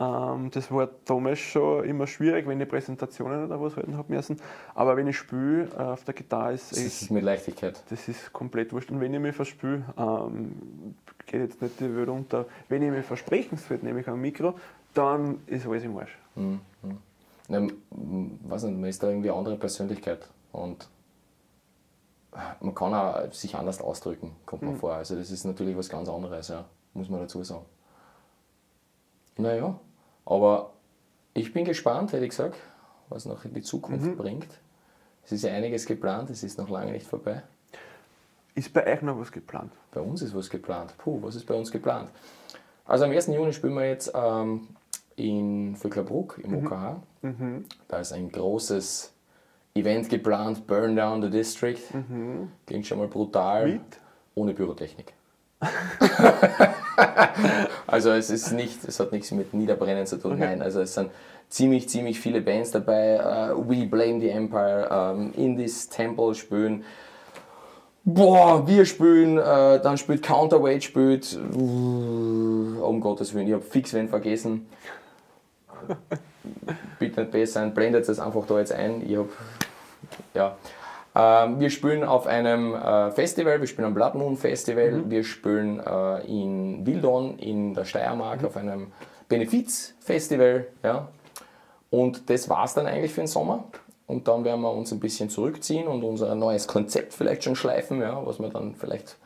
Ähm, 0.00 0.50
das 0.52 0.70
war 0.70 0.88
damals 1.06 1.40
schon 1.40 1.84
immer 1.84 2.06
schwierig, 2.06 2.46
wenn 2.46 2.60
ich 2.60 2.68
Präsentationen 2.68 3.44
oder 3.46 3.60
was 3.60 3.76
halten 3.76 3.96
habe 3.96 4.12
müssen. 4.14 4.36
Aber 4.74 4.96
wenn 4.96 5.08
ich 5.08 5.16
spiele 5.18 5.64
äh, 5.76 5.82
auf 5.82 6.04
der 6.04 6.14
Gitarre, 6.14 6.52
ist 6.54 6.70
Das 6.72 6.78
ist 6.78 7.10
mit 7.10 7.24
Leichtigkeit. 7.24 7.82
das 7.90 8.06
ist 8.08 8.32
komplett 8.32 8.72
wurscht. 8.72 8.90
Und 8.90 9.00
wenn 9.00 9.12
ich 9.12 9.20
mich 9.20 9.34
verspüle, 9.34 9.82
ähm, 9.96 10.94
geht 11.26 11.40
jetzt 11.40 11.60
nicht 11.60 11.80
die 11.80 11.94
Welt 11.96 12.08
unter. 12.08 12.46
Wenn 12.68 12.82
ich 12.82 12.90
mich 12.92 13.04
versprechen 13.04 13.56
sollte, 13.58 13.84
nämlich 13.86 14.06
am 14.08 14.20
Mikro, 14.20 14.54
dann 14.94 15.40
ist 15.46 15.66
alles 15.66 15.82
im 15.84 15.96
Arsch. 15.98 16.16
Mhm. 16.36 16.60
mhm. 16.82 16.98
Na, 17.48 17.56
m- 17.58 18.38
weiß 18.44 18.64
nicht, 18.64 18.78
man 18.78 18.90
ist 18.90 19.02
da 19.02 19.08
irgendwie 19.08 19.30
eine 19.30 19.38
andere 19.38 19.56
Persönlichkeit 19.56 20.28
und 20.52 20.88
man 22.60 22.74
kann 22.74 22.94
auch 22.94 23.32
sich 23.32 23.56
anders 23.56 23.80
ausdrücken, 23.80 24.36
kommt 24.46 24.62
Mhm. 24.62 24.72
mir 24.72 24.76
vor. 24.76 24.92
Also 24.92 25.16
das 25.16 25.30
ist 25.30 25.44
natürlich 25.44 25.76
was 25.76 25.88
ganz 25.88 26.08
anderes, 26.08 26.48
ja, 26.48 26.64
muss 26.94 27.08
man 27.08 27.20
dazu 27.20 27.42
sagen. 27.42 27.64
Naja, 29.38 29.78
aber 30.28 30.70
ich 31.34 31.52
bin 31.52 31.64
gespannt, 31.64 32.12
hätte 32.12 32.24
ich 32.24 32.30
gesagt, 32.30 32.56
was 33.08 33.24
noch 33.24 33.44
in 33.44 33.54
die 33.54 33.62
Zukunft 33.62 34.04
Mhm. 34.06 34.16
bringt. 34.16 34.48
Es 35.24 35.32
ist 35.32 35.42
ja 35.44 35.52
einiges 35.52 35.86
geplant, 35.86 36.30
es 36.30 36.42
ist 36.42 36.58
noch 36.58 36.68
lange 36.68 36.92
nicht 36.92 37.06
vorbei. 37.06 37.42
Ist 38.54 38.72
bei 38.72 38.86
euch 38.92 39.02
noch 39.02 39.18
was 39.18 39.30
geplant? 39.32 39.72
Bei 39.92 40.00
uns 40.00 40.20
ist 40.22 40.34
was 40.34 40.50
geplant. 40.50 40.94
Puh, 40.98 41.18
was 41.22 41.34
ist 41.36 41.44
bei 41.46 41.54
uns 41.54 41.70
geplant? 41.70 42.10
Also 42.84 43.04
am 43.04 43.10
1. 43.12 43.28
Juni 43.28 43.52
spielen 43.52 43.74
wir 43.74 43.86
jetzt 43.88 44.10
ähm, 44.14 44.68
in 45.16 45.76
Vöcklerbruck 45.76 46.38
im 46.42 46.66
OKH. 46.66 47.00
Da 47.88 47.98
ist 48.00 48.12
ein 48.12 48.30
großes 48.32 49.12
Event 49.74 50.08
geplant, 50.08 50.66
Burn 50.66 50.96
Down 50.96 51.22
the 51.22 51.30
District. 51.30 51.78
Klingt 52.66 52.86
schon 52.86 52.98
mal 52.98 53.08
brutal. 53.08 53.68
Mit? 53.74 53.82
Ohne 54.34 54.54
Pyrotechnik. 54.54 55.12
also 57.86 58.10
es 58.10 58.30
ist 58.30 58.52
nicht, 58.52 58.84
es 58.84 59.00
hat 59.00 59.12
nichts 59.12 59.30
mit 59.30 59.54
Niederbrennen 59.54 60.06
zu 60.06 60.16
tun, 60.16 60.38
nein. 60.38 60.62
Also 60.62 60.80
es 60.80 60.94
sind 60.94 61.10
ziemlich, 61.48 61.88
ziemlich 61.88 62.20
viele 62.20 62.40
Bands 62.40 62.70
dabei. 62.70 63.14
Äh, 63.14 63.56
We 63.56 63.86
Blame 63.86 64.20
the 64.20 64.30
Empire, 64.30 64.88
ähm, 64.90 65.32
In 65.36 65.56
This 65.56 65.88
Temple 65.88 66.34
spielen. 66.34 66.84
Boah, 68.04 68.66
wir 68.66 68.86
spielen, 68.86 69.36
äh, 69.36 69.80
dann 69.80 69.98
spielt 69.98 70.22
Counterweight, 70.22 70.82
spielt, 70.82 71.38
uh, 71.54 72.82
um 72.82 73.00
Gottes 73.02 73.34
Willen, 73.34 73.48
ich 73.48 73.52
habe 73.52 73.62
fix 73.62 73.92
wen 73.92 74.08
vergessen. 74.08 74.66
Bitte 76.98 77.20
nicht 77.20 77.32
besser 77.32 77.60
sein, 77.60 77.74
blendet 77.74 78.08
es 78.08 78.18
einfach 78.18 78.46
da 78.46 78.58
jetzt 78.58 78.72
ein. 78.72 79.02
Ich 79.06 79.16
hab, 79.16 79.28
ja. 80.32 80.56
Ähm, 81.18 81.58
wir 81.58 81.70
spielen 81.70 82.04
auf 82.04 82.28
einem 82.28 82.74
äh, 82.74 83.10
Festival, 83.10 83.58
wir 83.58 83.66
spielen 83.66 83.88
am 83.88 83.94
Blood 83.94 84.14
Moon 84.14 84.36
Festival, 84.36 85.10
wir 85.10 85.24
spielen 85.24 85.80
äh, 85.80 86.24
in 86.26 86.86
Wildon 86.86 87.40
in 87.40 87.74
der 87.74 87.84
Steiermark 87.84 88.44
auf 88.44 88.56
einem 88.56 88.92
Benefiz-Festival. 89.28 90.68
Ja. 90.84 91.08
Und 91.90 92.30
das 92.30 92.48
war 92.48 92.64
es 92.64 92.74
dann 92.74 92.86
eigentlich 92.86 93.12
für 93.12 93.22
den 93.22 93.26
Sommer. 93.26 93.64
Und 94.06 94.28
dann 94.28 94.44
werden 94.44 94.60
wir 94.60 94.70
uns 94.70 94.92
ein 94.92 95.00
bisschen 95.00 95.28
zurückziehen 95.28 95.88
und 95.88 96.04
unser 96.04 96.34
neues 96.36 96.68
Konzept 96.68 97.12
vielleicht 97.12 97.42
schon 97.42 97.56
schleifen, 97.56 98.00
ja, 98.00 98.24
was 98.24 98.38
wir 98.38 98.48
dann 98.48 98.76
vielleicht 98.76 99.16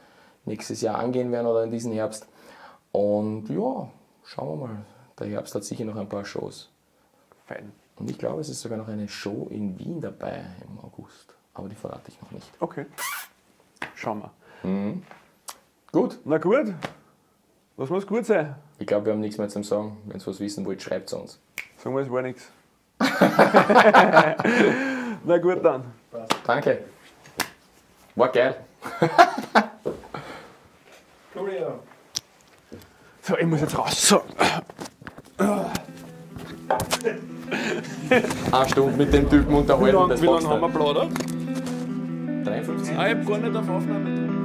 nächstes 0.46 0.80
Jahr 0.80 0.98
angehen 0.98 1.30
werden 1.30 1.46
oder 1.46 1.62
in 1.62 1.70
diesem 1.70 1.92
Herbst. 1.92 2.26
Und 2.90 3.50
ja, 3.50 3.88
schauen 4.24 4.60
wir 4.60 4.66
mal. 4.66 4.76
Der 5.18 5.26
Herbst 5.26 5.54
hat 5.54 5.62
sicher 5.62 5.84
noch 5.84 5.96
ein 5.96 6.08
paar 6.08 6.24
Shows. 6.24 6.70
Fein. 7.44 7.70
Und 7.96 8.10
ich 8.10 8.18
glaube, 8.18 8.40
es 8.40 8.48
ist 8.48 8.62
sogar 8.62 8.78
noch 8.78 8.88
eine 8.88 9.08
Show 9.08 9.46
in 9.50 9.78
Wien 9.78 10.00
dabei 10.00 10.42
im 10.66 10.82
August. 10.82 11.31
Aber 11.54 11.68
die 11.68 11.74
verrate 11.76 12.04
ich 12.08 12.18
noch 12.22 12.30
nicht. 12.30 12.48
Okay. 12.60 12.86
Schauen 13.94 14.22
wir. 14.22 14.30
Gut, 15.92 16.18
Na 16.24 16.38
gut. 16.38 16.72
Was 17.76 17.90
muss 17.90 18.06
gut 18.06 18.24
sein? 18.26 18.54
ich 18.78 18.86
glaube, 18.86 19.06
wir 19.06 19.12
haben 19.12 19.20
nichts 19.20 19.38
mehr 19.38 19.48
zum 19.48 19.64
Sagen. 19.64 19.96
Wenn 20.06 20.20
ihr 20.20 20.26
was 20.26 20.38
wissen 20.40 20.64
wollt, 20.66 20.82
schreibt 20.82 21.08
es 21.08 21.14
uns. 21.14 21.38
Sagen 21.78 21.94
wir, 21.96 22.02
es 22.02 22.10
war 22.10 22.22
nichts. 22.22 22.50
Na 25.24 25.38
gut 25.38 25.64
dann. 25.64 25.84
Danke. 26.46 26.84
War 28.14 28.28
geil. 28.30 28.56
So, 33.24 33.38
ich 33.38 33.46
muss 33.46 33.60
jetzt 33.60 33.78
raus. 33.78 34.08
So. 34.08 34.20
Eine 38.50 38.68
Stunde 38.68 38.96
mit 38.96 39.12
dem 39.14 39.30
Typen 39.30 39.54
unterhalten. 39.54 40.20
wie 40.20 40.26
lange 40.26 40.48
haben 40.48 40.60
wir 40.60 40.68
plaudert? 40.68 41.10
Nicht. 42.44 42.66
53? 42.66 42.98
Ah, 42.98 43.06
ich 43.06 43.14
hab 43.14 43.26
gar 43.26 43.38
nicht 43.38 43.56
auf 43.56 43.68
Aufnahme. 43.68 44.41